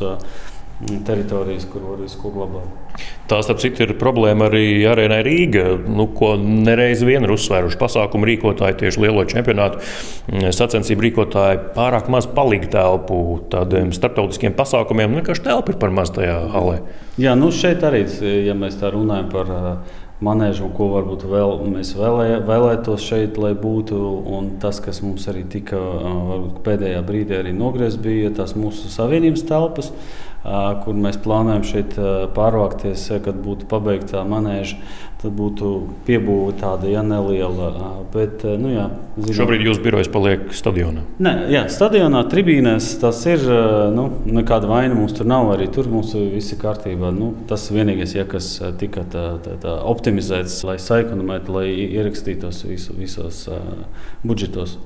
teritorijas, 1.09 1.67
kur 1.67 1.91
var 1.91 1.99
visu 2.05 2.31
glabāt. 2.31 2.80
Tā, 3.31 3.37
starp 3.45 3.61
citu, 3.63 3.85
ir 3.85 3.93
problēma 3.95 4.49
arī 4.49 4.81
arēnai 4.91 5.21
Rīga, 5.23 5.63
nu, 5.87 6.09
ko 6.17 6.33
nereiz 6.41 7.03
vien 7.07 7.23
ir 7.23 7.31
uzsvēruši 7.31 7.79
pasākumu 7.79 8.27
rīkotāji, 8.27 8.79
tieši 8.81 9.05
lielo 9.05 9.23
čempionātu 9.29 9.79
mm, 9.79 10.51
sacensību 10.57 11.05
rīkotāji. 11.07 11.61
Pārāk 11.77 12.11
maz 12.11 12.27
palīga 12.27 12.73
telpu 12.75 13.21
tādiem 13.53 13.93
starptautiskiem 13.95 14.57
pasākumiem, 14.57 15.13
nu, 15.13 15.21
vienkārši 15.21 15.47
telpa 15.47 15.71
ir 15.71 15.79
par 15.79 15.95
maz 15.95 16.11
tajā 16.15 16.37
halē. 16.51 16.81
Jā, 17.21 17.37
nu 17.39 17.53
šeit 17.55 17.85
arī, 17.87 18.03
ja 18.43 18.57
mēs 18.57 18.81
tā 18.81 18.91
runājam 18.91 19.31
par 19.31 19.53
manēžu, 20.21 20.67
un 20.67 20.73
ko 20.77 20.89
varbūt 20.91 21.23
vēl, 21.29 21.55
mēs 21.71 21.93
vēlē, 21.97 22.41
vēlētos 22.45 23.05
šeit, 23.05 23.39
lai 23.41 23.53
būtu. 23.57 23.99
Un 24.35 24.55
tas, 24.61 24.81
kas 24.83 25.01
mums 25.05 25.25
arī 25.31 25.45
tika 25.49 25.79
varbūt, 25.79 26.59
pēdējā 26.65 27.01
brīdī 27.07 27.55
nogriezts, 27.55 28.01
bija 28.01 28.33
tās 28.37 28.53
mūsu 28.59 28.91
savienības 28.93 29.47
telpas 29.49 29.91
kur 30.41 30.97
mēs 30.97 31.19
plānojam 31.21 31.63
šeit 31.67 31.95
pārvākties, 32.35 33.07
kad 33.25 33.39
būtu 33.45 33.69
pabeigta 33.69 34.25
manēža. 34.27 34.81
Tad 35.21 35.35
būtu 35.37 35.67
piebūve 36.07 36.55
tāda 36.57 36.89
ja, 36.89 37.03
neliela. 37.05 37.91
Bet, 38.09 38.41
nu, 38.57 38.71
jā, 38.73 38.87
zinām, 39.19 39.35
Šobrīd 39.37 39.67
jūsu 39.67 39.83
birojas 39.83 40.09
paliek 40.09 40.47
stadionā. 40.57 41.03
Nē, 41.21 41.33
jā, 41.53 41.61
stadionā, 41.69 42.23
tribīnēs 42.31 42.87
tas 43.03 43.19
ir. 43.29 43.45
Nu, 43.93 44.07
nekāda 44.25 44.65
vaina 44.71 44.97
mums 44.97 45.13
tur 45.13 45.29
nav. 45.29 45.51
Arī 45.53 45.67
tur 45.69 45.91
mums 45.93 46.15
viss 46.17 46.55
ir 46.55 46.61
kārtībā. 46.63 47.11
Nu, 47.13 47.35
tas 47.49 47.67
vienīgais, 47.69 48.15
ja, 48.17 48.25
kas 48.25 48.55
tika 48.81 49.05
tā, 49.13 49.27
tā, 49.45 49.59
tā 49.61 49.75
optimizēts, 49.93 50.63
lai 50.65 50.79
saikonomētu, 50.81 51.53
lai 51.53 51.67
ierakstītos 51.69 52.63
visu, 52.65 52.97
visos 52.97 53.43
uh, 53.51 53.61
budžetos. 54.25 54.79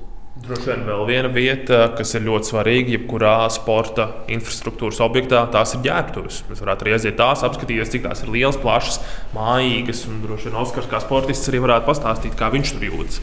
Droši 0.45 0.67
vien 0.69 0.83
vēl 0.85 0.99
viena 1.09 1.29
vieta, 1.33 1.77
kas 1.97 2.11
ir 2.13 2.21
ļoti 2.27 2.51
svarīga, 2.51 2.91
jebkurā 2.93 3.47
sporta 3.49 4.03
infrastruktūras 4.29 4.99
objektā, 5.01 5.39
tās 5.49 5.73
ir 5.73 5.81
ģērbtuves. 5.87 6.43
Mēs 6.51 6.61
varētu 6.61 6.85
arī 6.85 6.93
aiziet 6.93 7.17
tās, 7.17 7.41
apskatīties, 7.47 7.89
cik 7.95 8.03
tās 8.05 8.21
ir 8.21 8.29
lielas, 8.29 8.59
plašas, 8.61 8.99
mājīgas. 9.33 10.03
Un 10.05 10.19
droši 10.21 10.51
vien 10.51 10.59
Oskars 10.61 10.91
kā 10.91 11.01
sportists 11.01 11.49
arī 11.49 11.63
varētu 11.65 11.89
pastāstīt, 11.89 12.37
kā 12.37 12.51
viņš 12.53 12.75
tur 12.75 12.85
jūtas. 12.91 13.17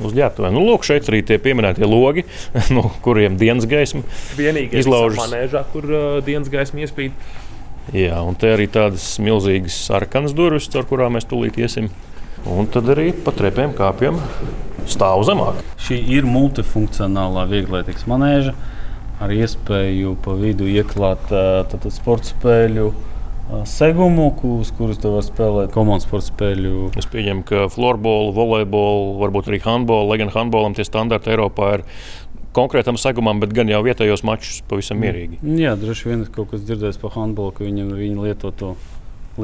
Uz 0.00 0.16
ģērbtuvēm. 0.16 0.56
Nu, 0.58 0.64
lūk, 0.66 0.88
šeit 0.88 1.06
arī 1.12 1.22
tie 1.28 1.38
pieminētie 1.38 1.86
logi, 1.86 2.26
no 2.74 2.88
kuriem 3.06 3.38
dienas 3.38 3.70
gaisma 3.70 4.02
izlaužas. 4.34 5.22
Manēžā, 5.22 5.62
kur 5.70 5.86
uh, 5.86 6.18
dienas 6.26 6.50
gaisma 6.50 6.82
iespīd. 6.82 7.14
Jā, 7.94 8.18
un 8.26 8.34
te 8.38 8.50
arī 8.56 8.66
tādas 8.70 9.06
milzīgas 9.22 9.78
sarkanas 9.86 10.34
durvis, 10.34 10.66
caur 10.74 10.90
kurām 10.90 11.14
mēs 11.14 11.30
tūlīt 11.30 11.62
iesim. 11.62 11.92
Un 12.48 12.68
tad 12.72 12.88
arī 12.94 13.10
pa 13.12 13.34
trepēm 13.36 13.74
kāpjam 13.76 14.16
stāv 14.88 15.26
zemāk. 15.28 15.60
Šī 15.80 15.98
ir 16.16 16.28
multifunkcionālā 16.28 17.44
vieglietīgas 17.50 18.06
manēža 18.08 18.54
ar 19.20 19.32
iespēju 19.34 20.16
pa 20.24 20.34
vidu 20.40 20.68
ieklāt 20.70 21.28
tātad, 21.28 21.92
sporta 21.92 22.30
spēļu. 22.30 22.88
Segumu, 23.66 24.28
uz 24.60 24.70
kuras 24.78 25.00
tu 25.02 25.10
vari 25.10 25.26
spēlēt 25.26 25.72
komandas 25.74 26.06
sporta 26.06 26.30
spēļu. 26.30 26.92
Es 27.00 27.08
pieņemu, 27.10 27.44
ka 27.48 27.66
floorbola, 27.74 28.30
volejbola, 28.36 29.16
varbūt 29.20 29.50
arī 29.50 29.60
handbola, 29.64 30.12
lai 30.12 30.20
gan 30.22 30.30
handbolam 30.32 30.76
tie 30.78 30.86
standarti 30.86 31.34
Eiropā 31.34 31.72
ir 31.78 31.84
konkrētam 32.56 32.98
segumam, 32.98 33.42
bet 33.42 33.52
gan 33.54 33.68
jau 33.70 33.82
vietējos 33.86 34.24
mačus 34.26 34.62
pavisam 34.70 35.02
mierīgi. 35.02 35.42
Jā, 35.60 35.74
droši 35.78 36.12
vien 36.12 36.24
kaut 36.30 36.54
kas 36.54 36.64
dzirdējis 36.64 37.02
par 37.02 37.14
handbolu, 37.18 37.52
ka 37.54 37.66
viņam 37.66 37.92
viņi 37.98 38.24
lieto 38.24 38.54
to 38.54 38.72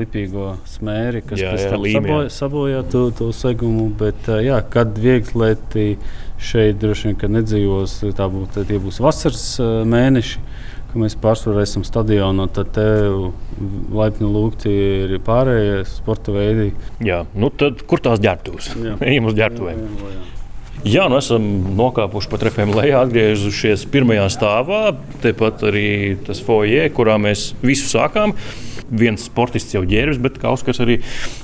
lipīgo 0.01 0.53
smēri, 0.68 1.22
kas 1.26 1.40
jā, 1.40 1.55
jā, 1.57 1.72
sabojā, 1.72 2.20
sabojā 2.32 2.84
to, 2.92 3.09
to 3.16 3.30
segumu. 3.36 3.88
Bet, 3.99 4.28
jā, 4.44 4.61
kad 4.72 4.97
vieglieti 5.01 5.97
šeit 6.42 6.80
droši 6.82 7.14
vien 7.14 7.36
nedzīvos, 7.38 7.99
tā 8.16 8.28
būs, 8.32 8.57
tie 8.57 8.80
būs 8.82 9.03
vasaras 9.05 9.49
mēneši. 9.88 10.42
Mēs 10.97 11.12
pārsvarā 11.20 11.61
esam 11.66 11.82
stadionā, 11.84 12.47
tad 12.57 12.70
te 12.72 12.86
laipni 13.92 14.30
lūgti 14.32 14.70
ir 14.72 15.18
pārējie 15.26 15.82
sporta 15.90 16.32
veidi. 16.32 16.70
Jā, 17.05 17.26
nu 17.36 17.51
tad 17.53 17.84
kur 17.90 18.01
tās 18.01 18.22
ģērbtuves? 18.24 18.72
Ejam 19.05 19.26
uz 19.30 19.36
ģērbtuvēm. 19.36 19.84
Jā, 20.87 21.09
nu 21.11 21.16
esam 21.18 21.43
nokāpuši 21.74 22.28
pa 22.30 22.39
trepēm 22.39 22.70
lejā, 22.76 23.01
atgriezušies 23.03 23.89
pirmajā 23.91 24.28
stāvā. 24.30 24.93
Tepat 25.24 25.64
arī 25.66 25.89
tas 26.28 26.39
foijē, 26.47 26.84
kurā 26.95 27.16
mēs 27.18 27.49
visu 27.64 27.89
sākām 27.91 28.37
viens 28.87 29.24
sportists 29.26 29.74
jau 29.74 29.82
ģērbs, 29.87 30.20
bet 30.22 30.39
kā 30.39 30.53
Oskars 30.55 30.78
arī 30.84 31.01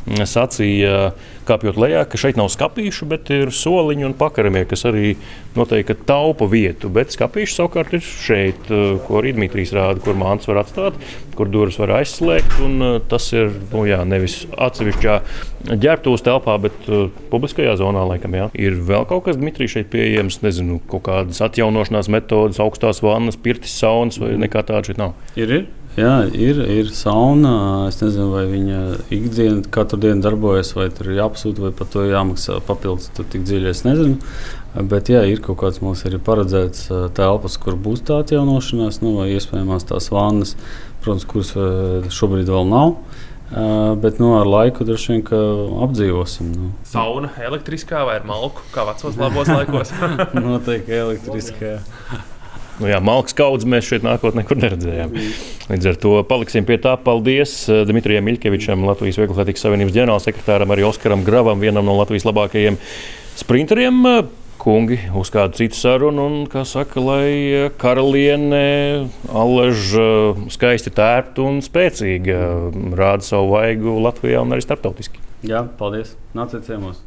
sacīja, 0.07 1.13
kāpjot 1.49 1.79
lejā, 1.81 2.05
ka 2.07 2.21
šeit 2.21 2.39
nav 2.39 2.51
skāpīšu, 2.55 3.09
bet 3.11 3.31
ir 3.35 3.51
soliņi 3.55 4.07
un 4.07 4.15
pakaramie, 4.19 4.63
kas 4.71 4.87
arī 4.87 5.17
noteikti 5.59 5.97
taupa 6.07 6.47
vietu. 6.51 6.91
Bet 6.93 7.15
skāpīši 7.15 7.57
savukārt 7.59 7.97
ir 7.99 8.05
šeit, 8.05 8.71
eh, 8.71 8.99
ko 9.07 9.21
arī 9.21 9.35
Dmitrijs 9.35 9.75
rāda, 9.75 10.03
kur 10.03 10.15
māns 10.15 10.47
var 10.47 10.63
atstāt, 10.63 10.95
kur 11.35 11.51
durvis 11.51 11.79
var 11.79 11.99
aizslēgt. 11.99 12.61
Eh, 12.63 13.01
tas 13.09 13.33
ir 13.33 13.51
nu, 13.73 13.85
jā, 13.91 14.05
nevis 14.07 14.47
atsevišķā 14.55 15.21
ģērbtuves 15.63 16.25
telpā, 16.27 16.57
bet 16.63 16.75
uh, 16.89 17.09
publiskajā 17.31 17.77
zonā. 17.79 18.03
Laikam, 18.09 18.35
jā. 18.35 18.49
ir 18.59 18.75
vēl 18.83 19.07
kaut 19.07 19.25
kas, 19.29 19.32
Dmitrijs, 19.39 19.77
šeit 19.77 19.93
pieejams, 19.93 20.41
nezinu, 20.45 20.81
kaut 20.91 21.07
kādas 21.09 21.43
atjaunošanās 21.45 22.11
metodas, 22.13 22.61
augstās 22.63 23.03
vannas, 23.05 23.39
pirtis, 23.41 23.77
saunas 23.79 24.21
vai 24.23 24.35
nekā 24.41 24.65
tāda 24.69 24.91
šeit 24.91 25.01
nav. 25.01 25.17
Ir, 25.37 25.53
ir. 25.61 25.71
Jā, 25.93 26.23
ir, 26.33 26.57
ir 26.73 26.89
sauna. 26.97 27.89
Es 27.91 27.99
nezinu, 28.01 28.31
vai 28.33 28.47
viņa 28.49 28.79
ikdienā 29.13 29.67
katru 29.75 29.99
dienu 30.01 30.25
darbojas, 30.25 30.71
vai 30.73 30.87
tur 30.95 31.11
ir 31.11 31.19
jāpasūta, 31.19 31.67
vai 31.67 31.73
par 31.77 31.91
to 31.93 32.07
jāmaksā 32.09 32.63
papildus. 32.65 33.11
Tur 33.13 33.29
tik 33.29 33.45
dziļi 33.45 33.69
es 33.69 33.85
nezinu. 33.85 34.33
Bet 34.89 35.11
jā, 35.13 35.21
ir 35.29 35.43
kaut 35.45 35.61
kāds 35.61 35.83
mums 35.85 36.07
arī 36.09 36.17
paredzēts 36.25 36.87
telpas, 37.19 37.59
kur 37.61 37.77
būs 37.77 38.07
tā 38.09 38.23
atjaunošanās, 38.25 39.03
nu, 39.05 39.19
vai 39.19 39.35
iespējams 39.35 39.85
tās 39.91 40.09
vannas, 40.15 40.55
protams, 41.05 41.29
kuras 41.29 42.15
šobrīd 42.17 42.49
vēl 42.49 42.73
nav. 42.73 42.95
Uh, 43.53 43.93
bet 44.01 44.17
nu, 44.17 44.31
ar 44.39 44.49
laiku 44.49 44.85
droši 44.89 45.13
vien 45.13 45.23
apdzīvosim. 45.85 46.53
Nu. 46.57 46.71
Sauna 46.89 47.29
elektriskā 47.37 48.01
vai 48.09 48.17
ar 48.23 48.25
malku, 48.29 48.65
kā 48.73 48.87
vecos 48.89 49.19
labos 49.21 49.51
laikos? 49.53 49.93
Noteikti 50.33 50.97
elektriskā. 50.97 51.75
Nu, 52.81 52.89
jā, 52.89 52.97
malks 53.05 53.37
kaudzes 53.37 53.69
mēs 53.69 53.85
šeit 53.85 54.07
nākotnē 54.07 54.43
nekur 54.43 54.59
neredzējām. 54.59 55.13
Līdz 55.69 55.91
ar 55.91 55.99
to 56.01 56.15
paliksim 56.27 56.65
pie 56.67 56.79
tā. 56.81 56.97
Paldies 57.05 57.67
Dmitrijam 57.89 58.25
Miļkevičam, 58.27 58.87
Latvijas 58.89 59.21
Vieglātīgas 59.21 59.67
Savienības 59.67 59.97
ģenerālsekretāram, 59.99 60.73
arī 60.73 60.89
Oskaram 60.89 61.23
Gravam, 61.27 61.61
vienam 61.61 61.87
no 61.87 61.99
Latvijas 62.01 62.25
labākajiem 62.27 62.81
sprinteriem. 63.39 64.01
Kungi 64.63 64.95
uz 65.19 65.27
kādu 65.35 65.59
citu 65.59 65.75
sarunu, 65.75 66.23
un, 66.23 66.35
kā 66.47 66.61
saka, 66.63 67.03
lai 67.03 67.31
eh, 67.51 67.65
karaliene 67.83 68.61
eh, 69.03 70.43
skaisti 70.55 70.93
tērpta 70.95 71.43
un 71.43 71.59
spēcīga 71.67 72.37
rāda 72.95 73.27
savu 73.27 73.57
vaigu 73.57 73.97
Latvijā 74.05 74.45
un 74.47 74.55
arī 74.55 74.63
starptautiski. 74.63 75.19
Jā, 75.43 75.65
paldies! 75.81 76.15
Nāciet 76.39 76.63
ciemos! 76.69 77.03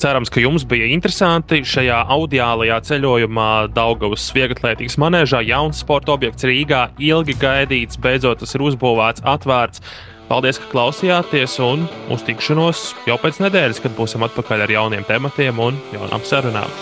Cerams, 0.00 0.32
ka 0.32 0.40
jums 0.40 0.64
bija 0.66 0.88
interesanti 0.90 1.60
šajā 1.68 2.00
audiālajā 2.10 2.80
ceļojumā 2.88 3.50
Daugavas 3.76 4.24
vieglatlētīgas 4.34 4.96
manēžā. 4.98 5.44
Jauns 5.46 5.84
sporta 5.84 6.16
objekts 6.16 6.48
Rīgā, 6.48 6.86
ilgi 6.98 7.36
gaidīts, 7.38 8.00
beidzot 8.00 8.40
tas 8.42 8.56
ir 8.56 8.64
uzbūvēts, 8.66 9.22
atvērts. 9.36 9.84
Paldies, 10.32 10.56
ka 10.56 10.64
klausījāties, 10.70 11.58
un 11.60 11.82
uz 12.08 12.22
tikšanos 12.24 12.94
jau 13.04 13.18
pēc 13.20 13.42
nedēļas, 13.44 13.82
kad 13.84 13.92
būsim 13.92 14.24
atpakaļ 14.24 14.64
ar 14.64 14.72
jauniem 14.72 15.04
tematiem 15.04 15.60
un 15.60 15.76
jaunām 15.92 16.24
sarunām. 16.24 16.72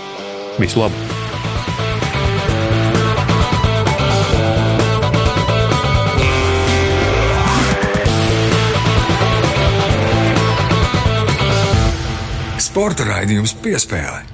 Visu 0.63 0.79
labu! 0.79 0.95
Sporta 12.71 13.11
raidījums 13.11 13.59
piespēlē. 13.67 14.30